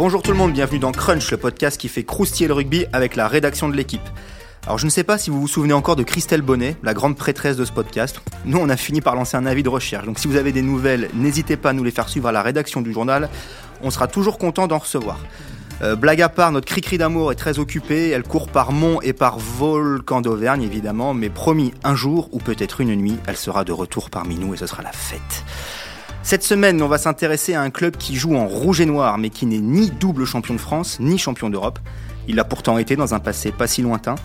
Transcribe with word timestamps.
Bonjour 0.00 0.22
tout 0.22 0.30
le 0.30 0.38
monde, 0.38 0.54
bienvenue 0.54 0.78
dans 0.78 0.92
Crunch, 0.92 1.30
le 1.30 1.36
podcast 1.36 1.78
qui 1.78 1.88
fait 1.88 2.04
croustiller 2.04 2.48
le 2.48 2.54
rugby 2.54 2.86
avec 2.90 3.16
la 3.16 3.28
rédaction 3.28 3.68
de 3.68 3.76
l'équipe. 3.76 4.00
Alors 4.64 4.78
je 4.78 4.86
ne 4.86 4.90
sais 4.90 5.04
pas 5.04 5.18
si 5.18 5.28
vous 5.28 5.38
vous 5.38 5.46
souvenez 5.46 5.74
encore 5.74 5.94
de 5.94 6.02
Christelle 6.02 6.40
Bonnet, 6.40 6.74
la 6.82 6.94
grande 6.94 7.18
prêtresse 7.18 7.58
de 7.58 7.66
ce 7.66 7.72
podcast. 7.72 8.22
Nous 8.46 8.56
on 8.56 8.70
a 8.70 8.78
fini 8.78 9.02
par 9.02 9.14
lancer 9.14 9.36
un 9.36 9.44
avis 9.44 9.62
de 9.62 9.68
recherche, 9.68 10.06
donc 10.06 10.18
si 10.18 10.26
vous 10.26 10.36
avez 10.36 10.52
des 10.52 10.62
nouvelles, 10.62 11.10
n'hésitez 11.12 11.58
pas 11.58 11.68
à 11.68 11.72
nous 11.74 11.84
les 11.84 11.90
faire 11.90 12.08
suivre 12.08 12.28
à 12.28 12.32
la 12.32 12.40
rédaction 12.40 12.80
du 12.80 12.94
journal, 12.94 13.28
on 13.82 13.90
sera 13.90 14.08
toujours 14.08 14.38
content 14.38 14.66
d'en 14.66 14.78
recevoir. 14.78 15.20
Euh, 15.82 15.96
blague 15.96 16.22
à 16.22 16.30
part, 16.30 16.50
notre 16.50 16.66
cri-cri 16.66 16.96
d'amour 16.96 17.30
est 17.30 17.36
très 17.36 17.58
occupée, 17.58 18.08
elle 18.08 18.22
court 18.22 18.48
par 18.48 18.72
Mont 18.72 19.02
et 19.02 19.12
par 19.12 19.38
Volcan 19.38 20.22
d'Auvergne 20.22 20.62
évidemment, 20.62 21.12
mais 21.12 21.28
promis, 21.28 21.74
un 21.84 21.94
jour 21.94 22.30
ou 22.32 22.38
peut-être 22.38 22.80
une 22.80 22.94
nuit, 22.94 23.18
elle 23.26 23.36
sera 23.36 23.64
de 23.64 23.72
retour 23.72 24.08
parmi 24.08 24.36
nous 24.36 24.54
et 24.54 24.56
ce 24.56 24.66
sera 24.66 24.82
la 24.82 24.92
fête. 24.92 25.44
Cette 26.22 26.42
semaine, 26.44 26.80
on 26.82 26.88
va 26.88 26.98
s'intéresser 26.98 27.54
à 27.54 27.62
un 27.62 27.70
club 27.70 27.96
qui 27.96 28.14
joue 28.14 28.36
en 28.36 28.46
rouge 28.46 28.80
et 28.80 28.86
noir, 28.86 29.16
mais 29.16 29.30
qui 29.30 29.46
n'est 29.46 29.58
ni 29.58 29.90
double 29.90 30.26
champion 30.26 30.54
de 30.54 30.60
France, 30.60 30.98
ni 31.00 31.16
champion 31.16 31.48
d'Europe. 31.48 31.78
Il 32.28 32.36
l'a 32.36 32.44
pourtant 32.44 32.76
été 32.78 32.94
dans 32.94 33.14
un 33.14 33.20
passé 33.20 33.52
pas 33.52 33.66
si 33.66 33.80
lointain. 33.80 34.16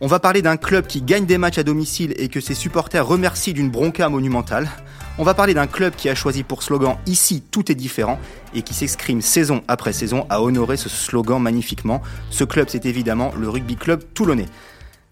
On 0.00 0.06
va 0.06 0.20
parler 0.20 0.42
d'un 0.42 0.56
club 0.56 0.86
qui 0.86 1.02
gagne 1.02 1.26
des 1.26 1.36
matchs 1.36 1.58
à 1.58 1.62
domicile 1.62 2.14
et 2.16 2.28
que 2.28 2.40
ses 2.40 2.54
supporters 2.54 3.06
remercient 3.06 3.52
d'une 3.52 3.68
bronca 3.68 4.08
monumentale. 4.08 4.70
On 5.18 5.24
va 5.24 5.34
parler 5.34 5.52
d'un 5.52 5.66
club 5.66 5.94
qui 5.94 6.08
a 6.08 6.14
choisi 6.14 6.44
pour 6.44 6.62
slogan 6.62 6.96
Ici 7.06 7.42
tout 7.50 7.70
est 7.70 7.74
différent 7.74 8.18
et 8.54 8.62
qui 8.62 8.72
s'exprime 8.72 9.20
saison 9.20 9.62
après 9.68 9.92
saison 9.92 10.24
à 10.30 10.40
honorer 10.40 10.78
ce 10.78 10.88
slogan 10.88 11.42
magnifiquement. 11.42 12.00
Ce 12.30 12.44
club, 12.44 12.68
c'est 12.70 12.86
évidemment 12.86 13.32
le 13.38 13.50
Rugby 13.50 13.76
Club 13.76 14.02
Toulonnais. 14.14 14.46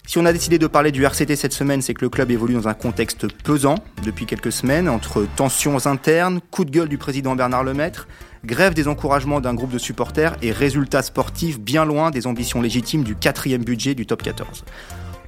Si 0.09 0.17
on 0.17 0.25
a 0.25 0.33
décidé 0.33 0.57
de 0.57 0.65
parler 0.65 0.91
du 0.91 1.05
RCT 1.05 1.35
cette 1.35 1.53
semaine, 1.53 1.83
c'est 1.83 1.93
que 1.93 2.01
le 2.01 2.09
club 2.09 2.31
évolue 2.31 2.55
dans 2.55 2.67
un 2.67 2.73
contexte 2.73 3.31
pesant 3.43 3.75
depuis 4.03 4.25
quelques 4.25 4.51
semaines, 4.51 4.89
entre 4.89 5.27
tensions 5.35 5.85
internes, 5.85 6.41
coup 6.49 6.65
de 6.65 6.71
gueule 6.71 6.89
du 6.89 6.97
président 6.97 7.35
Bernard 7.35 7.63
Lemaître, 7.63 8.07
grève 8.43 8.73
des 8.73 8.87
encouragements 8.87 9.39
d'un 9.39 9.53
groupe 9.53 9.69
de 9.69 9.77
supporters 9.77 10.35
et 10.41 10.51
résultats 10.51 11.03
sportifs 11.03 11.59
bien 11.59 11.85
loin 11.85 12.09
des 12.09 12.25
ambitions 12.25 12.59
légitimes 12.59 13.03
du 13.03 13.15
quatrième 13.15 13.63
budget 13.63 13.93
du 13.93 14.07
top 14.07 14.23
14. 14.23 14.65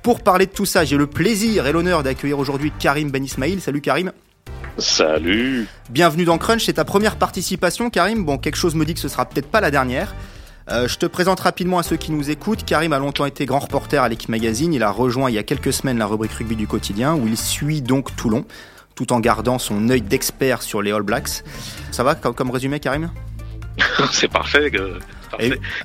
Pour 0.02 0.22
parler 0.22 0.48
de 0.48 0.52
tout 0.52 0.66
ça, 0.66 0.84
j'ai 0.84 0.98
le 0.98 1.06
plaisir 1.06 1.68
et 1.68 1.72
l'honneur 1.72 2.02
d'accueillir 2.02 2.40
aujourd'hui 2.40 2.74
Karim 2.80 3.12
Ben 3.12 3.24
Ismail. 3.24 3.62
Salut 3.62 3.82
Karim. 3.82 4.12
Salut. 4.80 5.68
Bienvenue 5.92 6.26
dans 6.26 6.40
Crunch, 6.40 6.66
c'est 6.66 6.74
ta 6.74 6.86
première 6.86 7.18
participation 7.18 7.92
Karim. 7.92 8.26
Bon, 8.26 8.40
quelque 8.40 8.58
chose 8.58 8.74
me 8.74 8.84
dit 8.84 8.96
que 8.96 9.00
ce 9.00 9.10
sera 9.10 9.26
peut-être 9.30 9.52
pas 9.52 9.62
la 9.62 9.70
dernière. 9.70 10.16
Euh, 10.72 10.88
je 10.88 10.98
te 10.98 11.06
présente 11.06 11.42
rapidement 11.42 11.80
à 11.80 11.84
ceux 11.84 11.98
qui 11.98 12.12
nous 12.12 12.30
écoutent. 12.30 12.64
Karim 12.64 12.94
a 12.94 13.00
longtemps 13.00 13.26
été 13.26 13.46
grand 13.46 13.60
reporter 13.60 14.02
à 14.02 14.08
l'équipe 14.08 14.30
magazine. 14.30 14.74
Il 14.74 14.84
a 14.84 14.92
rejoint 14.92 15.30
il 15.30 15.34
y 15.34 15.38
a 15.38 15.44
quelques 15.44 15.74
semaines 15.74 15.98
la 15.98 16.06
rubrique 16.06 16.32
rugby 16.32 16.56
du 16.56 16.68
quotidien 16.68 17.14
où 17.14 17.28
il 17.28 17.38
suit 17.38 17.82
donc 17.82 18.16
Toulon 18.16 18.46
tout 18.96 19.12
en 19.12 19.20
gardant 19.20 19.60
son 19.60 19.90
œil 19.90 20.02
d'expert 20.02 20.62
sur 20.62 20.82
les 20.82 20.92
All 20.92 21.02
Blacks. 21.02 21.44
Ça 21.92 22.04
va 22.04 22.16
comme, 22.16 22.52
résumé, 22.52 22.80
Karim? 22.80 23.12
C'est 24.12 24.30
parfait. 24.30 24.72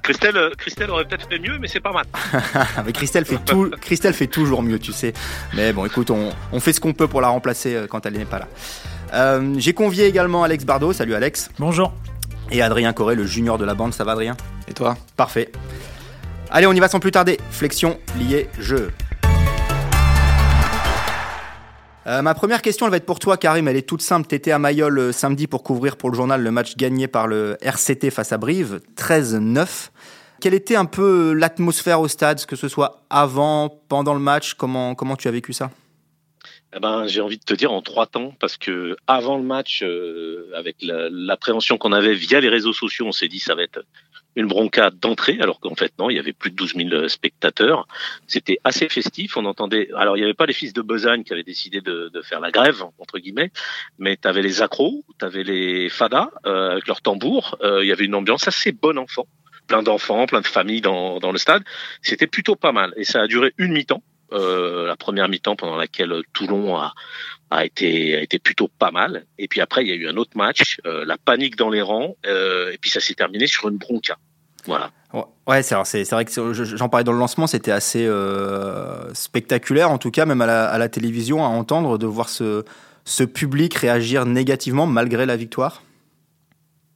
Christelle, 0.03 0.37
euh, 0.37 0.51
Christelle 0.57 0.91
aurait 0.91 1.05
peut-être 1.05 1.29
fait 1.29 1.39
mieux, 1.39 1.57
mais 1.59 1.69
c'est 1.69 1.81
pas 1.81 1.93
mal. 1.93 2.05
mais 2.85 2.93
Christelle 2.93 3.25
fait, 3.25 3.39
tout, 3.45 3.71
Christelle 3.81 4.13
fait 4.13 4.27
toujours 4.27 4.61
mieux, 4.61 4.81
tu 4.81 4.93
sais. 4.93 5.13
Mais 5.55 5.73
bon, 5.73 5.85
écoute, 5.87 6.11
on, 6.11 6.31
on 6.51 6.59
fait 6.59 6.73
ce 6.73 6.81
qu'on 6.81 6.93
peut 6.93 7.07
pour 7.07 7.21
la 7.21 7.29
remplacer 7.29 7.75
euh, 7.75 7.87
quand 7.87 8.05
elle 8.05 8.15
n'est 8.15 8.25
pas 8.25 8.41
là. 8.41 9.41
J'ai 9.57 9.73
convié 9.73 10.07
également 10.07 10.43
Alex 10.43 10.65
Bardot. 10.65 10.93
Salut 10.93 11.15
Alex. 11.15 11.49
Bonjour 11.59 11.93
et 12.51 12.63
Adrien 12.63 12.93
Corré, 12.93 13.15
le 13.15 13.27
junior 13.27 13.59
de 13.59 13.65
la 13.65 13.75
bande. 13.75 13.93
Ça 13.95 14.05
va, 14.05 14.13
Adrien? 14.13 14.37
Et 14.69 14.73
toi? 14.73 14.97
Parfait. 15.17 15.51
Allez, 16.51 16.67
on 16.67 16.73
y 16.73 16.81
va 16.81 16.89
sans 16.89 17.01
plus 17.01 17.11
tarder. 17.11 17.39
Flexion, 17.51 17.99
lié, 18.19 18.49
jeu. 18.59 18.91
Euh, 22.07 22.23
ma 22.23 22.35
première 22.35 22.63
question, 22.63 22.87
elle 22.87 22.93
va 22.93 22.99
être 22.99 23.07
pour 23.07 23.19
toi, 23.19 23.37
Karim. 23.37 23.67
Elle 23.67 23.77
est 23.77 23.89
toute 23.89 24.03
simple. 24.03 24.29
T'étais 24.29 24.53
à 24.53 24.61
Mayol 24.61 24.99
euh, 24.99 25.13
samedi 25.13 25.49
pour 25.49 25.65
couvrir 25.65 25.97
pour 25.97 26.11
le 26.11 26.17
journal 26.17 26.41
le 26.41 26.51
match 26.53 26.77
gagné 26.77 27.09
par 27.09 27.27
le 27.27 27.57
RCT 27.61 28.11
face 28.11 28.33
à 28.33 28.39
Brive, 28.39 28.81
13-9. 28.97 29.91
Quelle 30.41 30.55
était 30.55 30.77
un 30.77 30.85
peu 30.85 31.33
l'atmosphère 31.33 32.01
au 32.01 32.09
stade, 32.09 32.45
que 32.47 32.55
ce 32.55 32.69
soit 32.69 33.03
avant, 33.11 33.71
pendant 33.89 34.15
le 34.15 34.21
match? 34.21 34.55
Comment, 34.55 34.95
comment 34.95 35.17
tu 35.17 35.27
as 35.27 35.33
vécu 35.33 35.53
ça? 35.53 35.71
Eh 36.75 36.81
ben, 36.81 37.07
j'ai 37.07 37.21
envie 37.21 37.39
de 37.39 37.45
te 37.45 37.55
dire 37.55 37.73
en 37.73 37.81
trois 37.81 38.07
temps, 38.07 38.35
parce 38.41 38.57
que 38.57 38.97
avant 39.07 39.39
le 39.39 39.45
match, 39.45 39.83
euh, 39.83 40.51
avec 40.55 40.77
l'appréhension 40.81 41.79
qu'on 41.79 41.93
avait 41.93 42.15
via 42.15 42.41
les 42.41 42.49
réseaux 42.49 42.73
sociaux, 42.73 43.07
on 43.07 43.13
s'est 43.13 43.29
dit 43.29 43.39
ça 43.39 43.55
va 43.55 43.63
être 43.63 43.85
une 44.37 44.47
broncade 44.47 44.99
d'entrée, 44.99 45.39
alors 45.41 45.61
qu'en 45.61 45.75
fait 45.75 45.93
non, 45.99 46.11
il 46.11 46.17
y 46.17 46.19
avait 46.19 46.35
plus 46.35 46.51
de 46.51 46.57
12 46.57 46.75
000 46.75 47.09
spectateurs. 47.09 47.89
C'était 48.27 48.59
assez 48.65 48.89
festif. 48.89 49.37
On 49.37 49.47
entendait. 49.47 49.89
Alors 49.97 50.17
il 50.17 50.21
n'y 50.21 50.25
avait 50.25 50.35
pas 50.35 50.47
les 50.47 50.53
fils 50.53 50.73
de 50.75 50.83
Besagne 50.83 51.25
qui 51.25 51.33
avaient 51.33 51.43
décidé 51.43 51.81
de, 51.81 52.11
de 52.13 52.23
faire 52.23 52.41
la 52.41 52.51
grève 52.51 52.85
entre 52.99 53.19
guillemets, 53.19 53.51
mais 53.99 54.17
tu 54.17 54.29
avais 54.29 54.43
les 54.43 54.61
accros, 54.61 55.05
tu 55.19 55.25
avais 55.25 55.43
les 55.43 55.89
fadas 55.89 56.31
euh, 56.45 56.73
avec 56.73 56.87
leurs 56.87 57.01
tambours. 57.01 57.57
Euh, 57.63 57.83
il 57.83 57.89
y 57.89 57.93
avait 57.93 58.05
une 58.05 58.15
ambiance 58.15 58.47
assez 58.47 58.73
bon 58.73 58.99
enfant, 58.99 59.27
plein 59.67 59.83
d'enfants, 59.83 60.27
plein 60.27 60.43
de 60.43 60.47
familles 60.47 60.83
dans, 60.83 61.19
dans 61.19 61.33
le 61.33 61.39
stade. 61.39 61.63
C'était 62.03 62.27
plutôt 62.27 62.57
pas 62.57 62.73
mal 62.73 62.93
et 62.97 63.05
ça 63.05 63.23
a 63.23 63.27
duré 63.27 63.55
une 63.57 63.73
mi-temps. 63.73 64.03
Euh, 64.33 64.87
la 64.87 64.97
première 64.97 65.29
mi-temps 65.29 65.57
pendant 65.57 65.77
laquelle 65.77 66.13
Toulon 66.33 66.77
a, 66.77 66.93
été 67.65 68.39
plutôt 68.43 68.69
pas 68.69 68.91
mal. 68.91 69.25
Et 69.39 69.49
puis 69.49 69.61
après, 69.61 69.85
il 69.85 69.89
y 69.89 69.93
a 69.93 69.95
eu 69.95 70.09
un 70.09 70.17
autre 70.17 70.37
match, 70.37 70.81
euh, 70.87 71.05
la 71.05 71.17
panique 71.17 71.57
dans 71.57 71.71
les 71.71 71.83
rangs, 71.83 72.17
euh, 72.27 72.73
et 72.73 72.79
puis 72.79 72.91
ça 72.91 73.01
s'est 73.01 73.15
terminé 73.15 73.47
sur 73.47 73.69
une 73.69 73.77
bronca. 73.77 74.17
Voilà. 74.67 74.91
Ouais, 75.47 75.63
c'est 75.63 75.77
vrai 76.11 76.25
que 76.25 76.53
j'en 76.53 76.89
parlais 76.89 77.05
dans 77.05 77.13
le 77.13 77.19
lancement, 77.19 77.47
c'était 77.47 77.71
assez 77.71 78.07
spectaculaire, 79.15 79.91
en 79.91 79.99
tout 79.99 80.11
cas, 80.11 80.27
même 80.27 80.43
à 80.43 80.77
la, 80.77 80.89
télévision, 80.89 81.45
à 81.45 81.49
entendre, 81.49 81.99
de 81.99 82.07
voir 82.07 82.29
ce 82.29 83.25
public 83.25 83.75
réagir 83.75 84.27
négativement 84.27 84.87
malgré 84.87 85.25
la 85.25 85.37
victoire. 85.37 85.83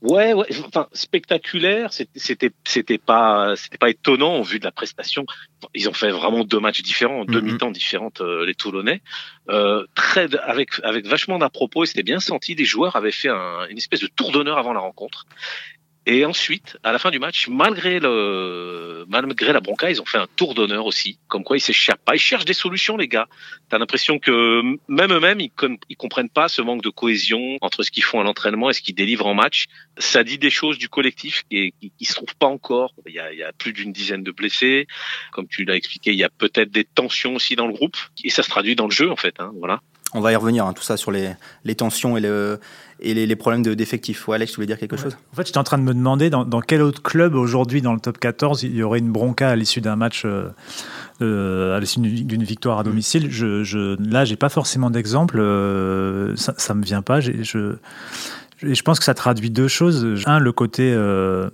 Ouais, 0.03 0.33
ouais, 0.33 0.47
enfin 0.66 0.88
spectaculaire, 0.94 1.93
c'était 1.93 2.53
c'était 2.65 2.99
pas 2.99 3.55
c'était 3.56 3.77
pas 3.77 3.91
étonnant 3.91 4.37
au 4.37 4.43
vu 4.43 4.59
de 4.59 4.65
la 4.65 4.72
prestation. 4.72 5.27
Ils 5.75 5.91
ont 5.91 5.93
fait 5.93 6.11
vraiment 6.11 6.43
deux 6.43 6.59
matchs 6.59 6.81
différents, 6.83 7.27
deux 7.27 7.41
mm-hmm. 7.41 7.44
mi-temps 7.44 7.71
différentes 7.71 8.22
euh, 8.22 8.47
les 8.47 8.55
Toulonnais. 8.55 9.03
Euh, 9.50 9.84
très 9.94 10.34
avec 10.37 10.71
avec 10.84 11.06
vachement 11.06 11.38
d'à 11.38 11.50
propos, 11.50 11.84
et 11.84 11.87
c'était 11.87 12.03
bien 12.03 12.19
senti. 12.19 12.55
Les 12.55 12.65
joueurs 12.65 12.97
avaient 12.97 13.12
fait 13.12 13.28
un, 13.28 13.66
une 13.69 13.77
espèce 13.77 14.00
de 14.00 14.06
tour 14.06 14.33
d'honneur 14.33 14.56
avant 14.56 14.72
la 14.72 14.81
rencontre. 14.81 15.27
Et 16.06 16.25
ensuite, 16.25 16.78
à 16.83 16.93
la 16.93 16.99
fin 16.99 17.11
du 17.11 17.19
match, 17.19 17.49
malgré 17.49 18.00
le, 18.00 19.05
malgré 19.09 19.53
la 19.53 19.61
bronca, 19.61 19.91
ils 19.91 20.00
ont 20.00 20.06
fait 20.06 20.19
un 20.19 20.27
tour 20.34 20.55
d'honneur 20.55 20.87
aussi. 20.87 21.19
Comme 21.28 21.44
quoi, 21.44 21.59
ils 21.59 21.61
s'échappent 21.61 22.05
pas. 22.05 22.15
Ils 22.15 22.21
cherchent 22.21 22.47
des 22.47 22.55
solutions, 22.55 22.97
les 22.97 23.06
gars. 23.06 23.28
T'as 23.69 23.78
l'impression 23.78 24.19
que 24.19 24.62
même 24.88 25.12
eux-mêmes, 25.12 25.41
ils, 25.41 25.53
ils 25.91 25.97
comprennent 25.97 26.31
pas 26.31 26.49
ce 26.49 26.62
manque 26.62 26.83
de 26.83 26.88
cohésion 26.88 27.59
entre 27.61 27.83
ce 27.83 27.91
qu'ils 27.91 28.03
font 28.03 28.19
à 28.19 28.25
l'entraînement 28.25 28.71
et 28.71 28.72
ce 28.72 28.81
qu'ils 28.81 28.94
délivrent 28.94 29.27
en 29.27 29.34
match. 29.34 29.66
Ça 29.99 30.25
dit 30.25 30.38
des 30.38 30.50
choses 30.50 30.78
du 30.78 30.88
collectif 30.88 31.44
qui, 31.50 31.75
qui, 31.78 31.93
qui 31.97 32.05
se 32.06 32.15
trouvent 32.15 32.37
pas 32.37 32.47
encore. 32.47 32.94
Il 33.06 33.15
y 33.15 33.21
a, 33.21 33.32
il 33.32 33.38
y 33.38 33.43
a 33.43 33.53
plus 33.53 33.75
d'une 33.75 33.93
dizaine 33.93 34.22
de 34.22 34.32
blessés. 34.32 34.87
Comme 35.32 35.49
tu 35.49 35.65
l'as 35.65 35.77
expliqué, 35.77 36.12
il 36.12 36.19
y 36.19 36.25
a 36.25 36.31
peut-être 36.31 36.71
des 36.71 36.84
tensions 36.84 37.34
aussi 37.34 37.56
dans 37.56 37.67
le 37.67 37.75
groupe. 37.75 37.99
Et 38.25 38.31
ça 38.31 38.43
se 38.43 38.49
traduit 38.49 38.75
dans 38.75 38.87
le 38.87 38.93
jeu, 38.93 39.11
en 39.11 39.17
fait. 39.17 39.34
Hein, 39.38 39.53
voilà. 39.56 39.81
On 40.12 40.21
va 40.21 40.32
y 40.32 40.37
revenir, 40.37 40.66
hein, 40.66 40.72
tout 40.72 40.82
ça 40.82 40.97
sur 40.97 41.12
les, 41.12 41.31
les 41.65 41.76
tensions 41.76 42.16
et, 42.16 42.21
le, 42.21 42.59
et 42.98 43.15
les, 43.15 43.26
les 43.26 43.37
problèmes 43.37 43.62
d'effectifs. 43.62 44.26
Ouais, 44.26 44.34
Alex, 44.34 44.50
tu 44.50 44.56
voulais 44.56 44.66
dire 44.66 44.78
quelque 44.78 44.97
chose? 44.97 45.16
En 45.32 45.37
fait, 45.37 45.47
j'étais 45.47 45.59
en 45.59 45.65
train 45.65 45.78
de 45.78 45.84
me 45.84 45.94
demander 45.94 46.31
dans, 46.31 46.44
dans 46.44 46.60
quel 46.60 46.82
autre 46.82 47.00
club 47.00 47.37
aujourd'hui 47.37 47.81
dans 47.81 47.94
le 47.94 48.00
top 48.00 48.19
14 48.19 48.65
il 48.65 48.75
y 48.75 48.82
aurait 48.82 48.99
une 48.99 49.12
bronca 49.12 49.49
à 49.49 49.56
l'issue 49.56 49.81
d'un 49.81 49.94
match, 49.94 50.22
euh, 50.25 50.49
euh, 51.22 51.76
à 51.76 51.81
l'issue 51.81 52.00
d'une 52.00 52.43
victoire 52.43 52.81
à 52.81 52.82
domicile. 52.82 53.31
Je, 53.31 53.62
je, 53.62 53.97
là, 54.03 54.25
j'ai 54.25 54.37
pas 54.37 54.49
forcément 54.49 54.91
d'exemple. 54.91 55.38
Euh, 55.38 56.34
ça, 56.34 56.54
ça 56.56 56.75
me 56.75 56.82
vient 56.82 57.03
pas. 57.03 57.20
Je, 57.20 57.76
pense 58.84 58.99
que 58.99 59.04
ça 59.04 59.15
traduit 59.15 59.50
deux 59.50 59.69
choses. 59.69 60.25
Un, 60.26 60.41
le 60.41 60.53
côté. 60.53 60.93
Euh, 60.93 61.50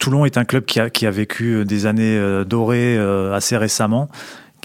Toulon 0.00 0.24
est 0.24 0.38
un 0.38 0.46
club 0.46 0.64
qui 0.64 0.80
a, 0.80 0.88
qui 0.88 1.06
a 1.06 1.10
vécu 1.10 1.66
des 1.66 1.84
années 1.84 2.18
dorées 2.46 2.98
assez 3.34 3.58
récemment 3.58 4.08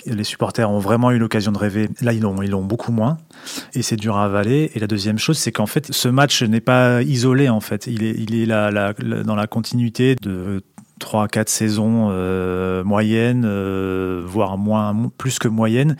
les 0.05 0.23
supporters 0.23 0.69
ont 0.69 0.79
vraiment 0.79 1.11
eu 1.11 1.17
l'occasion 1.17 1.51
de 1.51 1.57
rêver. 1.57 1.89
Là, 2.01 2.13
ils 2.13 2.21
l'ont, 2.21 2.41
ils 2.41 2.51
l'ont 2.51 2.63
beaucoup 2.63 2.91
moins. 2.91 3.17
Et 3.73 3.81
c'est 3.81 3.95
dur 3.95 4.17
à 4.17 4.25
avaler. 4.25 4.71
Et 4.75 4.79
la 4.79 4.87
deuxième 4.87 5.17
chose, 5.17 5.37
c'est 5.37 5.51
qu'en 5.51 5.65
fait, 5.65 5.91
ce 5.91 6.07
match 6.07 6.43
n'est 6.43 6.61
pas 6.61 7.01
isolé, 7.01 7.49
en 7.49 7.59
fait. 7.59 7.87
Il 7.87 8.03
est, 8.03 8.45
dans 8.47 9.35
la 9.35 9.47
continuité 9.47 10.15
de 10.21 10.63
3 10.99 11.27
4 11.27 11.49
saisons 11.49 12.07
euh, 12.11 12.83
moyennes, 12.83 13.43
euh, 13.45 14.21
voire 14.25 14.57
plus 15.17 15.39
que 15.39 15.47
moyennes. 15.47 15.97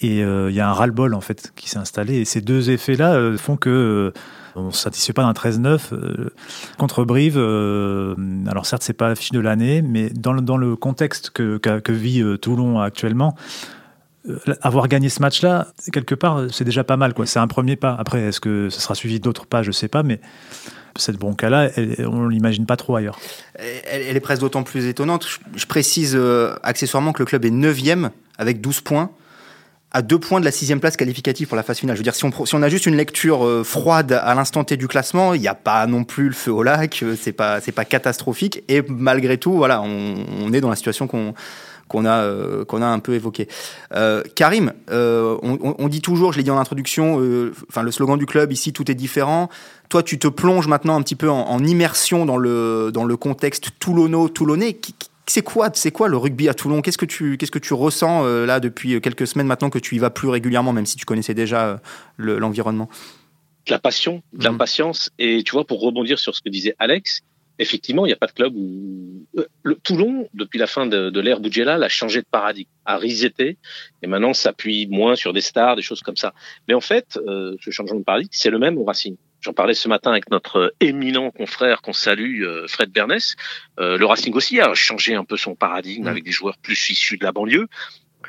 Et 0.00 0.24
euh, 0.24 0.50
il 0.50 0.56
y 0.56 0.60
a 0.60 0.68
un 0.68 0.72
ras-le-bol, 0.72 1.14
en 1.14 1.20
fait, 1.20 1.52
qui 1.54 1.70
s'est 1.70 1.78
installé. 1.78 2.16
Et 2.16 2.24
ces 2.24 2.40
deux 2.40 2.70
effets-là 2.70 3.36
font 3.38 3.56
que 3.56 4.12
on 4.54 4.66
ne 4.66 4.70
se 4.70 4.78
satisfait 4.78 5.12
pas 5.12 5.22
d'un 5.22 5.32
13-9 5.32 5.92
euh, 5.92 6.30
contre 6.78 7.04
Brive. 7.04 7.36
Euh, 7.38 8.14
alors 8.46 8.66
certes, 8.66 8.82
c'est 8.82 8.92
pas 8.92 9.08
l'affiche 9.08 9.32
de 9.32 9.40
l'année, 9.40 9.82
mais 9.82 10.10
dans 10.10 10.32
le, 10.32 10.40
dans 10.40 10.56
le 10.56 10.76
contexte 10.76 11.30
que, 11.30 11.58
que, 11.58 11.92
vit 11.92 12.22
euh, 12.22 12.36
Toulon 12.36 12.80
actuellement, 12.80 13.34
avoir 14.60 14.88
gagné 14.88 15.08
ce 15.08 15.20
match-là, 15.20 15.68
quelque 15.92 16.14
part, 16.14 16.42
c'est 16.50 16.64
déjà 16.64 16.84
pas 16.84 16.96
mal. 16.96 17.12
C'est 17.24 17.38
un 17.38 17.48
premier 17.48 17.76
pas. 17.76 17.96
Après, 17.98 18.20
est-ce 18.20 18.40
que 18.40 18.70
ça 18.70 18.80
sera 18.80 18.94
suivi 18.94 19.20
d'autres 19.20 19.46
pas? 19.46 19.62
Je 19.62 19.72
sais 19.72 19.88
pas, 19.88 20.02
mais 20.02 20.20
cette 20.96 21.16
bronca-là, 21.16 21.70
on 21.98 22.28
l'imagine 22.28 22.66
pas 22.66 22.76
trop 22.76 22.94
ailleurs. 22.94 23.18
Elle, 23.56 24.16
est 24.16 24.20
presque 24.20 24.42
d'autant 24.42 24.62
plus 24.62 24.86
étonnante. 24.86 25.26
Je, 25.56 25.66
précise 25.66 26.16
accessoirement 26.62 27.12
que 27.12 27.20
le 27.20 27.26
club 27.26 27.44
est 27.44 27.50
9 27.50 27.80
avec 28.38 28.60
12 28.60 28.82
points. 28.82 29.10
À 29.92 30.02
deux 30.02 30.18
points 30.18 30.40
de 30.40 30.44
la 30.44 30.50
sixième 30.50 30.80
place 30.80 30.96
qualificative 30.96 31.46
pour 31.46 31.56
la 31.56 31.62
phase 31.62 31.78
finale. 31.78 31.96
Je 31.96 32.00
veux 32.00 32.04
dire, 32.04 32.14
si 32.14 32.24
on, 32.24 32.46
si 32.46 32.54
on 32.54 32.62
a 32.62 32.68
juste 32.68 32.86
une 32.86 32.96
lecture 32.96 33.44
euh, 33.44 33.62
froide 33.64 34.12
à 34.12 34.34
l'instant 34.34 34.64
T 34.64 34.76
du 34.76 34.88
classement, 34.88 35.34
il 35.34 35.40
n'y 35.40 35.48
a 35.48 35.54
pas 35.54 35.86
non 35.86 36.04
plus 36.04 36.28
le 36.28 36.34
feu 36.34 36.52
au 36.52 36.62
lac, 36.62 37.02
euh, 37.02 37.16
c'est 37.20 37.32
pas, 37.32 37.60
c'est 37.60 37.72
pas 37.72 37.84
catastrophique. 37.84 38.62
Et 38.68 38.82
malgré 38.88 39.38
tout, 39.38 39.52
voilà, 39.52 39.82
on, 39.82 40.24
on 40.40 40.52
est 40.52 40.60
dans 40.60 40.70
la 40.70 40.76
situation 40.76 41.06
qu'on 41.06 41.34
qu'on 41.92 42.06
a, 42.06 42.22
euh, 42.22 42.64
qu'on 42.64 42.82
a 42.82 42.86
un 42.86 42.98
peu 42.98 43.14
évoqué. 43.14 43.48
Euh, 43.94 44.22
Karim, 44.34 44.72
euh, 44.90 45.36
on, 45.42 45.74
on, 45.78 45.88
dit 45.88 46.00
toujours, 46.00 46.32
je 46.32 46.38
l'ai 46.38 46.42
dit 46.42 46.50
en 46.50 46.58
introduction, 46.58 47.20
enfin 47.68 47.82
le 47.82 47.90
slogan 47.90 48.18
du 48.18 48.26
club 48.26 48.50
ici, 48.50 48.72
tout 48.72 48.90
est 48.90 48.94
différent. 48.94 49.50
Toi, 49.90 50.02
tu 50.02 50.18
te 50.18 50.26
plonges 50.26 50.66
maintenant 50.66 50.96
un 50.96 51.02
petit 51.02 51.16
peu 51.16 51.28
en, 51.30 51.42
en 51.42 51.62
immersion 51.62 52.24
dans 52.24 52.38
le, 52.38 52.90
dans 52.92 53.04
le 53.04 53.16
contexte 53.16 53.70
toulonno-toulonnais. 53.78 54.72
C'est 55.26 55.42
quoi, 55.42 55.70
c'est 55.74 55.92
quoi 55.92 56.08
le 56.08 56.16
rugby 56.16 56.48
à 56.48 56.54
Toulon? 56.54 56.82
Qu'est-ce 56.82 56.98
que 56.98 57.06
tu, 57.06 57.36
qu'est-ce 57.36 57.50
que 57.50 57.58
tu 57.58 57.74
ressens 57.74 58.24
euh, 58.24 58.44
là 58.44 58.60
depuis 58.60 59.00
quelques 59.00 59.26
semaines 59.26 59.46
maintenant 59.46 59.70
que 59.70 59.78
tu 59.78 59.94
y 59.94 59.98
vas 59.98 60.10
plus 60.10 60.28
régulièrement, 60.28 60.72
même 60.72 60.86
si 60.86 60.96
tu 60.96 61.04
connaissais 61.04 61.34
déjà 61.34 61.66
euh, 61.66 61.76
l'environnement? 62.18 62.88
De 63.66 63.72
la 63.72 63.78
passion, 63.78 64.22
de 64.32 64.38
mmh. 64.38 64.44
l'impatience. 64.44 65.10
Et 65.18 65.42
tu 65.44 65.52
vois, 65.52 65.64
pour 65.64 65.80
rebondir 65.80 66.18
sur 66.18 66.34
ce 66.34 66.42
que 66.42 66.48
disait 66.48 66.74
Alex, 66.80 67.22
effectivement, 67.58 68.04
il 68.04 68.08
n'y 68.08 68.14
a 68.14 68.16
pas 68.16 68.26
de 68.26 68.32
club 68.32 68.54
où 68.54 69.26
euh, 69.38 69.46
le, 69.62 69.76
Toulon, 69.76 70.28
depuis 70.34 70.58
la 70.58 70.66
fin 70.66 70.86
de, 70.86 71.10
de 71.10 71.20
l'ère 71.20 71.40
Boudjelal, 71.40 71.82
a 71.82 71.88
changé 71.88 72.20
de 72.20 72.26
paradigme, 72.30 72.68
a 72.84 72.98
reseté, 72.98 73.58
et 74.02 74.06
maintenant 74.06 74.34
s'appuie 74.34 74.86
moins 74.88 75.16
sur 75.16 75.32
des 75.32 75.40
stars, 75.40 75.76
des 75.76 75.82
choses 75.82 76.02
comme 76.02 76.16
ça. 76.16 76.34
Mais 76.68 76.74
en 76.74 76.80
fait, 76.80 77.18
euh, 77.26 77.56
ce 77.60 77.70
changement 77.70 77.98
de 77.98 78.04
paradigme, 78.04 78.30
c'est 78.32 78.50
le 78.50 78.58
même 78.58 78.78
au 78.78 78.84
Racing. 78.84 79.16
J'en 79.42 79.52
parlais 79.52 79.74
ce 79.74 79.88
matin 79.88 80.12
avec 80.12 80.30
notre 80.30 80.74
éminent 80.80 81.30
confrère 81.30 81.82
qu'on 81.82 81.92
salue, 81.92 82.42
euh, 82.44 82.66
Fred 82.68 82.90
Bernès. 82.90 83.36
Euh, 83.80 83.98
le 83.98 84.06
Racing 84.06 84.32
aussi 84.34 84.60
a 84.60 84.72
changé 84.74 85.14
un 85.14 85.24
peu 85.24 85.36
son 85.36 85.54
paradigme 85.54 86.04
mmh. 86.04 86.08
avec 86.08 86.24
des 86.24 86.32
joueurs 86.32 86.56
plus 86.58 86.90
issus 86.90 87.18
de 87.18 87.24
la 87.24 87.32
banlieue. 87.32 87.68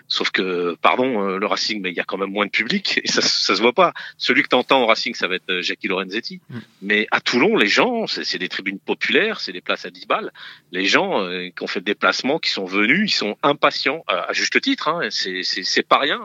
Sauf 0.08 0.32
que, 0.32 0.76
pardon, 0.82 1.28
euh, 1.28 1.38
le 1.38 1.46
Racing, 1.46 1.82
mais 1.82 1.92
il 1.92 1.96
y 1.96 2.00
a 2.00 2.04
quand 2.04 2.18
même 2.18 2.32
moins 2.32 2.46
de 2.46 2.52
public 2.52 3.00
et 3.04 3.08
ça, 3.08 3.22
ça 3.22 3.56
se 3.56 3.62
voit 3.62 3.74
pas. 3.74 3.94
Celui 4.18 4.44
que 4.44 4.48
t'entends 4.48 4.84
au 4.84 4.86
Racing, 4.86 5.14
ça 5.14 5.28
va 5.28 5.36
être 5.36 5.62
Jackie 5.62 5.88
Lorenzetti. 5.88 6.42
Mm. 6.50 6.60
Mais 6.82 7.08
à 7.12 7.22
Toulon, 7.22 7.56
les 7.58 7.68
gens, 7.68 8.08
c'est 8.08 8.38
des 8.38 8.50
tribunes 8.50 8.80
populaires, 8.80 9.40
c'est 9.40 9.52
des 9.52 9.62
places 9.62 9.86
à 9.86 9.92
10 9.92 10.08
balles. 10.08 10.32
Les 10.72 10.86
gens 10.86 11.24
euh, 11.24 11.50
qui 11.56 11.64
ont 11.64 11.68
fait 11.68 11.80
des 11.80 11.94
déplacements, 11.94 12.40
qui 12.40 12.50
sont 12.50 12.66
venus, 12.66 13.12
ils 13.12 13.16
sont 13.16 13.38
impatients, 13.44 14.04
à 14.08 14.34
juste 14.34 14.60
titre. 14.62 14.88
Hein, 14.88 15.10
c'est 15.10 15.88
pas 15.88 16.00
rien 16.00 16.22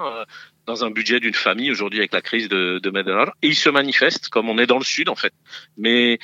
dans 0.68 0.84
un 0.84 0.90
budget 0.90 1.18
d'une 1.18 1.34
famille 1.34 1.70
aujourd'hui 1.70 1.98
avec 1.98 2.12
la 2.12 2.20
crise 2.20 2.48
de, 2.48 2.78
de 2.78 2.90
Medellin. 2.90 3.26
Et 3.42 3.48
ils 3.48 3.56
se 3.56 3.70
manifestent 3.70 4.28
comme 4.28 4.48
on 4.48 4.58
est 4.58 4.66
dans 4.66 4.78
le 4.78 4.84
sud 4.84 5.08
en 5.08 5.16
fait. 5.16 5.32
Mais 5.76 6.18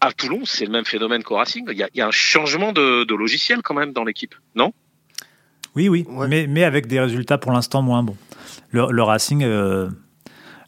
à 0.00 0.12
Toulon, 0.12 0.44
c'est 0.44 0.64
le 0.64 0.70
même 0.70 0.84
phénomène 0.84 1.22
qu'au 1.22 1.36
Racing. 1.36 1.66
Il 1.70 1.76
y, 1.76 1.82
a, 1.82 1.88
il 1.92 1.98
y 1.98 2.00
a, 2.00 2.06
un 2.06 2.12
changement 2.12 2.72
de, 2.72 3.04
de 3.04 3.14
logiciel 3.14 3.60
quand 3.62 3.74
même 3.74 3.92
dans 3.92 4.04
l'équipe, 4.04 4.34
non? 4.54 4.72
Oui, 5.74 5.88
oui, 5.88 6.04
ouais. 6.08 6.28
mais, 6.28 6.46
mais 6.46 6.64
avec 6.64 6.86
des 6.86 7.00
résultats 7.00 7.38
pour 7.38 7.52
l'instant 7.52 7.82
moins 7.82 8.02
bons. 8.02 8.16
Le, 8.70 8.90
le 8.90 9.02
Racing 9.02 9.42
euh, 9.42 9.88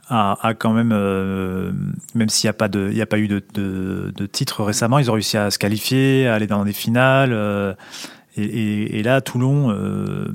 a, 0.08 0.36
a, 0.46 0.54
quand 0.54 0.72
même, 0.72 0.92
euh, 0.92 1.72
même 2.14 2.28
s'il 2.28 2.48
n'y 2.48 2.50
a, 2.50 2.54
pas 2.54 2.68
de, 2.68 2.88
il 2.90 2.96
y 2.96 3.02
a 3.02 3.06
pas 3.06 3.18
eu 3.18 3.28
de, 3.28 3.42
de, 3.54 4.12
de, 4.14 4.26
titre 4.26 4.62
récemment, 4.64 4.98
ils 4.98 5.10
ont 5.10 5.14
réussi 5.14 5.36
à 5.36 5.50
se 5.50 5.58
qualifier, 5.58 6.26
à 6.26 6.34
aller 6.34 6.46
dans 6.46 6.64
des 6.64 6.72
finales. 6.72 7.32
Euh, 7.32 7.74
et, 8.36 8.42
et, 8.42 8.98
et, 8.98 9.02
là, 9.04 9.20
Toulon, 9.20 9.70
euh, 9.70 10.26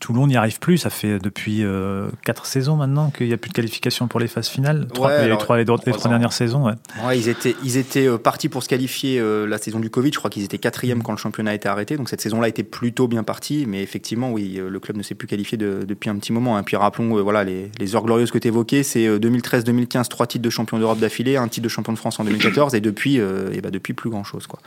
Toulon 0.00 0.26
n'y 0.26 0.36
arrive 0.36 0.58
plus. 0.60 0.78
Ça 0.78 0.88
fait 0.88 1.18
depuis 1.18 1.62
euh, 1.62 2.08
quatre 2.24 2.46
saisons 2.46 2.76
maintenant 2.76 3.10
qu'il 3.10 3.26
n'y 3.26 3.34
a 3.34 3.36
plus 3.36 3.50
de 3.50 3.54
qualification 3.54 4.08
pour 4.08 4.18
les 4.18 4.28
phases 4.28 4.48
finales. 4.48 4.86
Trois, 4.92 5.08
ouais, 5.08 5.18
les, 5.18 5.24
alors, 5.24 5.38
trois, 5.38 5.56
les, 5.58 5.64
les 5.64 5.92
trois 5.92 6.08
dernières 6.08 6.32
saisons. 6.32 6.64
Ouais. 6.64 6.72
ouais. 7.06 7.18
ils 7.18 7.28
étaient, 7.28 7.54
ils 7.62 7.76
étaient 7.76 8.06
euh, 8.06 8.16
partis 8.16 8.48
pour 8.48 8.62
se 8.62 8.68
qualifier 8.68 9.20
euh, 9.20 9.46
la 9.46 9.58
saison 9.58 9.78
du 9.78 9.90
Covid. 9.90 10.10
Je 10.12 10.18
crois 10.18 10.30
qu'ils 10.30 10.44
étaient 10.44 10.58
quatrième 10.58 11.02
quand 11.02 11.12
le 11.12 11.18
championnat 11.18 11.50
a 11.50 11.54
été 11.54 11.68
arrêté. 11.68 11.98
Donc 11.98 12.08
cette 12.08 12.22
saison-là 12.22 12.48
était 12.48 12.62
plutôt 12.62 13.08
bien 13.08 13.24
partie. 13.24 13.66
Mais 13.68 13.82
effectivement, 13.82 14.32
oui, 14.32 14.58
le 14.66 14.80
club 14.80 14.96
ne 14.96 15.02
s'est 15.02 15.14
plus 15.14 15.28
qualifié 15.28 15.58
de, 15.58 15.84
depuis 15.86 16.08
un 16.08 16.16
petit 16.16 16.32
moment. 16.32 16.56
Hein. 16.56 16.62
Puis 16.62 16.76
rappelons, 16.76 17.22
voilà, 17.22 17.44
les, 17.44 17.70
les 17.78 17.94
heures 17.94 18.04
glorieuses 18.04 18.30
que 18.30 18.38
tu 18.38 18.48
évoquais, 18.48 18.82
c'est 18.82 19.06
2013-2015, 19.18 20.08
trois 20.08 20.26
titres 20.26 20.44
de 20.44 20.50
champion 20.50 20.78
d'Europe 20.78 20.98
d'affilée, 20.98 21.36
un 21.36 21.48
titre 21.48 21.64
de 21.64 21.68
champion 21.68 21.92
de 21.92 21.98
France 21.98 22.18
en 22.20 22.24
2014, 22.24 22.74
et 22.74 22.80
depuis, 22.80 23.16
et 23.16 23.60
bah, 23.62 23.70
depuis 23.70 23.92
plus 23.92 24.08
grand 24.08 24.24
chose, 24.24 24.46
quoi. 24.46 24.60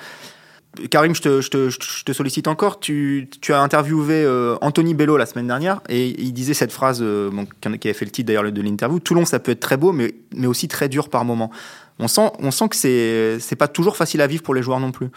Karim, 0.89 1.15
je 1.15 1.21
te, 1.21 1.41
je, 1.41 1.49
te, 1.49 1.69
je 1.69 2.03
te, 2.03 2.11
sollicite 2.13 2.47
encore. 2.47 2.79
Tu, 2.79 3.29
tu 3.41 3.53
as 3.53 3.61
interviewé 3.61 4.23
euh, 4.23 4.55
Anthony 4.61 4.93
Bello 4.93 5.17
la 5.17 5.25
semaine 5.25 5.47
dernière 5.47 5.81
et 5.89 6.09
il 6.21 6.33
disait 6.33 6.53
cette 6.53 6.71
phrase 6.71 6.99
euh, 7.01 7.29
bon, 7.31 7.45
qui 7.61 7.87
avait 7.87 7.93
fait 7.93 8.05
le 8.05 8.11
titre 8.11 8.27
d'ailleurs 8.27 8.51
de 8.51 8.61
l'interview. 8.61 8.99
Toulon, 8.99 9.25
ça 9.25 9.39
peut 9.39 9.51
être 9.51 9.59
très 9.59 9.77
beau, 9.77 9.91
mais, 9.91 10.15
mais 10.35 10.47
aussi 10.47 10.67
très 10.67 10.89
dur 10.89 11.09
par 11.09 11.25
moment. 11.25 11.51
On 11.99 12.07
sent, 12.07 12.31
on 12.39 12.51
sent 12.51 12.69
que 12.69 12.75
c'est, 12.75 13.39
c'est 13.39 13.55
pas 13.55 13.67
toujours 13.67 13.97
facile 13.97 14.21
à 14.21 14.27
vivre 14.27 14.43
pour 14.43 14.53
les 14.53 14.61
joueurs 14.61 14.79
non 14.79 14.91
plus 14.91 15.09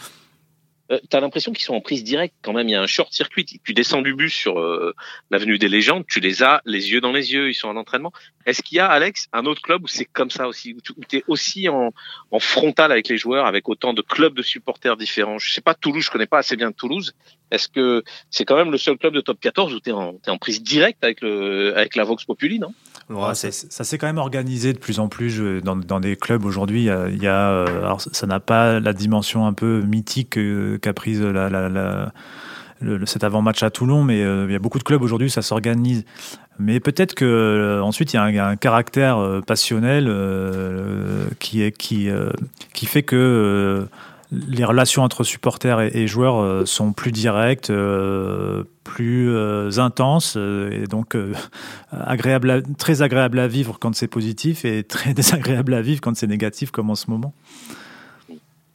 euh, 0.91 0.99
tu 1.09 1.17
as 1.17 1.21
l'impression 1.21 1.53
qu'ils 1.53 1.65
sont 1.65 1.75
en 1.75 1.81
prise 1.81 2.03
directe 2.03 2.35
quand 2.43 2.53
même. 2.53 2.69
Il 2.69 2.73
y 2.73 2.75
a 2.75 2.83
un 2.83 2.87
short 2.87 3.13
circuit. 3.13 3.45
Tu 3.45 3.75
descends 3.75 4.03
du 4.03 4.15
bus 4.15 4.33
sur 4.33 4.59
euh, 4.59 4.95
l'avenue 5.31 5.59
des 5.59 5.69
légendes, 5.69 6.05
tu 6.09 6.21
les 6.21 6.43
as 6.43 6.63
les 6.65 6.91
yeux 6.91 7.01
dans 7.01 7.13
les 7.13 7.33
yeux, 7.33 7.49
ils 7.49 7.55
sont 7.55 7.69
en 7.69 7.77
entraînement. 7.77 8.13
Est-ce 8.47 8.63
qu'il 8.63 8.77
y 8.77 8.81
a, 8.81 8.87
Alex, 8.87 9.29
un 9.33 9.47
autre 9.47 9.63
club 9.63 9.85
où 9.85 9.89
c'est 9.89 10.05
comme 10.05 10.31
ça 10.31 10.49
aussi, 10.49 10.75
où 10.75 10.81
tu 10.81 11.17
es 11.19 11.25
aussi 11.29 11.69
en, 11.69 11.93
frontal 12.39 12.91
avec 12.91 13.09
les 13.09 13.19
joueurs, 13.19 13.47
avec 13.47 13.69
autant 13.69 13.93
de 13.93 14.03
clubs 14.03 14.35
de 14.35 14.43
supporters 14.43 14.97
différents? 14.97 15.39
Je 15.39 15.53
sais 15.53 15.61
pas, 15.61 15.75
Toulouse, 15.75 16.05
je 16.05 16.11
connais 16.11 16.27
pas 16.27 16.39
assez 16.39 16.57
bien 16.57 16.73
Toulouse. 16.73 17.15
Est-ce 17.51 17.69
que 17.69 18.03
c'est 18.31 18.45
quand 18.45 18.57
même 18.57 18.71
le 18.71 18.79
seul 18.79 18.97
club 18.97 19.15
de 19.15 19.21
top 19.21 19.39
14 19.41 19.75
où 19.75 19.81
tu 19.81 19.91
en 19.93 20.39
prise 20.39 20.63
directe 20.63 21.05
avec, 21.05 21.21
le, 21.21 21.77
avec 21.77 21.97
la 21.97 22.05
Vox 22.05 22.25
Populi, 22.25 22.59
non? 22.59 22.73
Ouais, 23.11 23.35
ça, 23.35 23.51
ça 23.51 23.85
s'est 23.85 23.99
quand 23.99 24.07
même 24.07 24.19
organisé 24.19 24.73
de 24.73 24.79
plus 24.79 25.01
en 25.01 25.09
plus 25.09 25.41
dans, 25.63 25.77
dans 25.77 26.01
des 26.01 26.17
clubs 26.17 26.45
aujourd'hui. 26.45 26.85
Il 26.85 27.23
y 27.23 27.27
a, 27.27 27.51
euh, 27.51 27.79
alors 27.81 28.01
ça 28.01 28.27
n'a 28.27 28.41
pas 28.41 28.79
la 28.79 28.93
dimension 28.93 29.47
un 29.47 29.53
peu 29.53 29.83
mythique 29.83 30.39
qu'a 30.81 30.93
prise 30.93 31.21
la, 31.21 31.51
la, 31.51 31.69
la 31.69 32.13
le, 32.81 33.05
cet 33.07 33.25
avant-match 33.25 33.63
à 33.63 33.71
Toulon, 33.71 34.05
mais 34.05 34.23
euh, 34.23 34.47
il 34.49 34.53
y 34.53 34.57
a 34.57 34.59
beaucoup 34.59 34.79
de 34.79 34.85
clubs 34.85 35.03
aujourd'hui, 35.03 35.31
ça 35.31 35.43
s'organise. 35.43 36.05
Mais 36.59 36.81
peut-être 36.81 37.15
que 37.15 37.25
euh, 37.25 37.83
ensuite 37.83 38.13
il 38.13 38.17
y, 38.17 38.19
a 38.19 38.23
un, 38.23 38.29
il 38.31 38.35
y, 38.35 38.39
a 38.39 38.47
un, 38.47 38.57
caractère 38.57 39.19
euh, 39.19 39.41
passionnel 39.41 40.07
euh, 40.09 41.25
qui 41.39 41.63
est 41.63 41.73
qui 41.73 42.09
qui 42.75 42.87
fait 42.87 43.03
que 43.03 43.87
les 44.33 44.65
relations 44.65 45.03
entre 45.03 45.25
supporters 45.25 45.81
et, 45.81 46.07
joueurs 46.07 46.41
euh, 46.41 46.65
sont 46.65 46.93
plus 46.93 47.11
directes, 47.11 47.71
euh, 47.71 48.65
plus 48.85 49.31
euh, 49.31 49.71
intenses 49.79 50.37
et 50.37 50.85
donc 50.89 51.17
agréable 51.93 52.63
très 52.79 53.03
agréable 53.03 53.39
à 53.39 53.49
vivre 53.49 53.79
quand 53.79 53.95
c'est 53.95 54.09
positif 54.09 54.65
et 54.65 54.85
très 54.85 55.15
désagréable 55.15 55.75
à 55.75 55.83
vivre 55.83 56.01
quand 56.01 56.17
c'est 56.17 56.27
négatif 56.27 56.71
comme 56.71 56.91
en 56.91 56.95
ce 56.95 57.11
moment. 57.11 57.35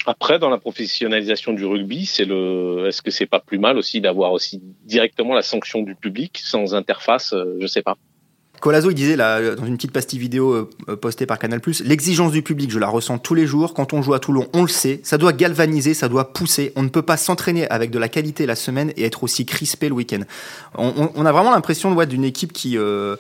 Après, 0.07 0.38
dans 0.38 0.52
la 0.52 0.60
professionnalisation 0.60 1.54
du 1.54 1.66
rugby, 1.66 2.06
c'est 2.06 2.25
le. 2.25 2.86
Est-ce 2.88 3.02
que 3.02 3.10
c'est 3.10 3.25
pas 3.25 3.40
plus 3.40 3.57
mal 3.57 3.75
aussi 3.75 4.02
d'avoir 4.02 4.34
aussi 4.34 4.62
directement 4.84 5.34
la 5.34 5.42
sanction 5.42 5.81
du 5.81 5.96
public 5.96 6.40
sans 6.44 6.75
interface 6.75 7.34
Je 7.60 7.66
sais 7.66 7.81
pas. 7.81 7.98
Colazo, 8.65 8.89
il 8.89 8.95
disait 8.95 9.15
là, 9.15 9.53
dans 9.53 9.67
une 9.67 9.75
petite 9.75 9.91
pastille 9.91 10.17
vidéo 10.17 10.51
euh, 10.89 10.95
postée 10.95 11.27
par 11.27 11.38
Canal+, 11.38 11.62
l'exigence 11.83 12.31
du 12.31 12.41
public, 12.41 12.71
je 12.71 12.79
la 12.79 12.88
ressens 12.88 13.19
tous 13.19 13.35
les 13.35 13.45
jours. 13.45 13.75
Quand 13.75 13.94
on 13.94 14.01
joue 14.01 14.15
à 14.15 14.19
Toulon, 14.19 14.47
on 14.53 14.63
le 14.63 14.67
sait. 14.67 15.01
Ça 15.04 15.19
doit 15.19 15.33
galvaniser, 15.33 15.94
ça 15.94 16.09
doit 16.09 16.33
pousser. 16.33 16.73
On 16.75 16.81
ne 16.81 16.90
peut 16.90 17.04
pas 17.04 17.16
s'entraîner 17.16 17.69
avec 17.69 17.92
de 17.92 17.99
la 17.99 18.09
qualité 18.09 18.47
la 18.47 18.56
semaine 18.56 18.92
et 18.97 19.04
être 19.04 19.23
aussi 19.23 19.45
crispé 19.45 19.87
le 19.87 19.94
week-end. 19.94 20.21
On, 20.80 21.25
a 21.28 21.31
vraiment 21.31 21.51
l'impression 21.51 21.94
ouais, 21.94 22.07
d'une 22.07 22.23
équipe 22.23 22.54
qui... 22.54 22.75
Euh, 22.75 23.18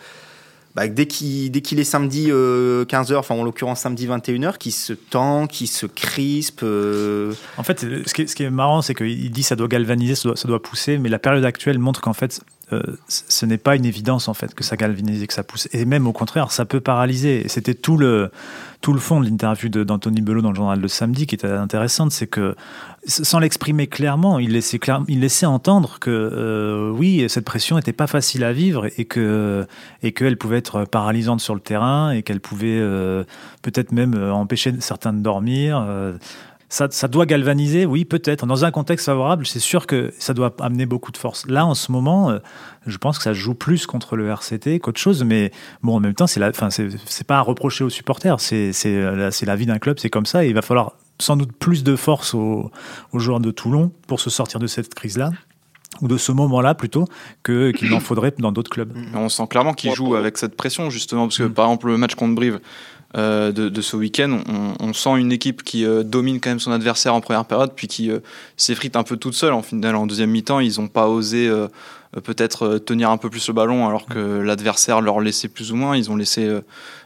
bah, 0.73 0.87
dès 0.87 1.05
qu'il 1.05 1.79
est 1.79 1.83
samedi 1.83 2.31
euh, 2.31 2.83
15h, 2.85 3.15
enfin 3.15 3.35
en 3.35 3.43
l'occurrence 3.43 3.81
samedi 3.81 4.07
21h, 4.07 4.57
qui 4.57 4.71
se 4.71 4.93
tend, 4.93 5.45
qui 5.45 5.67
se 5.67 5.85
crispe. 5.85 6.61
Euh... 6.63 7.33
En 7.57 7.63
fait, 7.63 7.81
ce 7.81 8.13
qui 8.13 8.43
est, 8.43 8.49
marrant, 8.49 8.81
c'est 8.81 8.95
qu'il 8.95 9.31
dit 9.31 9.43
ça 9.43 9.55
doit 9.55 9.67
galvaniser, 9.67 10.15
ça 10.15 10.47
doit 10.47 10.61
pousser, 10.61 10.97
mais 10.97 11.07
la 11.07 11.19
période 11.19 11.45
actuelle 11.45 11.77
montre 11.77 12.01
qu'en 12.01 12.13
fait, 12.13 12.41
euh, 12.73 12.81
ce 13.07 13.45
n'est 13.45 13.59
pas 13.59 13.75
une 13.75 13.85
évidence 13.85 14.27
en 14.27 14.33
fait 14.33 14.55
que 14.55 14.63
ça 14.63 14.75
galvanise 14.75 15.21
et 15.21 15.27
que 15.27 15.33
ça 15.33 15.43
pousse. 15.43 15.67
Et 15.71 15.85
même 15.85 16.07
au 16.07 16.13
contraire, 16.13 16.51
ça 16.51 16.65
peut 16.65 16.79
paralyser. 16.79 17.47
C'était 17.47 17.75
tout 17.75 17.95
le, 17.95 18.31
tout 18.81 18.91
le 18.91 18.99
fond 18.99 19.19
de 19.19 19.25
l'interview 19.29 19.69
d'Anthony 19.69 20.21
Belot 20.21 20.41
dans 20.41 20.49
le 20.49 20.55
journal 20.55 20.81
de 20.81 20.87
samedi 20.87 21.27
qui 21.27 21.35
était 21.35 21.47
intéressante, 21.47 22.11
c'est 22.11 22.27
que 22.27 22.55
sans 23.05 23.37
l'exprimer 23.37 23.85
clairement, 23.85 24.39
il 24.39 24.53
laissait, 24.53 24.79
il 25.07 25.19
laissait 25.19 25.45
entendre 25.45 25.99
que 25.99 26.09
euh, 26.09 26.89
oui, 26.89 27.25
cette 27.29 27.45
pression 27.45 27.75
n'était 27.75 27.93
pas 27.93 28.07
facile 28.07 28.43
à 28.43 28.51
vivre 28.51 28.87
et 28.87 29.07
et 30.01 30.11
qu'elle 30.11 30.37
pouvait 30.37 30.57
être 30.57 30.85
paralysante 30.85 31.41
sur 31.41 31.53
le 31.53 31.61
terrain 31.61 32.11
et 32.11 32.23
qu'elle 32.23 32.41
pouvait 32.41 32.79
euh, 32.79 33.23
peut-être 33.61 33.91
même 33.91 34.15
empêcher 34.15 34.73
certains 34.79 35.13
de 35.13 35.19
dormir. 35.19 35.85
Euh, 36.81 36.87
ça, 36.87 36.87
ça, 36.91 37.07
doit 37.07 37.25
galvaniser, 37.25 37.85
oui, 37.85 38.05
peut-être. 38.05 38.45
Dans 38.45 38.65
un 38.65 38.71
contexte 38.71 39.05
favorable, 39.05 39.45
c'est 39.45 39.59
sûr 39.59 39.87
que 39.87 40.13
ça 40.19 40.33
doit 40.33 40.55
amener 40.59 40.85
beaucoup 40.85 41.11
de 41.11 41.17
force. 41.17 41.45
Là, 41.47 41.65
en 41.65 41.75
ce 41.75 41.91
moment, 41.91 42.29
euh, 42.29 42.39
je 42.85 42.97
pense 42.97 43.17
que 43.17 43.23
ça 43.23 43.33
joue 43.33 43.55
plus 43.55 43.85
contre 43.85 44.15
le 44.15 44.29
RCT 44.29 44.79
qu'autre 44.79 44.99
chose, 44.99 45.23
mais 45.23 45.51
bon, 45.83 45.95
en 45.95 45.99
même 45.99 46.13
temps, 46.13 46.27
c'est 46.27 46.43
enfin, 46.43 46.69
c'est 46.69 47.27
pas 47.27 47.37
à 47.37 47.41
reprocher 47.41 47.83
aux 47.83 47.89
supporters. 47.89 48.39
C'est, 48.39 48.73
c'est, 48.73 49.01
la 49.45 49.55
vie 49.55 49.65
d'un 49.65 49.79
club, 49.79 49.99
c'est 49.99 50.09
comme 50.09 50.25
ça. 50.25 50.45
Et 50.45 50.49
il 50.49 50.53
va 50.53 50.61
falloir 50.61 50.93
sans 51.19 51.37
doute 51.37 51.53
plus 51.53 51.83
de 51.83 51.95
force 51.95 52.33
aux, 52.33 52.71
aux 53.13 53.19
joueurs 53.19 53.39
de 53.39 53.51
Toulon 53.51 53.91
pour 54.07 54.19
se 54.19 54.29
sortir 54.29 54.59
de 54.59 54.67
cette 54.67 54.93
crise-là 54.93 55.31
ou 56.01 56.07
de 56.07 56.17
ce 56.17 56.31
moment-là 56.31 56.75
plutôt 56.75 57.05
que 57.43 57.71
qu'il 57.71 57.93
en 57.93 57.99
faudrait 57.99 58.33
dans 58.37 58.51
d'autres 58.51 58.69
clubs. 58.69 58.93
On 59.13 59.29
sent 59.29 59.47
clairement 59.49 59.73
qu'ils 59.73 59.93
jouent 59.93 60.15
avec 60.15 60.37
cette 60.37 60.55
pression 60.55 60.89
justement 60.89 61.27
parce 61.27 61.37
que 61.37 61.43
mmh. 61.43 61.53
par 61.53 61.65
exemple 61.65 61.87
le 61.87 61.97
match 61.97 62.15
contre 62.15 62.35
Brive 62.35 62.59
de, 63.15 63.51
de, 63.51 63.81
ce 63.81 63.95
week-end. 63.95 64.39
On, 64.79 64.93
sent 64.93 65.17
une 65.17 65.31
équipe 65.31 65.63
qui 65.63 65.85
domine 66.03 66.41
quand 66.41 66.49
même 66.49 66.59
son 66.59 66.71
adversaire 66.71 67.15
en 67.15 67.21
première 67.21 67.45
période, 67.45 67.71
puis 67.75 67.87
qui 67.87 68.11
s'effrite 68.57 68.95
un 68.95 69.03
peu 69.03 69.15
toute 69.15 69.35
seule. 69.35 69.53
En 69.53 69.61
final, 69.61 69.95
en 69.95 70.05
deuxième 70.05 70.31
mi-temps, 70.31 70.59
ils 70.59 70.81
n'ont 70.81 70.89
pas 70.89 71.07
osé 71.07 71.49
peut-être 72.23 72.77
tenir 72.79 73.09
un 73.09 73.17
peu 73.17 73.29
plus 73.29 73.47
le 73.47 73.53
ballon, 73.53 73.87
alors 73.87 74.05
que 74.05 74.41
l'adversaire 74.41 74.99
leur 74.99 75.21
laissait 75.21 75.47
plus 75.47 75.71
ou 75.71 75.75
moins. 75.75 75.95
Ils 75.95 76.11
ont 76.11 76.17
laissé 76.17 76.49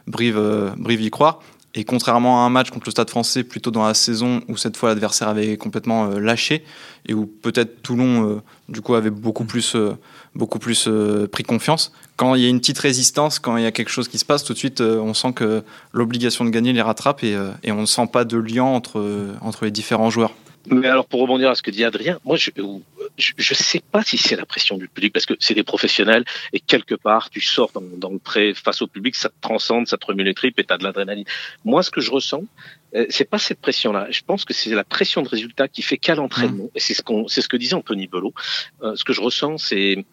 Brive, 0.08 0.40
Brive 0.76 1.00
y 1.00 1.10
croire. 1.10 1.40
Et 1.74 1.84
contrairement 1.84 2.42
à 2.42 2.46
un 2.46 2.50
match 2.50 2.70
contre 2.70 2.86
le 2.86 2.90
Stade 2.90 3.10
français, 3.10 3.44
plutôt 3.44 3.70
dans 3.70 3.86
la 3.86 3.94
saison 3.94 4.40
où 4.48 4.56
cette 4.56 4.76
fois 4.76 4.88
l'adversaire 4.88 5.28
avait 5.28 5.56
complètement 5.56 6.10
euh, 6.10 6.18
lâché 6.18 6.64
et 7.06 7.14
où 7.14 7.26
peut-être 7.26 7.82
Toulon, 7.82 8.28
euh, 8.28 8.42
du 8.68 8.80
coup, 8.80 8.94
avait 8.94 9.10
beaucoup 9.10 9.44
plus, 9.44 9.76
euh, 9.76 9.96
beaucoup 10.34 10.58
plus 10.58 10.88
pris 11.32 11.42
confiance, 11.42 11.92
quand 12.16 12.34
il 12.34 12.42
y 12.42 12.46
a 12.46 12.48
une 12.48 12.60
petite 12.60 12.78
résistance, 12.78 13.38
quand 13.38 13.56
il 13.56 13.64
y 13.64 13.66
a 13.66 13.72
quelque 13.72 13.90
chose 13.90 14.08
qui 14.08 14.18
se 14.18 14.24
passe, 14.24 14.44
tout 14.44 14.52
de 14.52 14.58
suite, 14.58 14.80
on 14.80 15.14
sent 15.14 15.32
que 15.32 15.62
l'obligation 15.92 16.44
de 16.44 16.50
gagner 16.50 16.72
les 16.72 16.82
rattrape 16.82 17.24
et, 17.24 17.36
et 17.62 17.72
on 17.72 17.80
ne 17.80 17.86
sent 17.86 18.08
pas 18.12 18.24
de 18.24 18.36
lien 18.36 18.64
entre, 18.64 19.34
entre 19.40 19.64
les 19.64 19.70
différents 19.70 20.10
joueurs. 20.10 20.32
Mais 20.66 20.88
alors, 20.88 21.06
pour 21.06 21.20
rebondir 21.20 21.50
à 21.50 21.54
ce 21.54 21.62
que 21.62 21.70
dit 21.70 21.84
Adrien, 21.84 22.18
moi, 22.24 22.36
je 22.36 22.50
ne 22.56 23.54
sais 23.54 23.80
pas 23.80 24.02
si 24.02 24.18
c'est 24.18 24.36
la 24.36 24.44
pression 24.44 24.76
du 24.76 24.88
public, 24.88 25.12
parce 25.12 25.24
que 25.24 25.34
c'est 25.40 25.54
des 25.54 25.62
professionnels, 25.62 26.24
et 26.52 26.60
quelque 26.60 26.94
part, 26.94 27.30
tu 27.30 27.40
sors 27.40 27.70
dans, 27.72 27.82
dans, 27.96 28.10
le 28.10 28.18
pré 28.18 28.52
face 28.54 28.82
au 28.82 28.86
public, 28.86 29.16
ça 29.16 29.30
te 29.30 29.34
transcende, 29.40 29.86
ça 29.88 29.96
te 29.96 30.06
remue 30.06 30.22
les 30.22 30.34
tripes, 30.34 30.58
et 30.58 30.64
tu 30.64 30.72
as 30.72 30.78
de 30.78 30.84
l'adrénaline. 30.84 31.24
Moi, 31.64 31.82
ce 31.82 31.90
que 31.90 32.00
je 32.00 32.10
ressens, 32.10 32.42
euh, 32.42 32.79
c'est 33.08 33.28
pas 33.28 33.38
cette 33.38 33.60
pression-là. 33.60 34.08
Je 34.10 34.22
pense 34.26 34.44
que 34.44 34.52
c'est 34.52 34.70
la 34.70 34.84
pression 34.84 35.22
de 35.22 35.28
résultat 35.28 35.68
qui 35.68 35.82
fait 35.82 35.96
qu'à 35.96 36.14
l'entraînement, 36.14 36.64
mmh. 36.64 36.76
et 36.76 36.80
c'est 36.80 36.94
ce, 36.94 37.02
qu'on, 37.02 37.28
c'est 37.28 37.40
ce 37.40 37.48
que 37.48 37.56
disait 37.56 37.74
Anthony 37.74 38.06
Belot, 38.06 38.34
euh, 38.82 38.96
ce 38.96 39.04
que 39.04 39.12
je 39.12 39.20
ressens, 39.20 39.58
c'est 39.58 40.04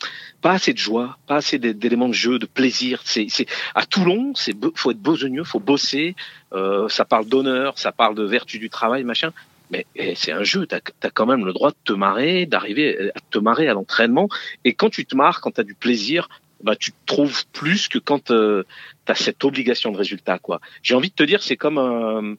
pas 0.42 0.52
assez 0.52 0.74
de 0.74 0.78
joie, 0.78 1.18
pas 1.28 1.38
assez 1.38 1.58
d'éléments 1.58 2.10
de 2.10 2.14
jeu, 2.14 2.40
de 2.40 2.46
plaisir. 2.46 3.02
C'est, 3.04 3.28
c'est 3.30 3.48
à 3.74 3.86
Toulon, 3.86 4.34
c'est 4.36 4.56
faut 4.76 4.92
être 4.92 5.02
besogneux, 5.02 5.44
faut 5.44 5.60
bosser. 5.60 6.16
Euh, 6.54 6.88
ça 6.90 7.06
parle 7.06 7.26
d'honneur, 7.26 7.78
ça 7.80 7.92
parle 7.92 8.16
de 8.16 8.24
vertu 8.24 8.60
du 8.60 8.70
travail, 8.70 9.04
machin 9.04 9.32
mais 9.70 9.86
eh, 9.96 10.16
c'est 10.16 10.32
un 10.32 10.44
jeu, 10.44 10.66
tu 10.66 10.76
as, 10.76 11.10
quand 11.12 11.26
même 11.26 11.46
le 11.46 11.52
droit 11.52 11.72
de 11.72 11.78
te 11.84 11.92
marrer, 11.92 12.46
d'arriver 12.46 13.12
à 13.14 13.20
te 13.30 13.38
marrer 13.38 13.68
à 13.68 13.74
l'entraînement. 13.74 14.30
Et 14.64 14.74
quand 14.74 14.90
tu 14.90 15.06
te 15.06 15.14
marres, 15.14 15.42
quand 15.42 15.52
tu 15.52 15.60
as 15.60 15.66
du 15.66 15.74
plaisir, 15.74 16.30
bah, 16.64 16.76
tu 16.76 16.92
te 16.92 16.98
trouves 17.06 17.46
plus 17.48 17.88
que 17.88 18.00
quand 18.00 18.32
euh, 18.32 18.64
tu 19.06 19.12
as 19.12 19.16
cette 19.16 19.44
obligation 19.44 19.92
de 19.92 19.98
résultat. 19.98 20.40
quoi. 20.40 20.60
J'ai 20.82 20.96
envie 20.96 21.10
de 21.10 21.16
te 21.16 21.24
dire, 21.24 21.44
c'est 21.44 21.58
comme, 21.58 21.78
euh, 21.78 22.36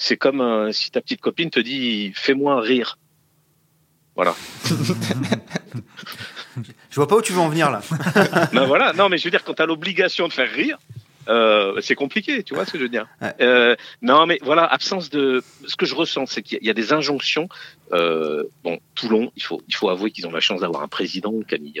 c'est 0.00 0.16
comme 0.16 0.40
euh, 0.40 0.72
si 0.72 0.90
ta 0.90 1.02
petite 1.02 1.20
copine 1.20 1.50
te 1.50 1.60
dit 1.60 2.10
fais-moi 2.14 2.58
rire. 2.62 2.98
Voilà. 4.16 4.34
je 6.90 6.94
vois 6.94 7.06
pas 7.06 7.16
où 7.16 7.22
tu 7.22 7.32
veux 7.32 7.38
en 7.38 7.50
venir 7.50 7.70
là. 7.70 7.82
ben 8.52 8.64
voilà, 8.64 8.94
non 8.94 9.10
mais 9.10 9.18
je 9.18 9.24
veux 9.24 9.30
dire 9.30 9.44
quand 9.44 9.52
tu 9.54 9.62
as 9.62 9.66
l'obligation 9.66 10.26
de 10.26 10.32
faire 10.32 10.50
rire, 10.50 10.78
euh, 11.28 11.80
c'est 11.82 11.94
compliqué, 11.94 12.42
tu 12.42 12.54
vois 12.54 12.64
ce 12.64 12.72
que 12.72 12.78
je 12.78 12.84
veux 12.84 12.88
dire. 12.88 13.06
Euh, 13.42 13.76
non, 14.00 14.24
mais 14.24 14.38
voilà, 14.42 14.64
absence 14.64 15.10
de. 15.10 15.42
Ce 15.66 15.76
que 15.76 15.84
je 15.84 15.94
ressens, 15.94 16.26
c'est 16.26 16.42
qu'il 16.42 16.64
y 16.64 16.70
a 16.70 16.74
des 16.74 16.94
injonctions. 16.94 17.50
Euh, 17.92 18.44
bon, 18.64 18.80
Toulon, 18.94 19.30
il 19.36 19.42
faut, 19.42 19.60
il 19.68 19.76
faut 19.76 19.90
avouer 19.90 20.10
qu'ils 20.12 20.26
ont 20.26 20.32
la 20.32 20.40
chance 20.40 20.62
d'avoir 20.62 20.82
un 20.82 20.88
président 20.88 21.34
qui 21.46 21.54
a 21.54 21.58
mis 21.58 21.78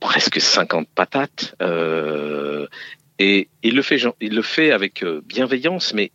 presque 0.00 0.38
50 0.38 0.86
patates. 0.94 1.56
Et 3.18 3.48
il 3.62 3.74
le 3.74 3.82
fait, 3.82 4.02
il 4.20 4.34
le 4.34 4.42
fait 4.42 4.70
avec 4.70 5.02
bienveillance, 5.24 5.94
mais 5.94 6.12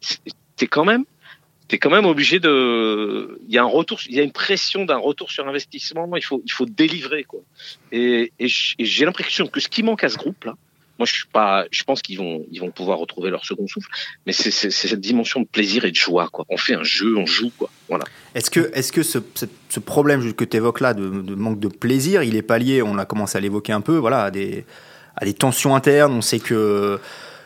t'es 0.57 0.67
quand 0.67 0.83
même, 0.83 1.05
t'es 1.67 1.77
quand 1.77 1.89
même 1.89 2.05
obligé 2.05 2.39
de. 2.39 3.39
Il 3.47 3.53
y 3.53 3.57
a 3.57 3.63
un 3.63 3.67
retour, 3.67 3.99
il 4.09 4.15
y 4.15 4.19
a 4.19 4.23
une 4.23 4.31
pression 4.31 4.85
d'un 4.85 4.97
retour 4.97 5.31
sur 5.31 5.47
investissement. 5.47 6.09
Il 6.15 6.23
faut, 6.23 6.41
il 6.45 6.51
faut 6.51 6.65
délivrer 6.65 7.23
quoi. 7.23 7.39
Et, 7.91 8.33
j'ai 8.39 9.05
l'impression 9.05 9.47
que 9.47 9.59
ce 9.59 9.69
qui 9.69 9.83
manque 9.83 10.03
à 10.03 10.09
ce 10.09 10.17
groupe 10.17 10.43
là 10.43 10.55
moi, 10.99 11.05
je 11.05 11.13
suis 11.13 11.27
pas. 11.27 11.65
Je 11.69 11.83
pense 11.83 12.01
qu'ils 12.01 12.17
vont, 12.17 12.43
ils 12.51 12.59
vont 12.59 12.71
pouvoir 12.71 12.97
retrouver 12.97 13.29
leur 13.29 13.45
second 13.45 13.67
souffle. 13.67 13.87
Mais 14.25 14.33
c'est 14.33 14.49
cette 14.51 14.99
dimension 14.99 15.41
de 15.41 15.45
plaisir 15.45 15.85
et 15.85 15.91
de 15.91 15.95
joie, 15.95 16.27
quoi. 16.31 16.43
On 16.49 16.57
fait 16.57 16.73
un 16.73 16.83
jeu, 16.83 17.15
on 17.17 17.27
joue, 17.27 17.51
quoi. 17.55 17.69
Voilà. 17.87 18.03
Est-ce 18.33 18.49
que, 18.49 18.71
est-ce 18.73 18.91
que 18.91 19.03
ce, 19.03 19.19
problème 19.79 20.33
que 20.33 20.43
tu 20.43 20.57
évoques 20.57 20.79
là 20.79 20.95
de, 20.95 21.07
de, 21.07 21.35
manque 21.35 21.59
de 21.59 21.67
plaisir, 21.67 22.23
il 22.23 22.35
est 22.35 22.41
pas 22.41 22.57
lié 22.57 22.81
On 22.81 22.97
a 22.97 23.05
commencé 23.05 23.37
à 23.37 23.41
l'évoquer 23.41 23.73
un 23.73 23.81
peu, 23.81 23.97
voilà, 23.97 24.23
à 24.23 24.31
des, 24.31 24.65
à 25.15 25.25
des 25.25 25.35
tensions 25.35 25.75
internes. 25.75 26.13
On 26.13 26.21
sait 26.21 26.39
que 26.39 26.99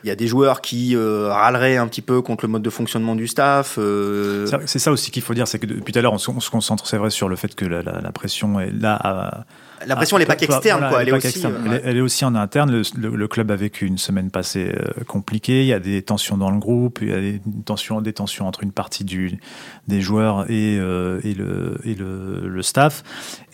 il 0.04 0.08
y 0.08 0.12
a 0.12 0.16
des 0.16 0.28
joueurs 0.28 0.62
qui 0.62 0.96
euh, 0.96 1.30
râleraient 1.32 1.78
un 1.78 1.88
petit 1.88 2.02
peu 2.02 2.22
contre 2.22 2.46
le 2.46 2.52
mode 2.52 2.64
de 2.64 2.70
fonctionnement 2.70 3.16
du 3.16 3.28
staff. 3.28 3.76
Euh. 3.78 4.48
C'est 4.66 4.80
ça 4.80 4.92
aussi 4.92 5.12
qu'il 5.12 5.22
faut 5.22 5.34
dire, 5.34 5.48
c'est 5.48 5.60
que 5.60 5.68
depuis 5.68 5.94
tout 5.94 6.00
à 6.00 6.02
l'heure, 6.02 6.14
on, 6.14 6.18
se 6.18 6.50
concentre, 6.50 6.88
c'est 6.88 6.98
vrai, 6.98 7.10
sur 7.10 7.30
le 7.30 7.36
fait 7.36 7.54
que 7.54 7.66
la, 7.66 7.84
la, 7.84 8.02
la 8.02 8.12
pression 8.12 8.60
est 8.60 8.72
là. 8.72 8.96
À, 8.96 9.46
la 9.88 9.96
pression, 9.96 10.18
elle 10.18 10.22
n'est 10.22 10.28
pas 10.28 10.36
qu'externe, 10.36 10.88
quoi. 10.90 11.02
Elle, 11.02 11.10
est, 11.10 11.12
aussi, 11.12 11.44
euh, 11.44 11.80
elle, 11.84 11.98
est 11.98 12.02
aussi 12.02 12.24
en 12.24 12.36
interne. 12.36 12.84
Le, 12.96 13.28
club 13.28 13.50
a 13.50 13.56
vécu 13.56 13.88
une 13.88 13.98
semaine 13.98 14.30
passée 14.30 14.72
compliquée. 15.08 15.62
Il 15.62 15.68
y 15.68 15.74
a 15.74 15.80
des 15.80 16.04
tensions 16.04 16.38
dans 16.38 16.52
le 16.52 16.60
groupe. 16.60 17.00
Il 17.02 17.10
y 17.10 17.14
a 17.14 17.20
des 17.20 17.42
tensions, 17.66 18.00
des 18.00 18.14
tensions 18.14 18.48
entre 18.48 18.62
une 18.62 18.74
partie 18.74 19.04
du, 19.04 19.40
des 19.88 20.00
joueurs 20.00 20.46
et, 20.52 20.76
et, 20.76 21.34
le, 21.34 21.80
et 21.84 21.96
le, 21.96 22.48
le, 22.48 22.62
staff. 22.62 23.04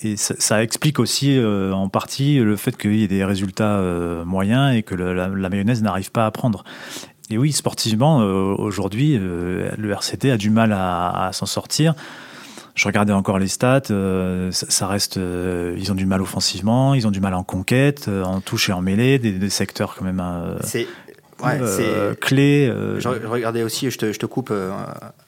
Et 0.04 0.18
ça, 0.18 0.36
ça 0.38 0.62
explique 0.64 1.00
aussi 1.00 1.40
en 1.42 1.88
partie 1.88 2.40
le 2.40 2.58
fait 2.58 2.76
qu'il 2.76 2.96
y 2.96 3.06
ait 3.06 3.08
des 3.08 3.24
résultats 3.24 3.82
moyens 4.26 4.76
et 4.76 4.84
que 4.84 4.96
la, 4.96 5.30
la 5.30 5.50
mayonnaise 5.50 5.82
n'arrive 5.82 6.12
pas 6.12 6.26
à 6.26 6.32
prendre. 6.38 6.64
Et 7.30 7.38
oui, 7.38 7.52
sportivement, 7.52 8.20
aujourd'hui, 8.20 9.18
le 9.18 9.92
RCT 9.92 10.32
a 10.32 10.38
du 10.38 10.50
mal 10.50 10.72
à, 10.72 11.26
à 11.28 11.34
s'en 11.34 11.46
sortir. 11.46 11.94
Je 12.78 12.86
regardais 12.86 13.12
encore 13.12 13.40
les 13.40 13.48
stats, 13.48 13.82
euh, 13.90 14.52
ça, 14.52 14.86
reste, 14.86 15.18
euh, 15.18 15.76
ils 15.80 15.92
ont 15.92 15.96
du 15.96 16.06
mal 16.06 16.22
offensivement, 16.22 16.94
ils 16.94 17.08
ont 17.08 17.12
du 17.12 17.20
mal 17.20 17.34
en 17.34 17.44
conquête, 17.44 18.08
euh, 18.08 18.24
en 18.24 18.40
touche 18.40 18.70
et 18.70 18.72
en 18.72 18.82
mêlée, 18.82 19.18
des, 19.18 19.32
des 19.32 19.50
secteurs 19.50 19.96
quand 19.96 20.06
même. 20.06 20.24
c'est 20.62 20.86
ouais, 21.44 21.60
clés. 22.22 22.72
je 23.00 23.08
regardais 23.08 23.64
aussi, 23.64 23.90
je 23.90 23.98
te, 23.98 24.14
je 24.14 24.20
te 24.20 24.28
coupe, 24.28 24.54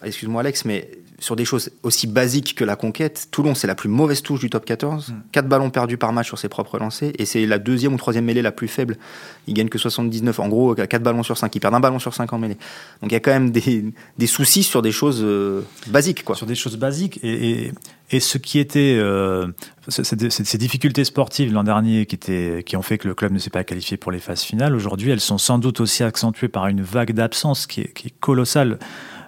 excuse-moi 0.03 0.41
Alex, 0.41 0.63
mais 0.63 0.91
sur 1.19 1.35
des 1.35 1.45
choses 1.45 1.71
aussi 1.83 2.07
basiques 2.07 2.55
que 2.55 2.63
la 2.63 2.75
conquête, 2.75 3.27
Toulon, 3.31 3.55
c'est 3.55 3.67
la 3.67 3.75
plus 3.75 3.89
mauvaise 3.89 4.21
touche 4.21 4.39
du 4.39 4.49
top 4.49 4.65
14. 4.65 5.13
4 5.31 5.45
mm. 5.45 5.47
ballons 5.47 5.69
perdus 5.69 5.97
par 5.97 6.13
match 6.13 6.27
sur 6.27 6.39
ses 6.39 6.49
propres 6.49 6.79
lancers. 6.79 7.11
Et 7.17 7.25
c'est 7.25 7.45
la 7.45 7.59
deuxième 7.59 7.93
ou 7.93 7.97
troisième 7.97 8.25
mêlée 8.25 8.41
la 8.41 8.51
plus 8.51 8.67
faible. 8.67 8.97
Ils 9.47 9.53
gagnent 9.53 9.69
que 9.69 9.77
79. 9.77 10.39
En 10.39 10.47
gros, 10.47 10.75
4 10.75 11.01
ballons 11.01 11.23
sur 11.23 11.37
5. 11.37 11.53
Ils 11.55 11.59
perdent 11.59 11.75
un 11.75 11.79
ballon 11.79 11.99
sur 11.99 12.13
5 12.13 12.31
en 12.33 12.37
mêlée. 12.37 12.57
Donc 13.01 13.11
il 13.11 13.13
y 13.13 13.17
a 13.17 13.19
quand 13.19 13.31
même 13.31 13.51
des, 13.51 13.85
des 14.17 14.27
soucis 14.27 14.63
sur 14.63 14.81
des 14.81 14.91
choses 14.91 15.21
euh, 15.23 15.61
basiques. 15.87 16.23
Quoi. 16.23 16.35
Sur 16.35 16.47
des 16.47 16.55
choses 16.55 16.77
basiques. 16.77 17.19
Et, 17.23 17.65
et, 17.65 17.71
et 18.11 18.19
ce 18.19 18.37
qui 18.37 18.59
était. 18.59 18.95
Euh, 18.97 19.47
ces 19.89 20.57
difficultés 20.57 21.03
sportives 21.03 21.51
l'an 21.51 21.63
dernier 21.63 22.05
qui, 22.05 22.15
étaient, 22.15 22.63
qui 22.63 22.77
ont 22.77 22.83
fait 22.83 22.99
que 22.99 23.07
le 23.07 23.15
club 23.15 23.31
ne 23.31 23.39
s'est 23.39 23.49
pas 23.49 23.63
qualifié 23.63 23.97
pour 23.97 24.11
les 24.11 24.19
phases 24.19 24.41
finales, 24.41 24.75
aujourd'hui, 24.75 25.09
elles 25.09 25.19
sont 25.19 25.39
sans 25.39 25.57
doute 25.57 25.79
aussi 25.81 26.03
accentuées 26.03 26.47
par 26.47 26.67
une 26.67 26.81
vague 26.81 27.11
d'absence 27.11 27.65
qui 27.65 27.81
est 27.81 28.13
colossale. 28.19 28.77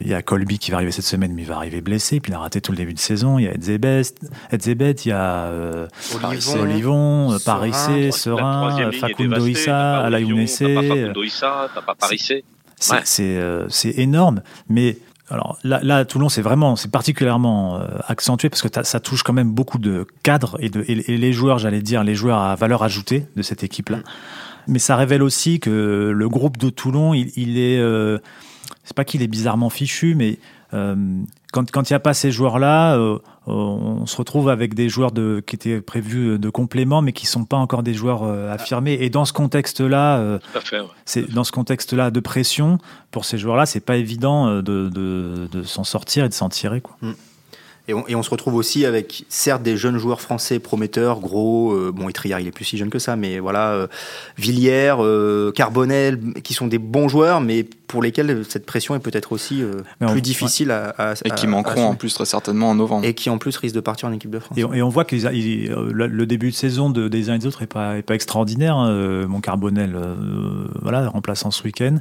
Il 0.01 0.07
y 0.07 0.13
a 0.13 0.21
Colby 0.21 0.59
qui 0.59 0.71
va 0.71 0.77
arriver 0.77 0.91
cette 0.91 1.05
semaine, 1.05 1.33
mais 1.33 1.43
il 1.43 1.47
va 1.47 1.55
arriver 1.55 1.81
blessé, 1.81 2.19
puis 2.19 2.31
il 2.31 2.35
a 2.35 2.39
raté 2.39 2.61
tout 2.61 2.71
le 2.71 2.77
début 2.77 2.93
de 2.93 2.99
saison. 2.99 3.39
Il 3.39 3.45
y 3.45 3.47
a 3.47 3.53
Edzebet, 3.53 4.91
il 4.91 5.09
y 5.09 5.11
a 5.11 5.45
euh, 5.45 5.87
Olivon, 6.59 7.37
Parissé, 7.45 8.11
Serein, 8.11 8.91
Facundo 8.91 9.45
Issa, 9.45 9.99
Alayounessé. 9.99 10.75
Facundo 10.75 11.23
Issa, 11.23 11.69
t'as 11.73 11.81
pas 11.81 11.95
Parissé. 11.95 12.43
C'est 12.77 13.37
euh, 13.37 13.67
énorme, 13.83 14.41
mais 14.67 14.97
alors 15.31 15.57
là, 15.63 15.79
là 15.81 15.97
à 15.97 16.05
Toulon, 16.05 16.29
c'est 16.29 16.41
vraiment, 16.41 16.75
c'est 16.75 16.91
particulièrement 16.91 17.79
euh, 17.79 17.87
accentué 18.07 18.49
parce 18.49 18.61
que 18.61 18.83
ça 18.83 18.99
touche 18.99 19.23
quand 19.23 19.33
même 19.33 19.51
beaucoup 19.51 19.77
de 19.77 20.05
cadres 20.23 20.57
et, 20.59 20.69
de, 20.69 20.83
et, 20.87 20.95
les 20.95 21.33
joueurs, 21.33 21.57
j'allais 21.57 21.81
dire, 21.81 22.03
les 22.03 22.15
joueurs 22.15 22.39
à 22.39 22.55
valeur 22.55 22.83
ajoutée 22.83 23.25
de 23.35 23.41
cette 23.41 23.63
équipe-là. 23.63 23.99
Mais 24.67 24.79
ça 24.79 24.95
révèle 24.95 25.23
aussi 25.23 25.59
que 25.59 26.11
le 26.13 26.29
groupe 26.29 26.57
de 26.57 26.69
Toulon, 26.69 27.13
il, 27.13 27.31
il 27.37 27.57
est 27.57 27.79
euh, 27.79 28.19
c'est 28.83 28.95
pas 28.95 29.05
qu'il 29.05 29.21
est 29.21 29.27
bizarrement 29.27 29.69
fichu, 29.69 30.15
mais 30.15 30.39
euh, 30.73 30.95
quand 31.51 31.89
il 31.89 31.93
n'y 31.93 31.95
a 31.95 31.99
pas 31.99 32.13
ces 32.13 32.31
joueurs-là, 32.31 32.95
euh, 32.97 33.19
on 33.45 34.05
se 34.05 34.15
retrouve 34.15 34.49
avec 34.49 34.73
des 34.73 34.89
joueurs 34.89 35.11
de, 35.11 35.43
qui 35.45 35.55
étaient 35.55 35.81
prévus 35.81 36.39
de 36.39 36.49
complément, 36.49 37.01
mais 37.01 37.11
qui 37.11 37.25
sont 37.25 37.45
pas 37.45 37.57
encore 37.57 37.83
des 37.83 37.93
joueurs 37.93 38.23
euh, 38.23 38.51
affirmés. 38.51 38.97
Et 39.01 39.09
dans 39.09 39.25
ce 39.25 39.33
contexte-là, 39.33 40.39
dans 41.29 41.43
ce 41.43 41.51
contexte-là 41.51 42.11
de 42.11 42.19
pression 42.19 42.77
pour 43.11 43.25
ces 43.25 43.37
joueurs-là, 43.37 43.65
c'est 43.65 43.81
pas 43.81 43.97
évident 43.97 44.61
de, 44.61 44.89
de, 44.89 45.63
s'en 45.63 45.83
sortir 45.83 46.25
et 46.25 46.29
de 46.29 46.33
s'en 46.33 46.49
tirer. 46.49 46.81
Quoi. 46.81 46.95
Mm. 47.01 47.11
Et 48.07 48.15
on, 48.15 48.23
se 48.23 48.29
retrouve 48.29 48.55
aussi 48.55 48.85
avec, 48.85 49.25
certes, 49.29 49.63
des 49.63 49.77
jeunes 49.77 49.97
joueurs 49.97 50.21
français 50.21 50.59
prometteurs, 50.59 51.19
gros. 51.19 51.73
Euh, 51.73 51.91
bon, 51.93 52.09
Etriard, 52.09 52.39
il 52.39 52.47
est 52.47 52.51
plus 52.51 52.65
si 52.65 52.77
jeune 52.77 52.89
que 52.89 52.99
ça, 52.99 53.15
mais 53.15 53.39
voilà, 53.39 53.71
euh, 53.71 53.87
Villiers, 54.37 54.95
euh, 54.99 55.51
Carbonel, 55.51 56.19
qui 56.43 56.53
sont 56.53 56.67
des 56.67 56.77
bons 56.77 57.07
joueurs, 57.07 57.41
mais 57.41 57.65
pour 57.87 58.01
lesquels 58.01 58.43
cette 58.47 58.65
pression 58.65 58.95
est 58.95 58.99
peut-être 58.99 59.33
aussi 59.33 59.63
plus 59.99 60.21
difficile 60.21 60.71
à, 60.71 61.13
Et 61.25 61.31
qui 61.31 61.45
manqueront 61.45 61.87
en 61.87 61.95
plus 61.95 62.13
très 62.13 62.25
certainement 62.25 62.69
en 62.69 62.75
novembre. 62.75 63.05
Et 63.05 63.13
qui 63.13 63.29
en 63.29 63.37
plus 63.37 63.57
risquent 63.57 63.75
de 63.75 63.81
partir 63.81 64.07
en 64.07 64.13
équipe 64.13 64.31
de 64.31 64.39
France. 64.39 64.57
Et 64.57 64.63
on, 64.63 64.89
voit 64.89 65.03
que 65.03 65.15
le 65.17 66.25
début 66.25 66.51
de 66.51 66.55
saison 66.55 66.89
de, 66.89 67.09
des 67.09 67.29
uns 67.29 67.33
et 67.35 67.39
des 67.39 67.47
autres 67.47 67.59
n'est 67.59 67.67
pas, 67.67 67.97
est 67.97 68.01
pas 68.01 68.15
extraordinaire. 68.15 68.77
Mon 68.77 69.41
Carbonel, 69.41 69.97
voilà, 70.81 71.09
remplaçant 71.09 71.51
ce 71.51 71.63
week-end. 71.63 71.97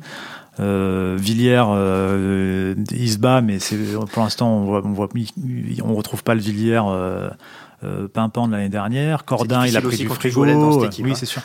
Euh, 0.61 1.17
Villiers, 1.19 1.64
euh, 1.69 2.75
il 2.90 3.11
se 3.11 3.19
bat, 3.19 3.40
mais 3.40 3.59
pour 4.12 4.23
l'instant 4.23 4.52
on 4.52 4.64
voit, 4.64 4.83
on 4.85 4.93
voit, 4.93 5.09
on 5.83 5.95
retrouve 5.95 6.23
pas 6.23 6.35
le 6.35 6.40
Villiers. 6.40 6.83
Euh, 6.87 7.31
euh, 7.83 8.09
pimpant 8.09 8.47
de 8.47 8.52
l'année 8.52 8.69
dernière. 8.69 9.25
Cordin, 9.25 9.64
il 9.64 9.75
a 9.75 9.81
pris 9.81 9.97
du 9.97 10.07
frigo. 10.07 10.45
oui, 10.45 10.50
hein. 10.52 11.14
c'est 11.14 11.25
sûr. 11.25 11.40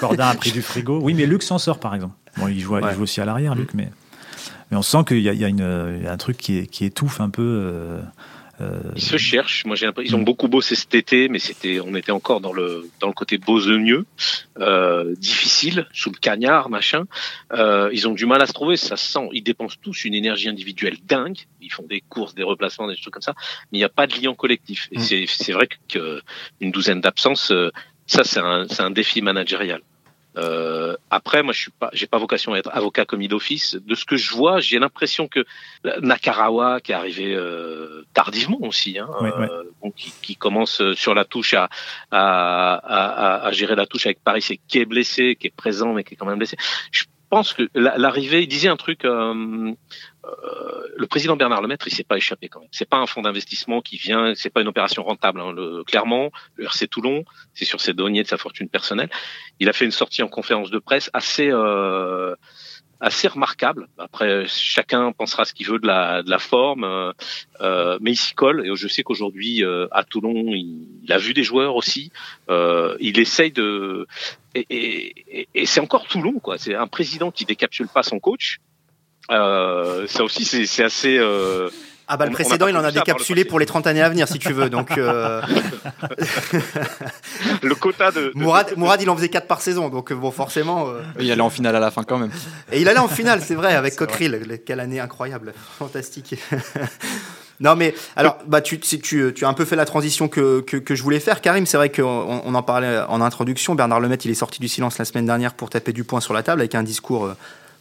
Cordin 0.00 0.26
a 0.26 0.34
pris 0.34 0.50
du 0.50 0.62
frigo. 0.62 0.98
Oui, 1.00 1.14
mais 1.14 1.26
Luc 1.26 1.44
s'en 1.44 1.58
sort, 1.58 1.78
par 1.78 1.94
exemple. 1.94 2.14
Bon, 2.38 2.48
il 2.48 2.58
joue, 2.58 2.76
il 2.76 2.94
joue 2.96 3.02
aussi 3.02 3.20
à 3.20 3.24
l'arrière, 3.24 3.54
Luc, 3.54 3.72
mais. 3.72 3.88
mais 4.72 4.76
on 4.76 4.82
sent 4.82 5.04
qu'il 5.06 5.18
y, 5.18 5.28
y, 5.28 5.44
a 5.44 6.12
un 6.12 6.16
truc 6.16 6.38
qui, 6.38 6.66
qui 6.66 6.84
étouffe 6.86 7.20
un 7.20 7.30
peu. 7.30 8.00
Euh, 8.60 8.80
ils 8.94 9.02
se 9.02 9.16
cherchent. 9.16 9.64
Moi, 9.64 9.76
j'ai 9.76 9.88
ils 10.02 10.14
ont 10.14 10.22
beaucoup 10.22 10.48
bossé 10.48 10.74
cet 10.74 10.94
été, 10.94 11.28
mais 11.28 11.38
c'était, 11.38 11.80
on 11.80 11.94
était 11.94 12.12
encore 12.12 12.40
dans 12.40 12.52
le 12.52 12.88
dans 13.00 13.06
le 13.06 13.12
côté 13.12 13.38
besogneux, 13.38 14.04
euh, 14.58 15.14
difficile, 15.16 15.86
sous 15.92 16.10
le 16.10 16.18
cagnard, 16.18 16.68
machin. 16.68 17.04
Euh, 17.52 17.90
ils 17.92 18.06
ont 18.08 18.12
du 18.12 18.26
mal 18.26 18.42
à 18.42 18.46
se 18.46 18.52
trouver. 18.52 18.76
Ça 18.76 18.96
sent. 18.96 19.28
Ils 19.32 19.42
dépensent 19.42 19.76
tous 19.80 20.04
une 20.04 20.14
énergie 20.14 20.48
individuelle 20.48 20.96
dingue. 21.06 21.38
Ils 21.60 21.72
font 21.72 21.86
des 21.88 22.02
courses, 22.02 22.34
des 22.34 22.42
replacements, 22.42 22.88
des 22.88 22.96
trucs 22.96 23.14
comme 23.14 23.22
ça, 23.22 23.34
mais 23.72 23.78
il 23.78 23.80
n'y 23.80 23.84
a 23.84 23.88
pas 23.88 24.06
de 24.06 24.14
lien 24.20 24.34
collectif. 24.34 24.88
Et 24.92 24.98
mm. 24.98 25.02
c'est 25.02 25.24
c'est 25.26 25.52
vrai 25.52 25.68
qu'une 25.88 26.70
douzaine 26.70 27.00
d'absences, 27.00 27.50
euh, 27.52 27.70
ça 28.06 28.24
c'est 28.24 28.40
un 28.40 28.66
c'est 28.68 28.82
un 28.82 28.90
défi 28.90 29.22
managérial. 29.22 29.80
Euh, 30.36 30.96
après, 31.10 31.42
moi, 31.42 31.52
je 31.52 31.60
suis 31.60 31.70
pas, 31.70 31.90
j'ai 31.92 32.06
pas 32.06 32.18
vocation 32.18 32.52
à 32.52 32.58
être 32.58 32.70
avocat 32.72 33.04
commis 33.04 33.28
d'office. 33.28 33.74
De 33.74 33.94
ce 33.94 34.04
que 34.04 34.16
je 34.16 34.34
vois, 34.34 34.60
j'ai 34.60 34.78
l'impression 34.78 35.28
que 35.28 35.44
Nakarawa, 36.00 36.80
qui 36.80 36.92
est 36.92 36.94
arrivé 36.94 37.34
euh, 37.34 38.04
tardivement 38.14 38.62
aussi, 38.62 38.98
hein, 38.98 39.08
euh, 39.22 39.64
qui, 39.96 40.12
qui, 40.22 40.36
commence 40.36 40.82
sur 40.94 41.14
la 41.14 41.24
touche 41.24 41.54
à, 41.54 41.68
à, 42.10 42.74
à, 42.74 43.46
à, 43.46 43.52
gérer 43.52 43.74
la 43.74 43.86
touche 43.86 44.06
avec 44.06 44.22
Paris, 44.22 44.42
c'est 44.42 44.58
qui 44.68 44.78
est 44.78 44.84
blessé, 44.84 45.36
qui 45.36 45.48
est 45.48 45.54
présent, 45.54 45.92
mais 45.92 46.04
qui 46.04 46.14
est 46.14 46.16
quand 46.16 46.26
même 46.26 46.38
blessé. 46.38 46.56
Je 46.92 47.04
pense 47.30 47.54
que 47.54 47.68
l'arrivée, 47.74 48.42
il 48.42 48.48
disait 48.48 48.68
un 48.68 48.76
truc. 48.76 49.04
Euh, 49.04 49.72
euh, 50.24 50.88
le 50.96 51.06
président 51.06 51.36
Bernard 51.36 51.62
Lemaître, 51.62 51.88
il 51.88 51.94
s'est 51.94 52.04
pas 52.04 52.18
échappé 52.18 52.48
quand 52.48 52.60
même. 52.60 52.68
C'est 52.72 52.88
pas 52.88 52.98
un 52.98 53.06
fonds 53.06 53.22
d'investissement 53.22 53.80
qui 53.80 53.96
vient, 53.96 54.34
c'est 54.34 54.50
pas 54.50 54.60
une 54.60 54.68
opération 54.68 55.02
rentable. 55.02 55.40
Hein. 55.40 55.52
Le, 55.52 55.82
clairement, 55.84 56.30
le 56.56 56.64
RC 56.64 56.88
Toulon, 56.88 57.24
c'est 57.54 57.64
sur 57.64 57.80
ses 57.80 57.94
deniers 57.94 58.22
de 58.22 58.28
sa 58.28 58.36
fortune 58.36 58.68
personnelle. 58.68 59.08
Il 59.60 59.68
a 59.68 59.72
fait 59.72 59.86
une 59.86 59.92
sortie 59.92 60.22
en 60.22 60.28
conférence 60.28 60.70
de 60.70 60.78
presse 60.78 61.08
assez 61.14 61.48
euh, 61.50 62.34
assez 63.00 63.28
remarquable. 63.28 63.88
Après, 63.98 64.44
chacun 64.46 65.12
pensera 65.12 65.44
ce 65.44 65.54
qu'il 65.54 65.66
veut 65.66 65.78
de 65.78 65.86
la, 65.86 66.22
de 66.22 66.30
la 66.30 66.38
forme, 66.38 66.84
euh, 66.84 67.12
euh 67.60 67.98
mais 68.00 68.12
il 68.12 68.16
s'y 68.16 68.34
colle. 68.34 68.66
Et 68.66 68.76
je 68.76 68.88
sais 68.88 69.02
qu'aujourd'hui, 69.02 69.64
euh, 69.64 69.88
à 69.90 70.04
Toulon, 70.04 70.52
il, 70.54 71.10
a 71.10 71.18
vu 71.18 71.32
des 71.34 71.42
joueurs 71.42 71.76
aussi. 71.76 72.12
Euh, 72.48 72.96
il 73.00 73.18
essaye 73.18 73.52
de... 73.52 74.06
Et, 74.54 74.66
et, 74.70 75.48
et 75.54 75.66
c'est 75.66 75.80
encore 75.80 76.06
Toulon, 76.06 76.38
quoi. 76.40 76.58
C'est 76.58 76.74
un 76.74 76.86
président 76.86 77.30
qui 77.30 77.44
décapsule 77.44 77.88
pas 77.88 78.02
son 78.02 78.20
coach. 78.20 78.60
Euh, 79.30 80.06
ça 80.06 80.24
aussi, 80.24 80.44
c'est 80.44 80.84
assez... 80.84 81.18
Ah 82.12 82.16
bah 82.16 82.26
le 82.26 82.32
précédent, 82.32 82.66
il 82.66 82.76
en 82.76 82.82
a 82.82 82.90
décapsulé 82.90 83.44
pour 83.44 83.60
les 83.60 83.66
30 83.66 83.86
années 83.86 84.02
à 84.02 84.08
venir, 84.08 84.26
si 84.26 84.40
tu 84.40 84.52
veux. 84.52 84.68
Donc 84.68 84.98
euh... 84.98 85.40
le 87.62 87.74
quota 87.76 88.10
de, 88.10 88.32
Mourad, 88.34 88.76
Mourad, 88.76 89.00
il 89.00 89.08
en 89.08 89.14
faisait 89.14 89.28
4 89.28 89.46
par 89.46 89.60
saison, 89.60 89.90
donc 89.90 90.12
bon, 90.12 90.32
forcément. 90.32 90.88
Euh... 90.88 91.02
Il 91.20 91.30
allait 91.30 91.40
en 91.40 91.50
finale 91.50 91.76
à 91.76 91.78
la 91.78 91.92
fin 91.92 92.02
quand 92.02 92.18
même. 92.18 92.32
Et 92.72 92.80
il 92.80 92.88
allait 92.88 92.98
en 92.98 93.06
finale, 93.06 93.40
c'est 93.46 93.54
vrai, 93.54 93.76
avec 93.76 93.94
Cockerill. 93.94 94.58
Quelle 94.66 94.80
année 94.80 94.98
incroyable, 94.98 95.54
fantastique. 95.78 96.34
non 97.60 97.76
mais 97.76 97.94
alors, 98.16 98.38
bah 98.44 98.60
tu, 98.60 98.80
tu, 98.80 98.98
tu, 98.98 99.44
as 99.44 99.48
un 99.48 99.54
peu 99.54 99.64
fait 99.64 99.76
la 99.76 99.84
transition 99.84 100.26
que, 100.26 100.62
que, 100.62 100.78
que 100.78 100.96
je 100.96 101.04
voulais 101.04 101.20
faire, 101.20 101.40
Karim. 101.40 101.64
C'est 101.64 101.76
vrai 101.76 101.92
qu'on 101.92 102.42
on 102.44 102.54
en 102.56 102.62
parlait 102.64 103.02
en 103.08 103.20
introduction. 103.20 103.76
Bernard 103.76 104.00
Lemaitre, 104.00 104.26
il 104.26 104.32
est 104.32 104.34
sorti 104.34 104.58
du 104.58 104.66
silence 104.66 104.98
la 104.98 105.04
semaine 105.04 105.26
dernière 105.26 105.54
pour 105.54 105.70
taper 105.70 105.92
du 105.92 106.02
poing 106.02 106.20
sur 106.20 106.34
la 106.34 106.42
table 106.42 106.60
avec 106.60 106.74
un 106.74 106.82
discours 106.82 107.26
euh, 107.26 107.36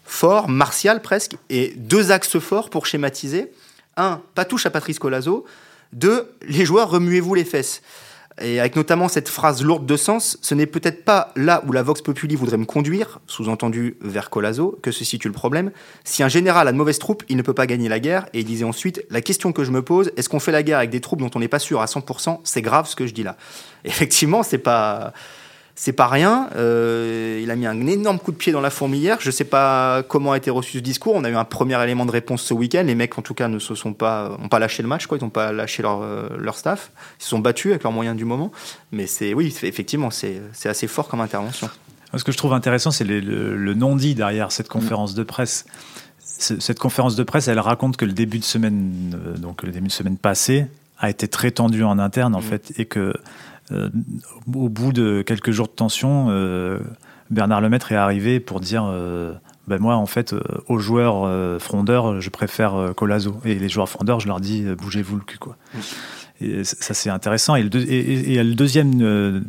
fort, 0.05 0.49
martial 0.49 1.01
presque, 1.01 1.35
et 1.49 1.73
deux 1.77 2.11
axes 2.11 2.37
forts 2.37 2.69
pour 2.69 2.85
schématiser 2.85 3.51
un, 3.99 4.21
pas 4.35 4.45
touche 4.45 4.65
à 4.65 4.69
Patrice 4.69 4.99
Colazo. 4.99 5.45
Deux, 5.93 6.31
les 6.47 6.65
joueurs, 6.65 6.89
remuez-vous 6.89 7.35
les 7.35 7.45
fesses. 7.45 7.81
Et 8.41 8.59
avec 8.59 8.75
notamment 8.75 9.09
cette 9.09 9.27
phrase 9.27 9.63
lourde 9.63 9.85
de 9.85 9.97
sens, 9.97 10.37
ce 10.41 10.55
n'est 10.55 10.65
peut-être 10.65 11.03
pas 11.03 11.33
là 11.35 11.61
où 11.67 11.73
la 11.73 11.83
Vox 11.83 12.01
Populi 12.01 12.35
voudrait 12.35 12.57
me 12.57 12.65
conduire, 12.65 13.19
sous-entendu 13.27 13.97
vers 14.01 14.29
Colazo, 14.29 14.79
que 14.81 14.91
se 14.91 15.03
situe 15.03 15.27
le 15.27 15.33
problème. 15.33 15.71
Si 16.05 16.23
un 16.23 16.29
général 16.29 16.67
a 16.67 16.71
de 16.71 16.77
mauvaises 16.77 16.99
troupes, 16.99 17.23
il 17.27 17.35
ne 17.35 17.41
peut 17.41 17.53
pas 17.53 17.67
gagner 17.67 17.89
la 17.89 17.99
guerre. 17.99 18.27
Et 18.33 18.39
il 18.39 18.45
disait 18.45 18.63
ensuite, 18.63 19.03
la 19.09 19.21
question 19.21 19.51
que 19.51 19.63
je 19.63 19.71
me 19.71 19.81
pose, 19.81 20.11
est-ce 20.15 20.29
qu'on 20.29 20.39
fait 20.39 20.53
la 20.53 20.63
guerre 20.63 20.77
avec 20.77 20.89
des 20.89 21.01
troupes 21.01 21.19
dont 21.19 21.31
on 21.35 21.39
n'est 21.39 21.49
pas 21.49 21.59
sûr 21.59 21.81
à 21.81 21.85
100% 21.85 22.39
C'est 22.45 22.61
grave 22.61 22.87
ce 22.87 22.95
que 22.95 23.07
je 23.07 23.13
dis 23.13 23.23
là. 23.23 23.35
Effectivement, 23.83 24.43
c'est 24.43 24.57
pas 24.57 25.13
c'est 25.81 25.93
pas 25.93 26.07
rien. 26.07 26.49
Euh, 26.57 27.39
il 27.41 27.49
a 27.49 27.55
mis 27.55 27.65
un 27.65 27.87
énorme 27.87 28.19
coup 28.19 28.33
de 28.33 28.35
pied 28.35 28.51
dans 28.51 28.59
la 28.59 28.69
fourmilière. 28.69 29.19
Je 29.21 29.31
sais 29.31 29.45
pas 29.45 30.03
comment 30.03 30.33
a 30.33 30.37
été 30.37 30.49
reçu 30.49 30.79
ce 30.79 30.83
discours. 30.83 31.15
On 31.15 31.23
a 31.23 31.29
eu 31.29 31.35
un 31.35 31.45
premier 31.45 31.81
élément 31.81 32.05
de 32.05 32.11
réponse 32.11 32.41
ce 32.41 32.53
week-end. 32.53 32.83
Les 32.85 32.95
mecs, 32.95 33.17
en 33.17 33.21
tout 33.21 33.33
cas, 33.33 33.47
ne 33.47 33.59
se 33.59 33.75
sont 33.75 33.93
pas, 33.93 34.37
ont 34.43 34.49
pas 34.49 34.59
lâché 34.59 34.83
le 34.83 34.89
match, 34.89 35.07
quoi. 35.07 35.17
Ils 35.17 35.23
n'ont 35.23 35.29
pas 35.29 35.53
lâché 35.53 35.81
leur, 35.81 36.01
euh, 36.01 36.27
leur 36.37 36.57
staff. 36.57 36.91
Ils 37.21 37.23
se 37.23 37.29
sont 37.29 37.39
battus 37.39 37.71
avec 37.71 37.83
leurs 37.83 37.93
moyens 37.93 38.17
du 38.17 38.25
moment. 38.25 38.51
Mais 38.91 39.07
c'est, 39.07 39.33
oui, 39.33 39.55
effectivement, 39.63 40.11
c'est, 40.11 40.41
assez 40.65 40.87
fort 40.87 41.07
comme 41.07 41.21
intervention. 41.21 41.69
Ce 42.13 42.25
que 42.25 42.33
je 42.33 42.37
trouve 42.37 42.51
intéressant, 42.51 42.91
c'est 42.91 43.05
le, 43.05 43.73
non-dit 43.73 44.15
derrière 44.15 44.51
cette 44.51 44.67
conférence 44.67 45.13
de 45.15 45.23
presse. 45.23 45.65
Cette 46.19 46.79
conférence 46.79 47.15
de 47.15 47.23
presse, 47.23 47.47
elle 47.47 47.59
raconte 47.59 47.95
que 47.95 48.03
le 48.03 48.11
début 48.11 48.39
de 48.39 48.43
semaine, 48.43 49.15
euh, 49.15 49.37
donc 49.37 49.63
le 49.63 49.71
début 49.71 49.87
de 49.87 49.93
semaine 49.93 50.17
passée, 50.17 50.65
a 50.97 51.09
été 51.09 51.29
très 51.29 51.51
tendu 51.51 51.85
en 51.85 51.99
interne, 51.99 52.35
en 52.35 52.39
mm. 52.39 52.43
fait, 52.43 52.73
et 52.75 52.83
que 52.83 53.13
au 53.71 54.69
bout 54.69 54.93
de 54.93 55.21
quelques 55.21 55.51
jours 55.51 55.67
de 55.67 55.73
tension, 55.73 56.27
euh, 56.29 56.79
Bernard 57.29 57.61
Lemaître 57.61 57.91
est 57.91 57.95
arrivé 57.95 58.39
pour 58.39 58.59
dire 58.59 58.85
euh, 58.85 59.33
ben 59.67 59.79
moi, 59.79 59.95
en 59.95 60.05
fait, 60.05 60.33
aux 60.67 60.79
joueurs 60.79 61.61
frondeurs, 61.61 62.19
je 62.19 62.29
préfère 62.29 62.93
Colazo. 62.95 63.39
Et 63.45 63.55
les 63.55 63.69
joueurs 63.69 63.87
frondeurs, 63.87 64.19
je 64.19 64.27
leur 64.27 64.39
dis, 64.39 64.63
bougez-vous 64.63 65.17
le 65.17 65.21
cul, 65.21 65.37
quoi. 65.37 65.57
Et 66.41 66.63
ça, 66.63 66.95
c'est 66.95 67.11
intéressant. 67.11 67.55
Et, 67.55 67.63
le, 67.63 67.69
le 67.69 68.55
deuxième 68.55 69.43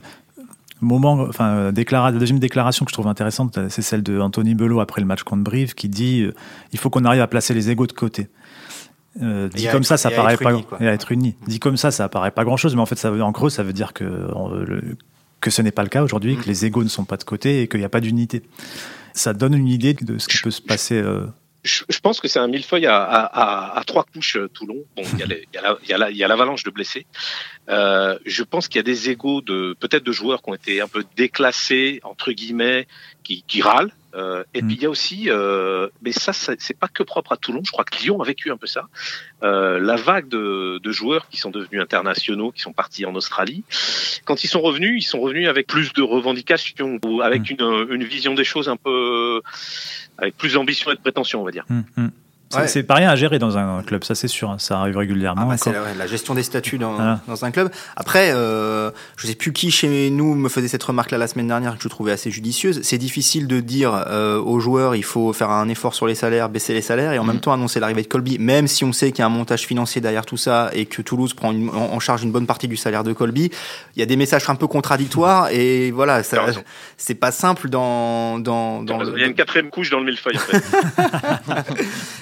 moment, 0.83 1.13
enfin, 1.23 1.73
la 1.73 2.13
deuxième 2.13 2.39
déclaration 2.39 2.85
que 2.85 2.91
je 2.91 2.95
trouve 2.95 3.07
intéressante, 3.07 3.59
c'est 3.71 3.81
celle 3.81 4.03
de 4.03 4.21
Anthony 4.21 4.55
Belot 4.55 4.81
après 4.81 5.01
le 5.01 5.07
match 5.07 5.23
contre 5.23 5.43
Brive, 5.43 5.75
qui 5.75 5.89
dit, 5.89 6.27
il 6.73 6.79
faut 6.79 6.91
qu'on 6.91 7.07
arrive 7.07 7.23
à 7.23 7.27
placer 7.27 7.55
les 7.55 7.71
égaux 7.71 7.87
de 7.87 7.93
côté. 7.93 8.29
Euh, 9.21 9.49
dit 9.49 9.67
comme 9.69 9.85
ça, 9.85 9.97
ça 9.97 10.11
paraît 10.11 10.37
pas 10.37 10.53
à 10.79 10.85
être 10.85 11.13
uni. 11.13 11.35
Dit 11.47 11.59
comme 11.59 11.77
ça, 11.77 11.91
ça 11.91 12.09
paraît 12.09 12.31
pas 12.31 12.45
grand 12.45 12.57
chose, 12.57 12.75
mais 12.75 12.83
en 12.83 12.87
fait, 12.87 12.97
ça 12.97 13.11
veut, 13.11 13.23
en 13.23 13.33
gros, 13.33 13.51
ça 13.51 13.63
veut 13.63 13.73
dire 13.73 13.93
que 13.93 14.05
que 15.41 15.51
ce 15.51 15.63
n'est 15.63 15.73
pas 15.73 15.83
le 15.83 15.89
cas 15.89 16.03
aujourd'hui, 16.03 16.37
que 16.37 16.43
mm. 16.43 16.49
les 16.49 16.67
égaux 16.67 16.85
ne 16.85 16.89
sont 16.89 17.05
pas 17.05 17.17
de 17.17 17.25
côté 17.25 17.63
et 17.63 17.69
qu'il 17.69 17.81
n'y 17.81 17.87
a 17.87 17.91
pas 17.91 18.01
d'unité. 18.01 18.43
Ça 19.15 19.33
donne 19.33 19.55
une 19.55 19.69
idée 19.69 19.95
de 19.95 20.19
ce 20.19 20.29
qui 20.29 20.39
peut 20.39 20.51
se 20.51 20.63
passer. 20.63 20.97
Euh, 20.97 21.27
je, 21.63 22.01
pense 22.01 22.21
que 22.21 22.29
c'est 22.29 22.39
un 22.39 22.47
millefeuille 22.47 22.87
à, 22.87 23.03
à, 23.03 23.79
à, 23.79 23.85
trois 23.85 24.05
couches 24.05 24.37
euh, 24.37 24.49
Toulon. 24.49 24.85
Bon, 24.97 25.03
il 25.19 25.89
y 25.89 25.93
a 25.93 26.29
l'avalanche 26.29 26.63
de 26.63 26.71
blessés. 26.71 27.07
Euh, 27.69 28.19
je 28.25 28.43
pense 28.43 28.69
qu'il 28.69 28.79
y 28.79 28.81
a 28.81 28.85
des 28.85 29.11
égaux 29.11 29.41
de 29.41 29.77
peut-être 29.79 30.05
de 30.05 30.13
joueurs 30.13 30.43
qui 30.43 30.51
ont 30.51 30.55
été 30.55 30.81
un 30.81 30.89
peu 30.89 31.05
déclassés 31.17 32.01
entre 32.05 32.33
guillemets, 32.33 32.87
qui, 33.23 33.43
qui 33.47 33.63
râlent. 33.63 33.93
Euh, 34.15 34.43
et 34.55 34.63
puis 34.63 34.75
mm. 34.75 34.79
il 34.79 34.83
y 34.83 34.87
a 34.87 34.91
aussi, 34.91 35.25
euh, 35.29 35.89
mais 36.03 36.13
ça 36.13 36.33
c'est 36.33 36.79
pas 36.79 36.89
que 36.89 37.03
propre 37.03 37.33
à 37.33 37.37
Toulon. 37.37 37.61
Je 37.65 37.71
crois 37.71 37.85
que 37.85 37.97
Lyon 38.03 38.21
a 38.21 38.25
vécu 38.25 38.51
un 38.51 38.57
peu 38.57 38.67
ça. 38.67 38.89
Euh, 39.43 39.79
la 39.79 39.97
vague 39.97 40.29
de, 40.29 40.81
de, 40.83 40.93
joueurs 40.93 41.29
qui 41.29 41.37
sont 41.37 41.51
devenus 41.51 41.81
internationaux, 41.81 42.51
qui 42.53 42.61
sont 42.61 42.73
partis 42.73 43.07
en 43.07 43.15
Australie. 43.15 43.65
Quand 44.25 44.43
ils 44.43 44.49
sont 44.49 44.61
revenus, 44.61 45.05
ils 45.05 45.07
sont 45.07 45.21
revenus 45.21 45.49
avec 45.49 45.67
plus 45.67 45.93
de 45.93 46.03
revendications, 46.03 46.99
ou 47.05 47.23
avec 47.23 47.51
mm. 47.51 47.55
une, 47.55 47.87
une 47.91 48.05
vision 48.05 48.35
des 48.35 48.45
choses 48.45 48.69
un 48.69 48.77
peu 48.77 49.41
avec 50.19 50.37
plus 50.37 50.55
d'ambition 50.55 50.91
et 50.91 50.95
de 50.95 51.01
prétention, 51.01 51.41
on 51.41 51.45
va 51.45 51.51
dire. 51.51 51.65
Hum, 51.71 52.11
C'est 52.51 52.83
pas 52.83 52.95
rien 52.95 53.09
à 53.09 53.17
gérer 53.17 53.39
dans 53.39 53.57
un 53.59 53.83
club, 53.85 54.03
ça 54.03 54.17
c'est 54.17 54.27
sûr, 54.27 54.51
hein. 54.51 54.57
ça 54.59 54.81
arrive 54.81 54.97
régulièrement. 54.97 55.43
Ah 55.45 55.51
bah 55.51 55.57
c'est 55.57 55.73
la, 55.73 56.07
gestion 56.09 56.35
des 56.35 56.43
statuts 56.43 56.79
dans, 56.79 57.19
dans 57.29 57.45
un 57.45 57.51
club. 57.53 57.71
Après, 57.95 58.33
euh, 58.35 58.91
je 59.17 59.29
sais 59.29 59.37
plus 59.37 59.53
qui 59.53 59.71
chez 59.71 60.11
nous 60.11 60.35
me 60.35 60.49
faisait 60.49 60.67
cette 60.67 60.83
remarque 60.83 61.13
là 61.13 61.19
la 61.19 61.29
semaine 61.29 61.47
dernière 61.47 61.77
que 61.77 61.83
je 61.83 61.89
trouvais 61.89 62.11
assez 62.11 62.33
judicieuse. 62.33 62.81
C'est 62.83 62.99
difficile 62.99 63.47
de 63.47 63.61
dire 63.61 64.05
euh, 64.09 64.41
aux 64.41 64.59
joueurs 64.59 64.97
il 64.97 65.05
faut 65.05 65.33
faire 65.33 65.51
un 65.51 65.69
effort 65.69 65.95
sur 65.95 66.09
les 66.09 66.17
salaires, 66.17 66.49
baisser 66.49 66.75
les 66.75 66.83
salaires 66.83 67.13
et 67.13 67.21
en 67.21 67.25
même 67.25 67.37
mm. 67.37 67.41
temps 67.41 67.53
annoncer 67.53 67.79
l'arrivée 67.79 68.03
de 68.03 68.09
Colby, 68.09 68.39
même 68.41 68.67
si 68.67 68.85
on 68.85 68.93
sait 68.93 69.13
qu'il 69.13 69.21
y 69.21 69.23
a 69.23 69.27
un 69.27 69.31
montage 69.31 69.63
financier 69.63 70.01
derrière 70.01 70.27
tout 70.27 70.37
ça 70.37 70.71
et 70.73 70.87
que 70.87 71.03
Toulouse 71.03 71.35
prend 71.35 71.55
en, 71.55 72.01
charge 72.01 72.25
une 72.25 72.33
bonne 72.33 72.47
partie 72.47 72.67
du 72.67 72.77
salaire 72.77 73.05
de 73.05 73.13
Colby. 73.13 73.51
Il 73.95 74.01
y 74.01 74.03
a 74.03 74.07
des 74.07 74.17
messages 74.17 74.49
un 74.49 74.57
peu 74.57 74.67
contradictoires 74.67 75.51
et 75.53 75.93
voilà, 75.93 76.23
c'est 76.97 77.15
pas 77.15 77.31
simple 77.31 77.69
dans 77.69 78.41
dans, 78.41 78.83
dans 78.83 79.05
Il 79.15 79.21
y 79.21 79.25
a 79.25 79.27
une 79.27 79.35
quatrième 79.35 79.71
couche 79.71 79.91
dans 79.91 80.01
le 80.01 80.07
millefeuille. 80.07 80.37
En 80.37 80.41
fait. 80.41 80.65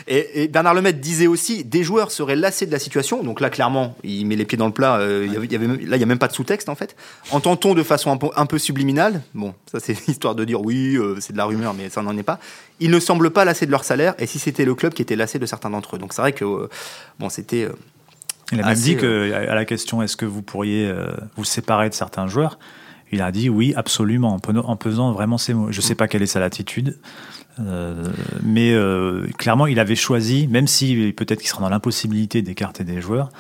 et, 0.07 0.18
et, 0.19 0.49
Bernard 0.49 0.75
Lemaitre 0.75 1.01
disait 1.01 1.27
aussi 1.27 1.65
des 1.65 1.83
joueurs 1.83 2.11
seraient 2.11 2.37
lassés 2.37 2.67
de 2.67 2.73
la 2.73 2.79
situation. 2.79 3.23
Donc 3.23 3.41
là, 3.41 3.51
clairement, 3.51 3.97
il 4.05 4.27
met 4.27 4.37
les 4.37 4.45
pieds 4.45 4.59
dans 4.59 4.67
le 4.67 4.73
plat. 4.73 4.97
Euh, 4.97 5.27
il 5.27 5.33
y 5.53 5.57
avait, 5.57 5.67
là, 5.67 5.97
il 5.97 5.99
n'y 5.99 6.03
a 6.03 6.07
même 6.07 6.19
pas 6.19 6.29
de 6.29 6.33
sous-texte 6.33 6.69
en 6.69 6.75
fait. 6.75 6.97
Entend-on 7.31 7.75
de 7.75 7.83
façon 7.83 8.19
un 8.35 8.47
peu, 8.47 8.59
subliminale 8.59 9.23
Bon, 9.35 9.55
ça 9.71 9.81
c'est 9.81 10.09
histoire 10.09 10.35
de 10.35 10.45
dire 10.45 10.61
oui, 10.61 10.97
euh, 10.97 11.17
c'est 11.21 11.33
de 11.33 11.39
la 11.39 11.45
rumeur, 11.45 11.75
mais 11.75 11.89
ça 11.89 12.03
n'en 12.03 12.17
est 12.17 12.23
pas. 12.23 12.39
Ils 12.81 12.91
ne 12.91 13.01
semblent 13.01 13.31
pas 13.31 13.45
lassés 13.45 13.67
de 13.67 13.71
leur 13.71 13.85
salaire. 13.85 14.15
Et 14.19 14.27
si 14.27 14.39
c'était 14.39 14.65
le 14.65 14.75
club 14.75 14.95
qui 14.95 15.03
était 15.03 15.17
lassé 15.17 15.39
de 15.39 15.47
certains 15.47 15.71
d'entre 15.71 15.97
eux, 15.97 15.99
donc 15.99 16.13
c'est 16.13 16.23
vrai 16.23 16.33
que 16.33 16.45
euh, 16.45 16.69
bon, 17.19 17.29
c'était. 17.29 17.69
il 18.53 18.61
a 18.61 18.67
même 18.67 18.75
dit 18.75 18.97
que 18.97 19.33
à 19.33 19.55
la 19.55 19.65
question 19.65 20.03
est-ce 20.03 20.17
que 20.17 20.27
vous 20.27 20.43
pourriez 20.43 20.93
vous 21.37 21.45
séparer 21.45 21.89
de 21.89 21.95
certains 21.95 22.27
joueurs, 22.27 22.59
il 23.11 23.23
a 23.23 23.33
dit 23.33 23.49
oui, 23.49 23.73
absolument, 23.77 24.35
en, 24.35 24.77
pesant 24.77 25.13
vraiment 25.13 25.39
ces 25.39 25.55
mots. 25.55 25.69
Je 25.71 25.79
ne 25.79 25.83
sais 25.83 25.95
pas 25.95 26.09
quelle 26.09 26.23
est 26.23 26.27
sa 26.27 26.41
latitude. 26.41 26.99
Euh, 27.61 28.05
mais 28.43 28.73
euh, 28.73 29.27
clairement, 29.37 29.67
il 29.67 29.81
avait 29.81 29.97
choisi, 29.97 30.47
même 30.49 30.67
si 30.67 31.13
peut-être 31.17 31.41
qu'il 31.41 31.49
sera 31.49 31.63
dans 31.63 31.69
l'impossibilité 31.69 32.43
d'écarter 32.43 32.85
des 32.85 33.01
joueurs, 33.01 33.31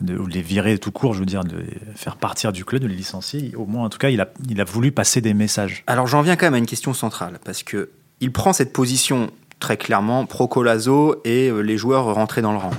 de 0.00 0.18
les 0.28 0.42
virer 0.42 0.78
tout 0.78 0.92
court, 0.92 1.14
je 1.14 1.20
veux 1.20 1.26
dire, 1.26 1.44
de 1.44 1.64
faire 1.94 2.16
partir 2.16 2.52
du 2.52 2.64
club, 2.64 2.82
de 2.82 2.86
les 2.86 2.94
licencier. 2.94 3.54
Au 3.56 3.66
moins, 3.66 3.84
en 3.84 3.88
tout 3.88 3.98
cas, 3.98 4.10
il 4.10 4.20
a, 4.20 4.28
il 4.48 4.60
a 4.60 4.64
voulu 4.64 4.92
passer 4.92 5.20
des 5.20 5.34
messages. 5.34 5.84
Alors, 5.86 6.06
j'en 6.06 6.22
viens 6.22 6.36
quand 6.36 6.46
même 6.46 6.54
à 6.54 6.58
une 6.58 6.66
question 6.66 6.94
centrale, 6.94 7.38
parce 7.44 7.62
que 7.62 7.90
il 8.20 8.32
prend 8.32 8.52
cette 8.52 8.72
position 8.72 9.30
très 9.58 9.76
clairement 9.76 10.26
pro 10.26 10.48
Colazo 10.48 11.20
et 11.24 11.50
les 11.50 11.76
joueurs 11.76 12.14
rentrés 12.14 12.42
dans 12.42 12.52
le 12.52 12.58
rang. 12.58 12.70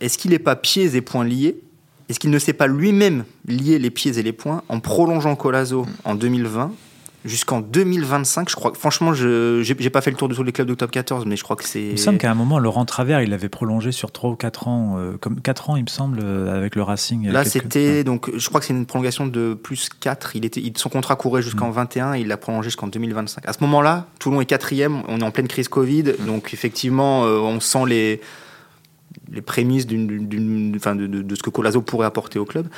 Est-ce 0.00 0.18
qu'il 0.18 0.32
n'est 0.32 0.40
pas 0.40 0.56
pieds 0.56 0.96
et 0.96 1.00
poings 1.00 1.24
liés? 1.24 1.60
Est-ce 2.08 2.20
qu'il 2.20 2.30
ne 2.30 2.38
s'est 2.38 2.52
pas 2.52 2.66
lui-même 2.66 3.24
lié 3.46 3.78
les 3.78 3.90
pieds 3.90 4.18
et 4.18 4.22
les 4.22 4.32
poings 4.32 4.62
en 4.68 4.80
prolongeant 4.80 5.34
Colazo 5.36 5.86
en 6.04 6.14
2020 6.14 6.72
jusqu'en 7.26 7.60
2025. 7.60 8.48
Je 8.48 8.54
crois 8.54 8.72
franchement, 8.74 9.12
je 9.12 9.62
j'ai 9.62 9.90
pas 9.90 10.00
fait 10.00 10.10
le 10.10 10.16
tour 10.16 10.28
de 10.28 10.34
tous 10.34 10.42
les 10.42 10.52
clubs 10.52 10.68
de 10.68 10.74
top 10.74 10.90
14, 10.90 11.26
mais 11.26 11.36
je 11.36 11.42
crois 11.42 11.56
que 11.56 11.64
c'est. 11.64 11.82
Il 11.82 11.92
me 11.92 11.96
semble 11.96 12.18
qu'à 12.18 12.30
un 12.30 12.34
moment, 12.34 12.58
Laurent 12.58 12.84
Travers, 12.84 13.20
il 13.20 13.32
avait 13.32 13.48
prolongé 13.48 13.92
sur 13.92 14.12
3 14.12 14.30
ou 14.30 14.36
4 14.36 14.68
ans, 14.68 14.94
euh, 14.98 15.16
comme 15.20 15.40
4 15.40 15.70
ans, 15.70 15.76
il 15.76 15.82
me 15.82 15.88
semble, 15.88 16.20
euh, 16.22 16.56
avec 16.56 16.74
le 16.74 16.82
Racing. 16.82 17.28
Là, 17.28 17.44
c'était 17.44 18.04
donc, 18.04 18.30
je 18.34 18.48
crois 18.48 18.60
que 18.60 18.66
c'est 18.66 18.74
une 18.74 18.86
prolongation 18.86 19.26
de 19.26 19.54
plus 19.54 19.88
4. 20.00 20.36
Il 20.36 20.44
était, 20.44 20.62
son 20.76 20.88
contrat 20.88 21.16
courait 21.16 21.42
jusqu'en 21.42 21.70
21, 21.70 22.12
mm. 22.12 22.16
il 22.16 22.28
l'a 22.28 22.36
prolongé 22.36 22.66
jusqu'en 22.66 22.86
2025. 22.86 23.46
À 23.46 23.52
ce 23.52 23.58
moment-là, 23.62 24.06
Toulon 24.18 24.40
est 24.40 24.46
quatrième, 24.46 25.02
on 25.08 25.20
est 25.20 25.24
en 25.24 25.30
pleine 25.30 25.48
crise 25.48 25.68
Covid, 25.68 26.04
mm. 26.04 26.26
donc 26.26 26.54
effectivement, 26.54 27.24
euh, 27.24 27.38
on 27.38 27.60
sent 27.60 27.84
les 27.86 28.20
les 29.32 29.42
prémices 29.42 29.86
d'une, 29.86 30.28
de, 30.28 31.06
de, 31.06 31.34
ce 31.34 31.42
que 31.42 31.50
Colazo 31.50 31.80
pourrait 31.80 32.06
apporter 32.06 32.38
au 32.38 32.44
club. 32.44 32.68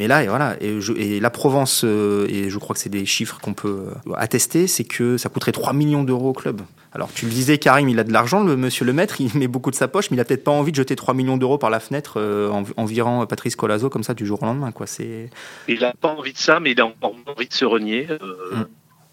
Mais 0.00 0.08
là, 0.08 0.24
et 0.24 0.28
voilà, 0.28 0.56
et, 0.62 0.80
je, 0.80 0.94
et, 0.94 1.20
la 1.20 1.28
Provence, 1.28 1.82
euh, 1.84 2.26
et 2.30 2.48
je 2.48 2.58
crois 2.58 2.72
que 2.72 2.80
c'est 2.80 2.88
des 2.88 3.04
chiffres 3.04 3.38
qu'on 3.38 3.52
peut 3.52 3.88
euh, 4.08 4.14
attester, 4.14 4.66
c'est 4.66 4.84
que 4.84 5.18
ça 5.18 5.28
coûterait 5.28 5.52
3 5.52 5.74
millions 5.74 6.04
d'euros 6.04 6.30
au 6.30 6.32
club. 6.32 6.62
Alors 6.94 7.12
tu 7.12 7.26
le 7.26 7.30
disais, 7.30 7.58
Karim, 7.58 7.86
il 7.90 7.98
a 7.98 8.02
de 8.02 8.10
l'argent, 8.10 8.42
le 8.42 8.56
monsieur 8.56 8.86
le 8.86 8.94
maître, 8.94 9.20
il 9.20 9.30
met 9.38 9.46
beaucoup 9.46 9.70
de 9.70 9.76
sa 9.76 9.88
poche, 9.88 10.10
mais 10.10 10.16
il 10.16 10.20
a 10.20 10.24
peut-être 10.24 10.42
pas 10.42 10.52
envie 10.52 10.70
de 10.70 10.76
jeter 10.76 10.96
3 10.96 11.12
millions 11.12 11.36
d'euros 11.36 11.58
par 11.58 11.68
la 11.68 11.80
fenêtre 11.80 12.14
euh, 12.16 12.48
en, 12.48 12.84
virant 12.86 13.26
Patrice 13.26 13.56
Colazo 13.56 13.90
comme 13.90 14.02
ça 14.02 14.14
du 14.14 14.24
jour 14.24 14.42
au 14.42 14.46
lendemain. 14.46 14.72
Quoi. 14.72 14.86
C'est... 14.86 15.28
Il 15.68 15.80
n'a 15.80 15.92
pas 15.92 16.08
envie 16.08 16.32
de 16.32 16.38
ça, 16.38 16.60
mais 16.60 16.70
il 16.70 16.80
a 16.80 16.86
encore 16.86 17.14
envie 17.26 17.48
de 17.48 17.52
se 17.52 17.66
renier. 17.66 18.08
Mm. 18.08 18.62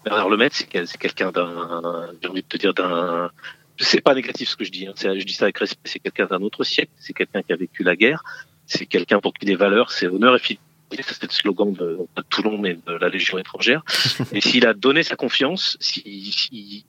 Bernard 0.06 0.30
Lemaitre, 0.30 0.56
c'est, 0.56 0.68
quelqu'un 0.96 1.32
d'un, 1.32 2.08
j'ai 2.22 2.30
envie 2.30 2.40
de 2.40 2.48
te 2.48 2.56
dire, 2.56 2.72
d'un, 2.72 3.30
c'est 3.78 4.00
pas 4.00 4.14
négatif 4.14 4.48
ce 4.48 4.56
que 4.56 4.64
je 4.64 4.70
dis, 4.70 4.86
hein. 4.86 4.94
je 4.96 5.22
dis 5.22 5.34
ça 5.34 5.44
avec 5.44 5.58
respect, 5.58 5.80
c'est 5.84 5.98
quelqu'un 5.98 6.24
d'un 6.24 6.40
autre 6.40 6.64
siècle, 6.64 6.92
c'est 6.98 7.12
quelqu'un 7.12 7.42
qui 7.42 7.52
a 7.52 7.56
vécu 7.56 7.82
la 7.82 7.94
guerre, 7.94 8.22
c'est 8.64 8.86
quelqu'un 8.86 9.20
pour 9.20 9.34
qui 9.34 9.44
les 9.44 9.54
valeurs, 9.54 9.92
c'est 9.92 10.06
honneur 10.06 10.34
et 10.34 10.38
fidélité 10.38 10.67
c'est 10.90 11.22
le 11.22 11.28
slogan 11.30 11.72
de, 11.72 11.98
Toulon, 12.28 12.58
mais 12.58 12.78
de 12.86 12.92
la 12.92 13.08
Légion 13.08 13.38
étrangère. 13.38 13.82
Et 14.32 14.40
s'il 14.40 14.66
a 14.66 14.74
donné 14.74 15.02
sa 15.02 15.16
confiance, 15.16 15.76
si, 15.80 16.84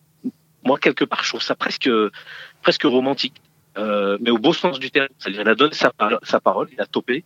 moi 0.64 0.78
quelque 0.80 1.06
part, 1.06 1.24
je 1.24 1.30
trouve 1.30 1.42
ça 1.42 1.56
presque 1.56 1.90
presque 2.62 2.84
romantique, 2.84 3.42
euh, 3.78 4.18
mais 4.22 4.32
au 4.32 4.38
beau 4.38 4.54
sens 4.54 4.80
du 4.80 4.92
terme. 4.92 5.08
C'est-à-dire, 5.18 5.42
il 5.42 5.50
a 5.50 5.56
donné 5.56 5.74
sa, 5.74 5.94
sa 6.24 6.40
parole, 6.40 6.70
il 6.72 6.82
a 6.82 6.86
topé, 6.86 7.24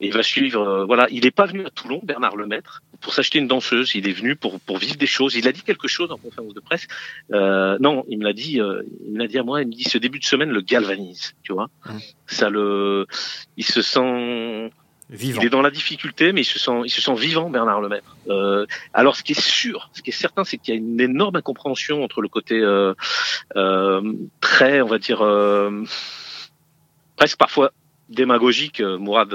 et 0.00 0.08
il 0.08 0.12
va 0.12 0.22
suivre. 0.22 0.60
Euh, 0.60 0.84
voilà, 0.84 1.06
il 1.10 1.24
n'est 1.24 1.30
pas 1.30 1.46
venu 1.46 1.64
à 1.64 1.70
Toulon, 1.70 2.00
Bernard 2.02 2.36
Lemaître, 2.36 2.82
pour 3.00 3.14
s'acheter 3.14 3.38
une 3.38 3.48
danseuse. 3.48 3.94
Il 3.94 4.08
est 4.08 4.12
venu 4.12 4.36
pour 4.36 4.60
pour 4.60 4.78
vivre 4.78 4.96
des 4.96 5.06
choses. 5.06 5.34
Il 5.34 5.48
a 5.48 5.52
dit 5.52 5.62
quelque 5.62 5.88
chose 5.88 6.12
en 6.12 6.18
conférence 6.18 6.54
de 6.54 6.60
presse. 6.60 6.86
Euh, 7.32 7.78
non, 7.80 8.04
il 8.08 8.18
me 8.18 8.24
l'a 8.24 8.32
dit. 8.32 8.60
Euh, 8.60 8.82
il 9.06 9.12
me 9.12 9.18
l'a 9.18 9.26
dit 9.26 9.38
à 9.38 9.42
moi. 9.42 9.62
Il 9.62 9.68
me 9.68 9.72
dit 9.72 9.84
ce 9.84 9.98
début 9.98 10.18
de 10.18 10.24
semaine 10.24 10.50
le 10.50 10.60
galvanise. 10.60 11.34
Tu 11.42 11.52
vois, 11.52 11.70
mmh. 11.86 11.98
ça 12.26 12.50
le. 12.50 13.06
Il 13.56 13.64
se 13.64 13.82
sent 13.82 14.70
il 15.10 15.44
est 15.44 15.48
dans 15.48 15.62
la 15.62 15.70
difficulté, 15.70 16.32
mais 16.32 16.40
il 16.40 16.44
se 16.44 16.58
sent, 16.58 16.82
il 16.84 16.90
se 16.90 17.00
sent 17.00 17.14
vivant, 17.14 17.48
Bernard 17.48 17.80
Lemaître. 17.80 18.16
Euh, 18.28 18.66
alors, 18.92 19.14
ce 19.14 19.22
qui 19.22 19.32
est 19.32 19.40
sûr, 19.40 19.88
ce 19.92 20.02
qui 20.02 20.10
est 20.10 20.12
certain, 20.12 20.44
c'est 20.44 20.58
qu'il 20.58 20.74
y 20.74 20.76
a 20.76 20.80
une 20.80 21.00
énorme 21.00 21.36
incompréhension 21.36 22.02
entre 22.02 22.22
le 22.22 22.28
côté 22.28 22.60
euh, 22.60 22.92
euh, 23.54 24.00
très, 24.40 24.80
on 24.80 24.86
va 24.86 24.98
dire, 24.98 25.24
presque 27.16 27.38
parfois 27.38 27.72
démagogique. 28.08 28.80
Mourad 28.80 29.34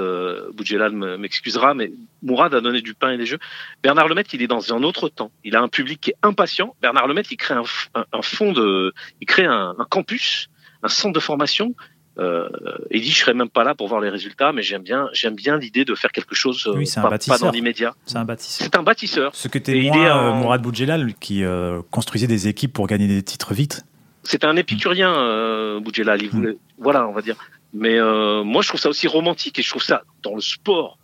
Boudjelal 0.52 0.92
m'excusera, 0.92 1.74
mais 1.74 1.90
Mourad 2.22 2.54
a 2.54 2.60
donné 2.60 2.82
du 2.82 2.92
pain 2.92 3.12
et 3.12 3.16
des 3.16 3.26
jeux. 3.26 3.38
Bernard 3.82 4.08
Lemaître, 4.08 4.34
il 4.34 4.42
est 4.42 4.46
dans 4.46 4.74
un 4.74 4.82
autre 4.82 5.08
temps. 5.08 5.30
Il 5.42 5.56
a 5.56 5.62
un 5.62 5.68
public 5.68 6.00
qui 6.00 6.10
est 6.10 6.16
impatient. 6.22 6.76
Bernard 6.82 7.06
Lemaître, 7.06 7.32
il 7.32 7.36
crée 7.36 7.54
un, 7.54 8.22
fond 8.22 8.52
de, 8.52 8.92
il 9.20 9.26
crée 9.26 9.44
un 9.46 9.74
campus, 9.88 10.48
un 10.82 10.88
centre 10.88 11.14
de 11.14 11.20
formation 11.20 11.74
euh, 12.18 12.48
il 12.90 13.00
dit 13.00 13.10
je 13.10 13.18
serai 13.18 13.32
même 13.32 13.48
pas 13.48 13.64
là 13.64 13.74
pour 13.74 13.88
voir 13.88 14.00
les 14.00 14.10
résultats, 14.10 14.52
mais 14.52 14.62
j'aime 14.62 14.82
bien, 14.82 15.08
j'aime 15.12 15.34
bien 15.34 15.56
l'idée 15.56 15.84
de 15.84 15.94
faire 15.94 16.12
quelque 16.12 16.34
chose 16.34 16.70
oui, 16.74 16.86
euh, 16.98 17.00
pas, 17.00 17.18
pas, 17.18 17.38
dans 17.38 17.50
l'immédiat. 17.50 17.94
C'est 18.04 18.18
un 18.18 18.24
bâtisseur. 18.24 18.66
C'est 18.66 18.76
un 18.76 18.82
bâtisseur. 18.82 19.34
Ce 19.34 19.48
que 19.48 19.58
t'es 19.58 19.80
moi, 19.82 19.96
euh, 19.96 20.32
Mourad 20.34 20.60
Boudjelal, 20.60 21.14
qui 21.14 21.42
euh, 21.42 21.80
construisait 21.90 22.26
des 22.26 22.48
équipes 22.48 22.72
pour 22.72 22.86
gagner 22.86 23.08
des 23.08 23.22
titres 23.22 23.54
vite. 23.54 23.86
C'était 24.24 24.46
un 24.46 24.56
épicurien, 24.56 25.10
euh, 25.10 25.80
Boudjelal. 25.80 26.22
Il 26.22 26.28
voulait, 26.28 26.52
mm. 26.52 26.58
voilà, 26.78 27.08
on 27.08 27.12
va 27.12 27.22
dire. 27.22 27.36
Mais 27.72 27.98
moi, 28.44 28.60
je 28.60 28.68
trouve 28.68 28.80
ça 28.80 28.90
aussi 28.90 29.08
romantique 29.08 29.58
et 29.58 29.62
je 29.62 29.70
trouve 29.70 29.82
ça 29.82 30.02
dans 30.22 30.34
le 30.34 30.42
sport 30.42 30.98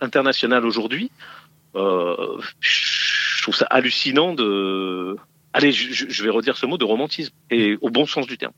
international 0.00 0.64
aujourd'hui. 0.64 1.10
je 1.74 3.42
trouve 3.42 3.54
ça 3.54 3.66
hallucinant 3.66 4.32
de. 4.32 5.16
Allez, 5.52 5.70
je, 5.70 6.06
je 6.08 6.24
vais 6.24 6.30
redire 6.30 6.56
ce 6.56 6.64
mot 6.64 6.78
de 6.78 6.84
romantisme 6.84 7.32
et 7.50 7.76
au 7.82 7.90
bon 7.90 8.06
sens 8.06 8.26
du 8.26 8.38
terme. 8.38 8.54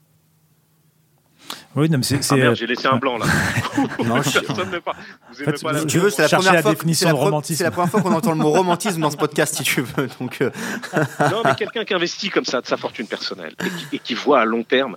Oui, 1.76 1.90
non, 1.90 1.98
mais 1.98 2.04
c'est. 2.04 2.18
Ah 2.30 2.36
merde, 2.36 2.56
j'ai 2.56 2.66
laissé 2.66 2.86
un 2.86 2.96
blanc 2.96 3.18
là. 3.18 3.26
non, 4.04 4.22
je... 4.22 4.38
Personne 4.40 4.70
ne 4.70 4.78
pas. 4.78 4.92
Vous 5.30 5.42
aimez 5.42 5.52
pas 5.62 5.72
la... 5.72 5.84
tu 5.84 5.98
veux, 5.98 6.08
c'est 6.08 6.22
la 6.22 6.28
première 6.28 6.62
fois. 6.62 6.74
C'est 6.94 7.04
la, 7.04 7.64
la, 7.64 7.70
première 7.70 7.90
fois 7.90 8.00
qu'on 8.00 8.14
entend 8.14 8.32
le 8.32 8.38
mot 8.38 8.50
romantisme 8.50 9.00
dans 9.02 9.10
ce 9.10 9.18
podcast, 9.18 9.54
si 9.54 9.62
tu 9.62 9.82
veux. 9.82 10.08
Donc. 10.18 10.40
Euh. 10.40 10.50
non, 11.30 11.42
mais 11.44 11.54
quelqu'un 11.54 11.84
qui 11.84 11.92
investit 11.92 12.30
comme 12.30 12.46
ça 12.46 12.62
de 12.62 12.66
sa 12.66 12.78
fortune 12.78 13.06
personnelle 13.06 13.54
et 13.60 13.68
qui, 13.68 13.96
et 13.96 13.98
qui 13.98 14.14
voit 14.14 14.40
à 14.40 14.46
long 14.46 14.62
terme, 14.62 14.96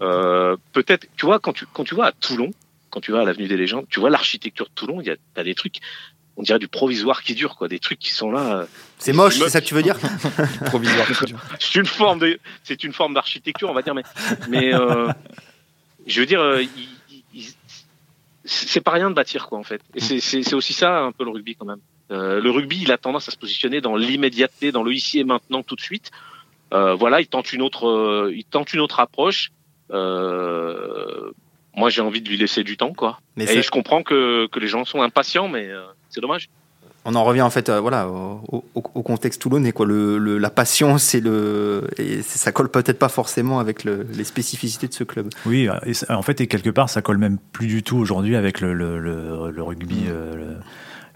euh, 0.00 0.56
peut-être, 0.72 1.06
tu 1.16 1.26
vois, 1.26 1.38
quand 1.38 1.52
tu 1.52 1.64
quand 1.72 1.84
tu 1.84 1.94
vas 1.94 2.06
à 2.06 2.12
Toulon, 2.12 2.50
quand 2.90 3.00
tu 3.00 3.12
vas 3.12 3.20
à 3.20 3.24
l'avenue 3.24 3.46
des 3.46 3.56
Légendes, 3.56 3.86
tu 3.88 4.00
vois 4.00 4.10
l'architecture 4.10 4.66
de 4.66 4.72
Toulon, 4.74 5.00
il 5.00 5.06
y 5.06 5.10
a, 5.10 5.14
y 5.14 5.40
a 5.40 5.44
des 5.44 5.54
trucs 5.54 5.80
on 6.36 6.42
dirait 6.42 6.58
du 6.58 6.68
provisoire 6.68 7.22
qui 7.22 7.34
dure, 7.34 7.56
quoi, 7.56 7.68
des 7.68 7.78
trucs 7.78 7.98
qui 7.98 8.12
sont 8.12 8.30
là. 8.30 8.58
Euh, 8.58 8.66
c'est 8.98 9.12
moche, 9.12 9.38
c'est 9.38 9.48
ça 9.48 9.60
que 9.60 9.66
tu 9.66 9.74
veux 9.74 9.82
dire 9.82 9.96
Provisoire. 10.66 11.06
c'est 11.58 11.76
une 11.76 11.86
forme 11.86 12.18
de, 12.18 12.38
c'est 12.62 12.84
une 12.84 12.92
forme 12.92 13.14
d'architecture, 13.14 13.70
on 13.70 13.74
va 13.74 13.82
dire, 13.82 13.94
mais, 13.94 14.02
mais 14.48 14.74
euh, 14.74 15.08
je 16.06 16.20
veux 16.20 16.26
dire, 16.26 16.40
euh, 16.40 16.62
c'est 18.44 18.80
pas 18.80 18.92
rien 18.92 19.10
de 19.10 19.14
bâtir 19.14 19.48
quoi 19.48 19.58
en 19.58 19.64
fait. 19.64 19.82
Et 19.94 20.00
c'est 20.00 20.54
aussi 20.54 20.72
ça 20.72 21.00
un 21.00 21.12
peu 21.12 21.24
le 21.24 21.30
rugby 21.30 21.56
quand 21.56 21.66
même. 21.66 21.80
Euh, 22.12 22.40
le 22.40 22.50
rugby, 22.50 22.80
il 22.82 22.92
a 22.92 22.98
tendance 22.98 23.28
à 23.28 23.32
se 23.32 23.36
positionner 23.36 23.80
dans 23.80 23.96
l'immédiateté, 23.96 24.70
dans 24.70 24.84
le 24.84 24.92
ici 24.92 25.18
et 25.18 25.24
maintenant 25.24 25.62
tout 25.62 25.74
de 25.74 25.80
suite. 25.80 26.10
Euh, 26.72 26.94
voilà, 26.94 27.20
il 27.20 27.26
tente 27.26 27.52
une 27.52 27.62
autre, 27.62 27.88
euh, 27.88 28.32
il 28.34 28.44
tente 28.44 28.72
une 28.72 28.80
autre 28.80 29.00
approche. 29.00 29.50
Euh, 29.90 31.30
moi, 31.74 31.90
j'ai 31.90 32.00
envie 32.00 32.20
de 32.20 32.28
lui 32.28 32.36
laisser 32.36 32.64
du 32.64 32.76
temps, 32.76 32.92
quoi. 32.92 33.20
Mais 33.36 33.44
et 33.44 33.62
je 33.62 33.70
comprends 33.70 34.02
que, 34.02 34.46
que 34.46 34.58
les 34.58 34.68
gens 34.68 34.84
sont 34.84 35.02
impatients, 35.02 35.48
mais 35.48 35.68
c'est 36.08 36.20
dommage 36.20 36.48
on 37.06 37.14
en 37.14 37.24
revient 37.24 37.42
en 37.42 37.50
fait 37.50 37.68
euh, 37.68 37.80
voilà 37.80 38.08
au, 38.08 38.82
contexte 39.02 39.40
toulonnais 39.40 39.72
quoi. 39.72 39.86
Le, 39.86 40.38
la 40.38 40.50
passion 40.50 40.98
c'est 40.98 41.20
le 41.20 41.88
et 41.96 42.20
ça 42.22 42.50
colle 42.52 42.68
peut-être 42.68 42.98
pas 42.98 43.08
forcément 43.08 43.60
avec 43.60 43.84
les 43.84 44.24
spécificités 44.24 44.88
de 44.88 44.92
ce 44.92 45.04
club. 45.04 45.28
Oui 45.46 45.68
en 46.08 46.22
fait 46.22 46.40
et 46.40 46.48
quelque 46.48 46.70
part 46.70 46.90
ça 46.90 47.02
colle 47.02 47.18
même 47.18 47.38
plus 47.52 47.68
du 47.68 47.82
tout 47.82 47.96
aujourd'hui 47.96 48.34
avec 48.34 48.60
le, 48.60 48.72
rugby 49.62 50.04
mm. 50.04 50.08
euh, 50.08 50.54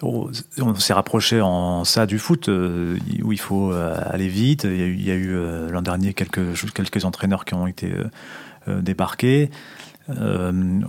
on 0.03 0.75
s'est 0.77 0.95
rapproché 0.95 1.41
en 1.41 1.85
ça 1.85 2.07
du 2.07 2.19
foot 2.19 2.49
euh, 2.49 2.97
où 3.23 3.33
il 3.33 3.41
faut 3.41 3.73
aller 3.73 4.29
vite. 4.29 4.65
Il 4.65 5.03
y 5.03 5.11
a 5.11 5.15
eu, 5.15 5.37
l'an 5.71 5.83
dernier 5.83 6.15
quelques 6.15 6.55
quelques 6.73 7.05
entraîneurs 7.05 7.45
qui 7.45 7.55
ont 7.55 7.67
été 7.67 7.93
débarqués. 8.67 9.51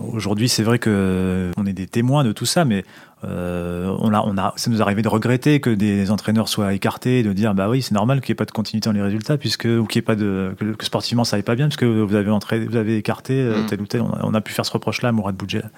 Aujourd'hui, 0.00 0.48
c'est 0.48 0.62
vrai 0.62 0.78
que 0.78 1.50
on 1.58 1.66
est 1.66 1.74
des 1.74 1.86
témoins 1.86 2.24
de 2.24 2.32
tout 2.32 2.46
ça, 2.46 2.64
mais 2.64 2.84
euh, 3.24 3.96
on 4.00 4.12
a, 4.12 4.20
on 4.20 4.36
a, 4.36 4.52
ça 4.56 4.68
nous 4.70 4.78
est 4.78 4.82
arrivé 4.82 5.02
de 5.02 5.08
regretter 5.08 5.60
que 5.60 5.70
des 5.70 6.10
entraîneurs 6.10 6.48
soient 6.48 6.74
écartés, 6.74 7.22
de 7.22 7.32
dire 7.32 7.54
bah 7.54 7.68
oui 7.68 7.80
c'est 7.80 7.94
normal 7.94 8.20
qu'il 8.20 8.32
n'y 8.32 8.34
ait 8.34 8.36
pas 8.36 8.44
de 8.44 8.50
continuité 8.50 8.88
dans 8.88 8.94
les 8.94 9.02
résultats 9.02 9.38
puisque 9.38 9.66
ou 9.66 9.84
qu'il 9.84 10.00
ait 10.00 10.02
pas 10.02 10.16
de 10.16 10.56
que, 10.58 10.84
sportivement 10.84 11.22
ça 11.22 11.36
n'allait 11.36 11.44
pas 11.44 11.54
bien 11.54 11.68
puisque 11.68 11.84
vous 11.84 12.14
avez 12.16 12.30
vous 12.66 12.76
avez 12.76 12.96
écarté 12.96 13.34
euh, 13.34 13.62
mm. 13.62 13.66
tel 13.66 13.80
ou 13.80 13.86
tel. 13.86 14.02
On 14.02 14.34
a, 14.34 14.40
pu 14.40 14.52
faire 14.52 14.66
ce 14.66 14.72
reproche 14.72 15.02
là 15.02 15.10
à 15.10 15.12
Mourad 15.12 15.36
Boudjel. 15.36 15.70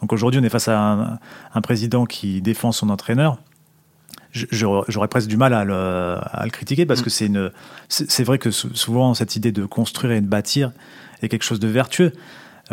Donc 0.00 0.12
aujourd'hui 0.12 0.40
on 0.40 0.44
est 0.44 0.50
face 0.50 0.66
à 0.68 1.20
un, 1.54 1.60
président 1.60 2.06
qui 2.06 2.42
défend 2.42 2.72
son 2.72 2.90
entraîneur. 2.90 3.38
J'aurais 4.32 5.08
presque 5.08 5.28
du 5.28 5.36
mal 5.36 5.54
à 5.54 5.64
le, 5.64 5.74
à 5.74 6.42
le 6.44 6.50
critiquer 6.50 6.86
parce 6.86 7.00
mm. 7.00 7.04
que 7.04 7.10
c'est 7.10 7.26
une, 7.26 7.52
c'est 7.88 8.24
vrai 8.24 8.38
que 8.38 8.50
souvent 8.50 9.14
cette 9.14 9.36
idée 9.36 9.52
de 9.52 9.64
construire 9.64 10.12
et 10.12 10.20
de 10.20 10.26
bâtir 10.26 10.72
est 11.22 11.28
quelque 11.28 11.44
chose 11.44 11.60
de 11.60 11.68
vertueux. 11.68 12.12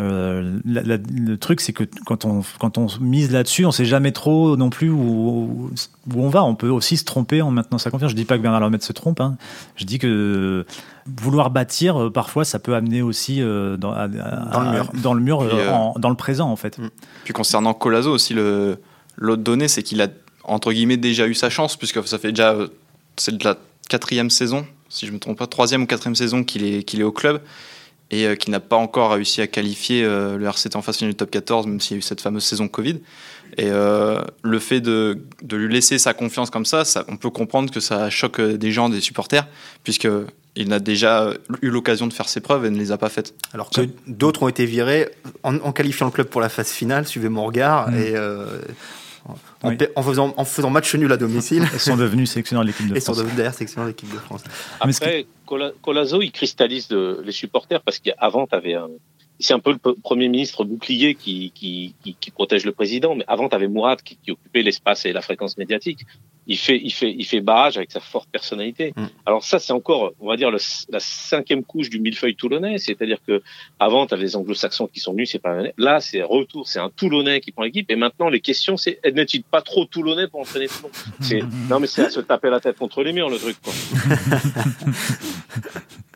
Euh, 0.00 0.58
le 0.64 1.36
truc, 1.36 1.60
c'est 1.60 1.72
que 1.72 1.84
quand 2.06 2.24
on, 2.24 2.42
quand 2.60 2.78
on 2.78 2.86
mise 3.00 3.32
là-dessus, 3.32 3.64
on 3.64 3.72
sait 3.72 3.84
jamais 3.84 4.12
trop 4.12 4.56
non 4.56 4.70
plus 4.70 4.90
où, 4.90 5.70
où, 6.14 6.22
on 6.22 6.28
va. 6.28 6.44
On 6.44 6.54
peut 6.54 6.68
aussi 6.68 6.96
se 6.96 7.04
tromper 7.04 7.42
en 7.42 7.50
maintenant 7.50 7.78
sa 7.78 7.90
confiance. 7.90 8.12
Je 8.12 8.16
dis 8.16 8.24
pas 8.24 8.36
que 8.36 8.42
Bernard 8.42 8.60
Lermette 8.60 8.84
se 8.84 8.92
trompe. 8.92 9.20
Hein. 9.20 9.36
Je 9.76 9.84
dis 9.84 9.98
que 9.98 10.64
vouloir 11.06 11.50
bâtir, 11.50 12.00
euh, 12.00 12.10
parfois, 12.10 12.44
ça 12.44 12.58
peut 12.58 12.74
amener 12.74 13.02
aussi 13.02 13.42
euh, 13.42 13.76
dans, 13.76 13.92
dans, 13.92 14.62
le 14.62 14.70
mur, 14.70 14.92
dans 14.94 15.14
le, 15.14 15.20
mur 15.20 15.94
dans 15.98 16.10
le 16.10 16.16
présent, 16.16 16.48
en 16.48 16.56
fait. 16.56 16.78
Mm. 16.78 16.90
Puis 17.24 17.32
concernant 17.32 17.74
Colazo 17.74 18.12
aussi, 18.12 18.34
l'autre 18.34 19.42
donnée, 19.42 19.68
c'est 19.68 19.82
qu'il 19.82 20.00
a 20.00 20.08
entre 20.44 20.72
guillemets 20.72 20.96
déjà 20.96 21.26
eu 21.26 21.34
sa 21.34 21.50
chance, 21.50 21.76
puisque 21.76 22.06
ça 22.06 22.18
fait 22.18 22.32
déjà 22.32 22.56
c'est 23.16 23.36
de 23.36 23.44
la 23.44 23.56
quatrième 23.88 24.30
saison, 24.30 24.64
si 24.88 25.06
je 25.06 25.12
me 25.12 25.18
trompe 25.18 25.38
pas, 25.38 25.46
troisième 25.46 25.82
ou 25.82 25.86
quatrième 25.86 26.14
saison 26.14 26.44
qu'il 26.44 26.64
est, 26.64 26.82
qu'il 26.84 27.00
est 27.00 27.04
au 27.04 27.12
club 27.12 27.40
et 28.10 28.26
euh, 28.26 28.34
qui 28.36 28.50
n'a 28.50 28.60
pas 28.60 28.76
encore 28.76 29.12
réussi 29.12 29.40
à 29.40 29.46
qualifier 29.46 30.04
euh, 30.04 30.36
le 30.38 30.46
RCT 30.46 30.76
en 30.76 30.82
phase 30.82 30.96
finale 30.96 31.12
du 31.12 31.16
top 31.16 31.30
14, 31.30 31.66
même 31.66 31.80
s'il 31.80 31.92
y 31.92 31.94
a 31.96 31.98
eu 31.98 32.02
cette 32.02 32.20
fameuse 32.20 32.44
saison 32.44 32.68
Covid. 32.68 33.00
Et 33.56 33.70
euh, 33.70 34.20
le 34.42 34.58
fait 34.58 34.80
de, 34.80 35.18
de, 35.42 35.56
lui 35.56 35.72
laisser 35.72 35.98
sa 35.98 36.14
confiance 36.14 36.50
comme 36.50 36.66
ça, 36.66 36.84
ça, 36.84 37.04
on 37.08 37.16
peut 37.16 37.30
comprendre 37.30 37.72
que 37.72 37.80
ça 37.80 38.10
choque 38.10 38.40
des 38.40 38.72
gens, 38.72 38.88
des 38.88 39.00
supporters, 39.00 39.46
puisque 39.84 40.08
il 40.58 40.72
a 40.72 40.80
déjà 40.80 41.32
eu 41.62 41.70
l'occasion 41.70 42.06
de 42.06 42.12
faire 42.12 42.28
ses 42.28 42.40
preuves 42.40 42.66
et 42.66 42.70
ne 42.70 42.78
les 42.78 42.92
a 42.92 42.98
pas 42.98 43.08
faites. 43.08 43.34
Alors 43.54 43.70
que 43.70 43.82
d'autres 44.06 44.42
ont 44.42 44.48
été 44.48 44.66
virés 44.66 45.08
en, 45.44 45.72
qualifiant 45.72 46.06
le 46.06 46.12
club 46.12 46.26
pour 46.26 46.40
la 46.40 46.48
phase 46.48 46.70
finale, 46.70 47.06
suivez 47.06 47.28
mon 47.28 47.44
regard, 47.44 47.90
mm. 47.90 47.94
et 47.94 48.12
euh, 48.14 48.44
en, 49.62 50.02
faisant, 50.02 50.34
en 50.36 50.44
faisant 50.44 50.70
match 50.70 50.94
nul 50.94 51.12
à 51.12 51.16
domicile. 51.16 51.64
Ils 51.72 51.78
sont 51.78 51.96
devenus 51.96 52.30
sélectionneurs 52.30 52.64
de 52.64 52.68
l'équipe 52.68 52.86
de 52.86 52.98
France. 52.98 53.02
Ils 53.02 53.06
sont 53.06 53.20
devenus 53.20 53.36
d'ailleurs 53.36 53.54
sélectionneurs 53.54 53.86
de 53.86 53.90
l'équipe 53.90 54.12
de 54.12 54.18
France. 54.18 54.44
Après, 54.80 55.26
Colazo, 55.82 56.22
il 56.22 56.32
cristallise 56.32 56.90
les 56.90 57.32
supporters 57.32 57.82
parce 57.82 57.98
qu'avant, 57.98 58.46
tu 58.46 58.54
avais 58.54 58.74
un 58.74 58.88
c'est 59.40 59.54
un 59.54 59.60
peu 59.60 59.72
le 59.72 59.94
premier 59.94 60.28
ministre 60.28 60.64
bouclier 60.64 61.14
qui, 61.14 61.52
qui, 61.54 61.94
qui, 62.02 62.14
qui 62.14 62.30
protège 62.30 62.64
le 62.64 62.72
président, 62.72 63.14
mais 63.14 63.24
avant, 63.28 63.48
tu 63.48 63.54
avais 63.54 63.68
Mourad 63.68 64.02
qui, 64.02 64.16
qui 64.16 64.32
occupait 64.32 64.62
l'espace 64.62 65.06
et 65.06 65.12
la 65.12 65.22
fréquence 65.22 65.56
médiatique. 65.58 66.00
Il 66.48 66.56
fait, 66.56 66.80
il 66.82 66.92
fait, 66.92 67.14
il 67.16 67.24
fait 67.24 67.40
barrage 67.40 67.76
avec 67.76 67.92
sa 67.92 68.00
forte 68.00 68.28
personnalité. 68.30 68.92
Mm. 68.96 69.04
Alors 69.26 69.44
ça, 69.44 69.58
c'est 69.58 69.72
encore, 69.72 70.12
on 70.18 70.28
va 70.28 70.36
dire, 70.36 70.50
le, 70.50 70.58
la 70.88 71.00
cinquième 71.00 71.62
couche 71.62 71.90
du 71.90 72.00
millefeuille 72.00 72.34
toulonnais. 72.36 72.78
C'est-à-dire 72.78 73.18
que 73.26 73.42
avant, 73.78 74.06
tu 74.06 74.14
avais 74.14 74.24
les 74.24 74.36
anglo-saxons 74.36 74.86
qui 74.86 75.00
sont 75.00 75.12
venus, 75.12 75.30
c'est 75.30 75.38
pas 75.38 75.62
là, 75.76 76.00
c'est 76.00 76.22
retour, 76.22 76.66
c'est 76.66 76.78
un 76.78 76.90
toulonnais 76.90 77.40
qui 77.40 77.52
prend 77.52 77.62
l'équipe. 77.62 77.90
Et 77.90 77.96
maintenant, 77.96 78.28
les 78.28 78.40
questions, 78.40 78.76
c'est 78.76 78.98
n'est-il 79.04 79.42
pas 79.42 79.62
trop 79.62 79.84
toulonnais 79.84 80.26
pour 80.26 80.40
entraîner 80.40 80.68
Toulon 80.68 80.90
C'est 81.20 81.42
non, 81.70 81.80
mais 81.80 81.86
c'est 81.86 82.06
à 82.06 82.10
se 82.10 82.20
taper 82.20 82.50
la 82.50 82.60
tête 82.60 82.78
contre 82.78 83.02
les 83.02 83.12
murs, 83.12 83.30
le 83.30 83.38
truc. 83.38 83.56
Quoi. 83.62 83.72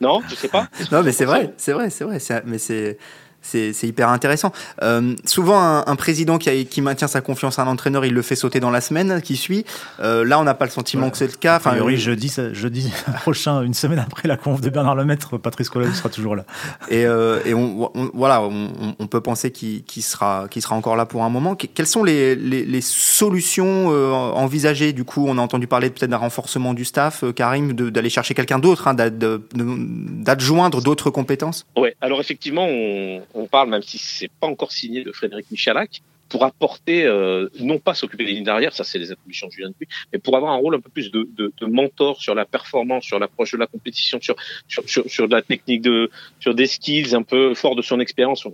non, 0.01 0.21
je 0.27 0.35
sais 0.35 0.49
pas. 0.49 0.67
Non, 0.91 1.03
mais 1.03 1.11
c'est 1.11 1.25
vrai, 1.25 1.53
c'est 1.57 1.73
vrai, 1.73 1.89
c'est 1.89 2.03
vrai. 2.03 2.19
Mais 2.45 2.57
c'est 2.57 2.97
c'est 3.43 3.83
hyper 3.83 4.09
intéressant. 4.09 4.51
Euh, 4.81 5.15
souvent, 5.25 5.83
un, 5.85 5.95
président 5.95 6.37
qui, 6.37 6.65
qui, 6.65 6.81
maintient 6.81 7.07
sa 7.07 7.21
confiance 7.21 7.59
à 7.59 7.63
un 7.63 7.67
entraîneur, 7.67 8.05
il 8.05 8.13
le 8.13 8.21
fait 8.21 8.35
sauter 8.35 8.59
dans 8.59 8.71
la 8.71 8.81
semaine 8.81 9.21
qui 9.21 9.35
suit. 9.35 9.65
Euh, 9.99 10.25
là, 10.25 10.39
on 10.39 10.43
n'a 10.43 10.53
pas 10.53 10.65
le 10.65 10.71
sentiment 10.71 11.09
que 11.09 11.17
c'est 11.17 11.27
le 11.27 11.33
cas. 11.33 11.57
Enfin, 11.57 11.77
oui, 11.81 11.97
jeudi, 11.97 12.33
jeudi 12.53 12.91
prochain, 13.21 13.61
une 13.61 13.73
semaine 13.73 13.99
après 13.99 14.27
la 14.27 14.37
conf 14.37 14.61
de 14.61 14.69
Bernard 14.69 14.95
Lemaître, 14.95 15.37
Patrice 15.37 15.69
Collet 15.69 15.91
sera 15.93 16.09
toujours 16.09 16.35
là. 16.35 16.45
Et, 16.89 17.05
euh, 17.05 17.39
et 17.45 17.53
on, 17.53 17.91
voilà, 18.13 18.41
on, 18.41 19.07
peut 19.07 19.21
penser 19.21 19.51
qu'il 19.51 20.03
sera, 20.03 20.47
sera 20.57 20.75
encore 20.75 20.95
là 20.95 21.05
pour 21.05 21.23
un 21.23 21.29
moment. 21.29 21.55
quelles 21.55 21.87
sont 21.87 22.03
les, 22.03 22.35
les, 22.35 22.65
les 22.65 22.81
solutions 22.81 23.87
envisagées? 23.87 24.93
Du 24.93 25.03
coup, 25.03 25.25
on 25.27 25.37
a 25.37 25.41
entendu 25.41 25.67
parler 25.67 25.89
peut-être 25.89 26.09
d'un 26.09 26.17
renforcement 26.17 26.73
du 26.73 26.85
staff, 26.85 27.23
Karim, 27.35 27.73
d'aller 27.73 28.09
chercher 28.09 28.33
quelqu'un 28.33 28.59
d'autre, 28.59 28.87
hein, 28.87 28.95
d'adjoindre 28.95 30.81
d'autres 30.81 31.09
compétences? 31.09 31.65
Oui, 31.77 31.89
alors 32.01 32.19
effectivement, 32.19 32.65
on 32.65 33.21
on 33.33 33.47
parle, 33.47 33.69
même 33.69 33.81
si 33.81 33.97
c'est 33.97 34.31
pas 34.39 34.47
encore 34.47 34.71
signé, 34.71 35.03
de 35.03 35.11
Frédéric 35.11 35.49
Michalak, 35.51 36.01
pour 36.33 36.45
apporter, 36.45 37.05
euh, 37.05 37.47
non 37.59 37.77
pas 37.77 37.93
s'occuper 37.93 38.25
des 38.25 38.31
lignes 38.31 38.43
d'arrière, 38.43 38.73
ça 38.73 38.83
c'est 38.83 38.97
les 38.97 39.11
attributions 39.11 39.45
de 39.45 39.51
Julien 39.51 39.67
Dupuis, 39.67 39.87
mais 40.11 40.17
pour 40.17 40.35
avoir 40.35 40.53
un 40.53 40.55
rôle 40.55 40.73
un 40.73 40.79
peu 40.79 40.89
plus 40.89 41.11
de, 41.11 41.29
de, 41.37 41.53
de 41.55 41.65
mentor 41.67 42.19
sur 42.19 42.33
la 42.33 42.43
performance, 42.43 43.03
sur 43.03 43.19
l'approche 43.19 43.51
de 43.51 43.57
la 43.57 43.67
compétition, 43.67 44.19
sur, 44.19 44.35
sur, 44.67 44.83
sur, 44.89 45.07
sur, 45.07 45.27
de 45.27 45.35
la 45.35 45.43
technique, 45.43 45.83
de, 45.83 46.09
sur 46.39 46.55
des 46.55 46.65
skills 46.65 47.13
un 47.13 47.21
peu 47.21 47.53
fort 47.53 47.75
de 47.75 47.83
son 47.83 47.99
expérience 47.99 48.47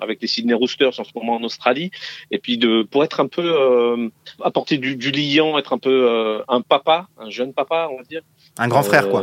avec 0.00 0.20
les 0.20 0.26
Sydney 0.26 0.54
Roosters 0.54 0.98
en 0.98 1.04
ce 1.04 1.12
moment 1.14 1.36
en 1.36 1.44
Australie, 1.44 1.92
et 2.32 2.38
puis 2.38 2.58
de 2.58 2.82
pour 2.82 3.04
être 3.04 3.20
un 3.20 3.28
peu 3.28 3.44
euh, 3.44 4.08
apporter 4.42 4.78
du, 4.78 4.96
du 4.96 5.12
liant, 5.12 5.56
être 5.56 5.72
un 5.72 5.78
peu 5.78 6.08
euh, 6.10 6.42
un 6.48 6.62
papa, 6.62 7.06
un 7.16 7.30
jeune 7.30 7.52
papa, 7.52 7.90
on 7.92 7.98
va 7.98 8.02
dire. 8.02 8.22
Un 8.58 8.66
grand 8.66 8.82
frère, 8.82 9.08
quoi. 9.08 9.22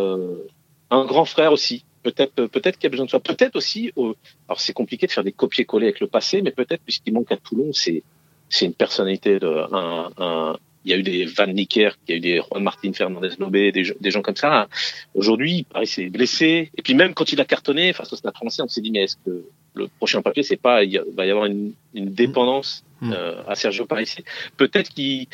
Un 0.89 1.03
grand 1.03 1.25
frère 1.25 1.51
aussi, 1.51 1.83
peut-être 2.11 2.47
peut-être 2.47 2.77
qu'il 2.77 2.85
y 2.85 2.87
a 2.87 2.89
besoin 2.91 3.05
de 3.05 3.11
ça. 3.11 3.19
Peut-être 3.19 3.55
aussi, 3.55 3.91
alors 3.95 4.59
c'est 4.59 4.73
compliqué 4.73 5.07
de 5.07 5.11
faire 5.11 5.23
des 5.23 5.31
copier-coller 5.31 5.87
avec 5.87 5.99
le 5.99 6.07
passé, 6.07 6.41
mais 6.41 6.51
peut-être 6.51 6.81
puisqu'il 6.83 7.13
manque 7.13 7.31
à 7.31 7.37
Toulon, 7.37 7.71
c'est 7.73 8.03
c'est 8.49 8.65
une 8.65 8.73
personnalité 8.73 9.39
un, 9.43 10.55
il 10.85 10.91
y 10.91 10.93
a 10.93 10.97
eu 10.97 11.03
des 11.03 11.25
Van 11.25 11.47
Nicker, 11.47 11.97
il 12.07 12.11
y 12.11 12.13
a 12.13 12.17
eu 12.17 12.19
des 12.21 12.41
Juan 12.41 12.63
Martin 12.63 12.93
Fernandez 12.93 13.31
Lobé, 13.39 13.73
des, 13.73 13.93
des, 13.99 14.11
gens 14.11 14.21
comme 14.21 14.37
ça. 14.37 14.69
Aujourd'hui, 15.13 15.65
Paris 15.69 15.87
s'est 15.87 16.09
blessé. 16.09 16.71
Et 16.77 16.81
puis 16.81 16.93
même 16.93 17.13
quand 17.13 17.33
il 17.33 17.41
a 17.41 17.45
cartonné 17.45 17.91
face 17.91 18.13
au 18.13 18.15
Stade 18.15 18.35
Français, 18.35 18.61
on 18.61 18.69
s'est 18.69 18.79
dit 18.79 18.91
mais 18.91 19.03
est-ce 19.03 19.17
que 19.25 19.43
le 19.73 19.87
prochain 19.97 20.21
papier, 20.21 20.43
c'est 20.43 20.55
pas 20.55 20.85
il 20.85 21.01
va 21.13 21.25
y 21.25 21.31
avoir 21.31 21.45
une, 21.45 21.73
une 21.93 22.13
dépendance 22.13 22.85
mmh. 23.01 23.13
euh, 23.13 23.43
à 23.47 23.55
Sergio 23.55 23.85
Parisi 23.85 24.23
Peut-être 24.57 24.89
qu'il 24.89 25.27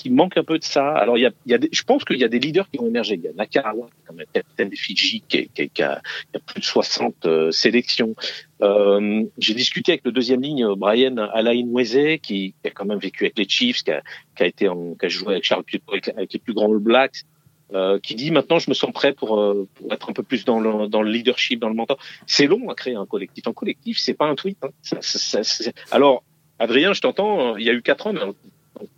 qui 0.00 0.08
manque 0.08 0.38
un 0.38 0.44
peu 0.44 0.58
de 0.58 0.64
ça. 0.64 0.88
Alors, 0.92 1.18
il 1.18 1.30
y 1.46 1.54
a, 1.54 1.58
des, 1.58 1.68
je 1.70 1.82
pense 1.82 2.06
qu'il 2.06 2.16
y 2.16 2.24
a 2.24 2.28
des 2.28 2.38
leaders 2.38 2.70
qui 2.70 2.78
vont 2.78 2.86
émerger. 2.86 3.16
Il 3.16 3.20
y 3.20 3.28
a 3.28 3.32
Nakarawa, 3.34 3.90
quand 4.06 4.14
même 4.14 4.26
capitaine 4.32 4.70
des 4.70 4.76
Fidji, 4.76 5.22
qui, 5.28 5.50
a, 5.82 6.00
plus 6.46 6.60
de 6.60 6.64
60 6.64 7.26
euh, 7.26 7.50
sélections. 7.50 8.14
Euh, 8.62 9.24
J'ai 9.36 9.52
discuté 9.52 9.92
avec 9.92 10.04
le 10.06 10.12
deuxième 10.12 10.40
ligne, 10.40 10.66
Brian 10.74 11.18
Alain 11.18 11.66
Weze, 11.66 12.18
qui, 12.22 12.54
a 12.64 12.70
quand 12.70 12.86
même 12.86 12.98
vécu 12.98 13.24
avec 13.24 13.38
les 13.38 13.46
Chiefs, 13.46 13.82
qui 13.82 13.90
a, 13.90 14.02
a 14.38 14.46
été 14.46 14.70
qui 14.98 15.06
a 15.06 15.08
joué 15.08 15.34
avec 15.34 15.44
Charles 15.44 15.64
avec, 16.16 16.32
les 16.32 16.38
plus 16.38 16.54
grands 16.54 16.72
All 16.72 16.78
Blacks. 16.78 17.24
Qui 18.02 18.16
dit 18.16 18.32
maintenant 18.32 18.58
je 18.58 18.68
me 18.68 18.74
sens 18.74 18.90
prêt 18.90 19.12
pour, 19.12 19.64
être 19.90 20.10
un 20.10 20.12
peu 20.12 20.22
plus 20.22 20.44
dans 20.44 20.58
le, 20.58 21.10
leadership, 21.10 21.60
dans 21.60 21.68
le 21.68 21.74
mentor. 21.74 21.98
C'est 22.26 22.46
long 22.46 22.70
à 22.70 22.74
créer 22.74 22.94
un 22.94 23.06
collectif. 23.06 23.46
Un 23.46 23.52
collectif, 23.52 23.98
c'est 23.98 24.14
pas 24.14 24.26
un 24.26 24.34
tweet. 24.34 24.58
Hein. 24.64 24.70
Alors, 25.90 26.24
Adrien, 26.60 26.92
je 26.92 27.00
t'entends. 27.00 27.56
Il 27.56 27.64
y 27.64 27.70
a 27.70 27.72
eu 27.72 27.82
quatre 27.82 28.06
ans, 28.06 28.12
mais 28.12 28.20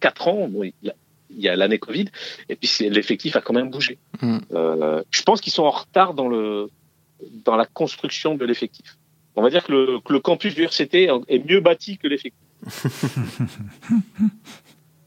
quatre 0.01 0.29
ans, 0.29 0.49
bon, 0.49 0.65
il 0.65 0.75
y 0.83 0.91
a, 0.91 0.95
y 1.31 1.49
a 1.49 1.57
l'année 1.57 1.79
Covid, 1.79 2.07
et 2.49 2.57
puis 2.57 2.69
l'effectif 2.91 3.37
a 3.37 3.41
quand 3.41 3.55
même 3.55 3.71
bougé. 3.71 3.99
Mm. 4.21 4.39
Euh, 4.53 5.03
je 5.11 5.23
pense 5.23 5.41
qu'ils 5.41 5.53
sont 5.53 5.63
en 5.63 5.71
retard 5.71 6.13
dans, 6.13 6.29
le, 6.29 6.69
dans 7.45 7.57
la 7.57 7.65
construction 7.65 8.35
de 8.35 8.45
l'effectif. 8.45 8.99
On 9.37 9.43
va 9.43 9.49
dire 9.49 9.65
que 9.65 9.73
le, 9.73 10.01
que 10.01 10.13
le, 10.13 10.21
campus 10.21 10.55
du 10.55 10.65
RCT 10.65 11.09
est 11.29 11.49
mieux 11.49 11.61
bâti 11.61 11.97
que 11.97 12.07
l'effectif. 12.07 12.43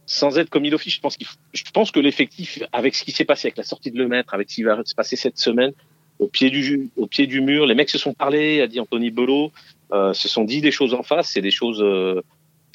Sans 0.07 0.37
être 0.37 0.49
comme 0.49 0.65
il 0.65 0.73
office, 0.73 0.95
je 0.95 1.01
pense, 1.01 1.17
qu'il 1.17 1.27
je 1.53 1.63
pense 1.73 1.91
que 1.91 1.99
l'effectif, 1.99 2.63
avec 2.71 2.95
ce 2.95 3.03
qui 3.03 3.11
s'est 3.11 3.25
passé, 3.25 3.47
avec 3.47 3.57
la 3.57 3.63
sortie 3.63 3.91
de 3.91 3.97
Le 3.97 4.07
Maître, 4.07 4.33
avec 4.33 4.49
ce 4.49 4.55
qui 4.55 4.63
va 4.63 4.81
se 4.83 4.95
passer 4.95 5.15
cette 5.15 5.37
semaine, 5.37 5.73
au 6.19 6.27
pied 6.27 6.49
du, 6.49 6.89
au 6.95 7.07
pied 7.07 7.27
du 7.27 7.41
mur, 7.41 7.65
les 7.65 7.75
mecs 7.75 7.89
se 7.89 7.97
sont 7.97 8.13
parlé, 8.13 8.61
a 8.61 8.67
dit 8.67 8.79
Anthony 8.79 9.11
Belot, 9.11 9.51
euh, 9.91 10.13
se 10.13 10.27
sont 10.27 10.43
dit 10.43 10.61
des 10.61 10.71
choses 10.71 10.93
en 10.93 11.03
face, 11.03 11.31
c'est 11.33 11.41
des 11.41 11.51
choses, 11.51 11.81
euh, 11.81 12.21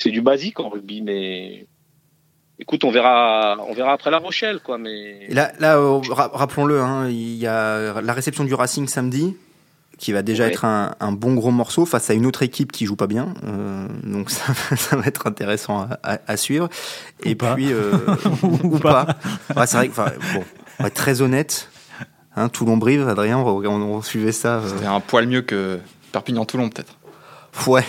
c'est 0.03 0.11
du 0.11 0.23
basique 0.23 0.61
en 0.61 0.69
rugby, 0.69 1.03
mais 1.03 1.67
écoute, 2.59 2.85
on 2.85 2.91
verra, 2.91 3.57
on 3.69 3.73
verra 3.73 3.93
après 3.93 4.11
La 4.11 4.19
Rochelle, 4.19 4.61
quoi. 4.61 4.79
Mais 4.79 5.27
là, 5.29 5.53
là 5.59 5.77
euh, 5.77 6.01
rappelons-le, 6.03 6.81
hein, 6.81 7.09
il 7.09 7.37
y 7.37 7.47
a 7.47 8.01
la 8.01 8.13
réception 8.13 8.45
du 8.45 8.55
Racing 8.55 8.89
samedi, 8.89 9.37
qui 10.01 10.13
va 10.13 10.23
déjà 10.23 10.47
être 10.47 10.65
un, 10.65 10.95
un, 10.99 11.13
bon 11.13 11.35
gros 11.35 11.51
morceau 11.51 11.85
face 11.85 12.09
à 12.09 12.15
une 12.15 12.25
autre 12.25 12.43
équipe 12.43 12.73
qui 12.73 12.87
joue 12.87 12.97
pas 12.97 13.07
bien. 13.07 13.35
Euh, 13.45 13.87
donc 14.03 14.31
ça, 14.31 14.55
ça, 14.75 14.97
va 14.97 15.05
être 15.05 15.27
intéressant 15.27 15.87
à, 16.03 16.21
à, 16.27 16.37
suivre. 16.37 16.69
Et 17.23 17.35
puis 17.35 17.73
euh, 17.73 17.93
ou, 18.43 18.79
pas. 18.79 19.07
Ouais, 19.55 19.67
c'est 19.67 19.77
vrai 19.77 19.89
que, 19.89 19.95
bon, 19.95 20.45
on 20.79 20.83
va 20.83 20.89
être 20.89 20.95
très 20.95 21.21
honnête. 21.21 21.69
Hein, 22.35 22.49
Toulon-Brive, 22.49 23.07
Adrien, 23.09 23.39
on, 23.39 23.65
on, 23.65 23.69
on, 23.69 24.03
suivait 24.03 24.33
ça. 24.33 24.59
Euh. 24.59 24.69
C'était 24.69 24.87
un 24.87 25.01
poil 25.01 25.27
mieux 25.27 25.43
que 25.43 25.79
Perpignan-Toulon 26.13 26.71
peut-être. 26.71 26.97
Ouais, 27.67 27.85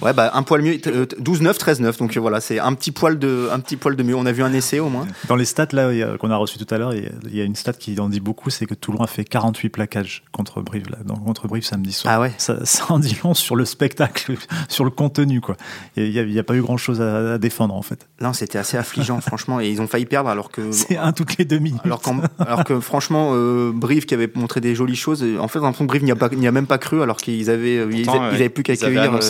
Ouais, 0.00 0.12
bah, 0.12 0.30
un 0.34 0.42
poil 0.42 0.62
mieux. 0.62 0.74
12-9, 0.74 1.58
13-9. 1.58 1.98
Donc 1.98 2.16
voilà, 2.16 2.40
c'est 2.40 2.58
un 2.58 2.74
petit 2.74 2.92
poil 2.92 3.18
de, 3.18 3.48
un 3.52 3.60
petit 3.60 3.76
poil 3.76 3.96
de 3.96 4.02
mieux. 4.02 4.14
On 4.14 4.26
a 4.26 4.32
vu 4.32 4.42
un 4.42 4.52
essai 4.52 4.80
au 4.80 4.88
moins. 4.88 5.06
Dans 5.28 5.36
les 5.36 5.44
stats 5.44 5.68
là 5.72 5.90
qu'on 6.18 6.30
a 6.30 6.36
reçu 6.36 6.58
tout 6.58 6.72
à 6.74 6.78
l'heure, 6.78 6.94
il 6.94 7.34
y 7.34 7.40
a 7.40 7.44
une 7.44 7.56
stat 7.56 7.74
qui 7.74 7.98
en 8.00 8.08
dit 8.08 8.20
beaucoup, 8.20 8.50
c'est 8.50 8.66
que 8.66 8.74
Toulon 8.74 9.02
a 9.02 9.06
fait 9.06 9.24
48 9.24 9.68
plaquages 9.68 10.24
contre 10.32 10.62
Brive 10.62 10.90
là, 10.90 10.98
donc 11.04 11.24
contre 11.24 11.48
Brive 11.48 11.64
samedi 11.64 11.92
soir. 11.92 12.14
Ah 12.14 12.20
ouais. 12.20 12.32
Ça, 12.38 12.64
ça 12.64 12.84
en 12.88 12.98
dit 12.98 13.16
long 13.22 13.34
sur 13.34 13.56
le 13.56 13.64
spectacle, 13.64 14.34
sur 14.68 14.84
le 14.84 14.90
contenu 14.90 15.40
quoi. 15.40 15.56
Il 15.96 16.10
n'y 16.10 16.38
a, 16.38 16.40
a, 16.40 16.44
pas 16.44 16.54
eu 16.54 16.62
grand 16.62 16.76
chose 16.76 17.00
à, 17.00 17.34
à 17.34 17.38
défendre 17.38 17.74
en 17.74 17.82
fait. 17.82 18.08
Non, 18.20 18.32
c'était 18.32 18.58
assez 18.58 18.76
affligeant 18.76 19.20
franchement 19.32 19.60
et 19.60 19.68
ils 19.68 19.80
ont 19.80 19.86
failli 19.86 20.06
perdre 20.06 20.30
alors 20.30 20.50
que. 20.50 20.72
C'est 20.72 20.96
un 20.96 21.12
toutes 21.12 21.36
les 21.38 21.44
demi. 21.44 21.74
Alors, 21.84 22.02
alors 22.38 22.64
que 22.64 22.80
franchement, 22.80 23.32
euh, 23.34 23.72
Brive 23.74 24.06
qui 24.06 24.14
avait 24.14 24.30
montré 24.34 24.60
des 24.60 24.74
jolies 24.74 24.96
choses, 24.96 25.24
en 25.38 25.48
fait, 25.48 25.58
l'impression 25.58 25.84
que 25.84 25.88
Brive 25.88 26.04
n'y 26.04 26.10
a, 26.10 26.16
pas, 26.16 26.26
a 26.28 26.50
même 26.50 26.66
pas 26.66 26.78
cru 26.78 27.02
alors 27.02 27.16
qu'ils 27.16 27.50
avaient, 27.50 27.86
ils, 27.90 28.08
avaient, 28.08 28.48
plus 28.48 28.62
qu'à 28.62 28.72
accueillir. 28.72 29.20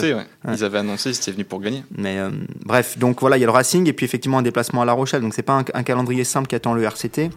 Ils 0.53 0.63
avaient 0.63 0.79
annoncé, 0.79 1.13
c'était 1.13 1.31
venu 1.31 1.45
pour 1.45 1.59
gagner. 1.59 1.83
Mais 1.97 2.17
euh, 2.19 2.29
bref, 2.65 2.97
donc 2.97 3.21
voilà, 3.21 3.37
il 3.37 3.41
y 3.41 3.43
a 3.43 3.47
le 3.47 3.51
Racing 3.51 3.87
et 3.87 3.93
puis 3.93 4.05
effectivement 4.05 4.39
un 4.39 4.43
déplacement 4.43 4.81
à 4.81 4.85
La 4.85 4.93
Rochelle. 4.93 5.21
Donc 5.21 5.33
c'est 5.33 5.43
pas 5.43 5.59
un, 5.59 5.63
un, 5.73 5.83
calendrier 5.83 6.23
simple 6.23 6.47
qui 6.47 6.55
attend 6.55 6.73
le 6.73 6.83
RCT 6.83 7.29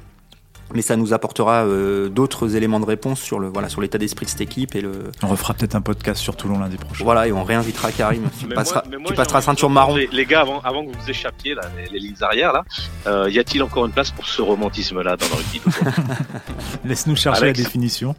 mais 0.74 0.82
ça 0.82 0.96
nous 0.96 1.12
apportera 1.12 1.64
euh, 1.64 2.08
d'autres 2.08 2.56
éléments 2.56 2.80
de 2.80 2.84
réponse 2.84 3.20
sur 3.20 3.38
le 3.38 3.48
voilà 3.48 3.68
sur 3.68 3.80
l'état 3.80 3.98
d'esprit 3.98 4.26
de 4.26 4.30
cette 4.30 4.40
équipe 4.40 4.74
et 4.74 4.80
le. 4.80 5.12
On 5.22 5.28
refera 5.28 5.54
peut-être 5.54 5.74
un 5.74 5.80
podcast 5.80 6.20
sur 6.20 6.36
Toulon 6.36 6.58
lundi 6.58 6.76
prochain. 6.76 7.04
Voilà 7.04 7.26
et 7.28 7.32
on 7.32 7.44
réinvitera 7.44 7.92
Karim. 7.92 8.24
Tu 8.38 8.48
passeras, 8.48 8.82
tu 9.06 9.14
passeras 9.14 9.40
ceinture 9.40 9.70
marron. 9.70 9.96
Les, 9.96 10.26
gars, 10.26 10.40
avant, 10.40 10.60
avant, 10.60 10.84
que 10.84 10.92
vous 10.92 11.00
vous 11.00 11.10
échappiez 11.10 11.54
là, 11.54 11.62
les, 11.90 11.98
lignes 11.98 12.14
arrière 12.20 12.52
là, 12.52 12.64
euh, 13.06 13.30
y 13.30 13.38
a-t-il 13.38 13.62
encore 13.62 13.86
une 13.86 13.92
place 13.92 14.10
pour 14.10 14.26
ce 14.26 14.42
romantisme 14.42 15.00
là 15.02 15.16
dans 15.16 15.26
le 15.26 15.34
rugby 15.34 15.60
Laisse-nous 16.84 17.16
chercher 17.16 17.46
la 17.46 17.52
définition. 17.52 18.14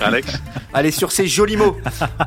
Alex. 0.00 0.40
Allez 0.74 0.90
sur 0.90 1.12
ces 1.12 1.26
jolis 1.26 1.56
mots, 1.56 1.76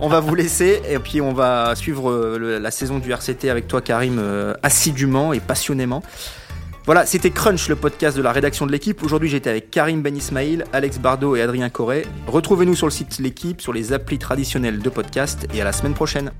on 0.01 0.09
va 0.09 0.19
vous 0.19 0.35
laisser 0.35 0.81
et 0.89 0.99
puis 0.99 1.21
on 1.21 1.33
va 1.33 1.75
suivre 1.75 2.11
euh, 2.11 2.59
la 2.59 2.71
saison 2.71 2.99
du 2.99 3.11
RCT 3.11 3.49
avec 3.49 3.67
toi 3.67 3.81
Karim 3.81 4.17
euh, 4.19 4.53
assidûment 4.63 5.33
et 5.33 5.39
passionnément. 5.39 6.03
Voilà, 6.85 7.05
c'était 7.05 7.29
Crunch, 7.29 7.69
le 7.69 7.75
podcast 7.75 8.17
de 8.17 8.23
la 8.23 8.31
rédaction 8.31 8.65
de 8.65 8.71
l'équipe. 8.71 9.03
Aujourd'hui, 9.03 9.29
j'étais 9.29 9.51
avec 9.51 9.69
Karim 9.69 10.01
Ben 10.01 10.15
Ismail, 10.15 10.63
Alex 10.73 10.97
Bardot 10.97 11.35
et 11.35 11.41
Adrien 11.41 11.69
Corret. 11.69 12.05
Retrouvez-nous 12.25 12.75
sur 12.75 12.87
le 12.87 12.91
site 12.91 13.19
L'équipe, 13.19 13.61
sur 13.61 13.71
les 13.71 13.93
applis 13.93 14.17
traditionnels 14.17 14.79
de 14.79 14.89
podcast 14.89 15.47
et 15.53 15.61
à 15.61 15.63
la 15.63 15.73
semaine 15.73 15.93
prochaine. 15.93 16.31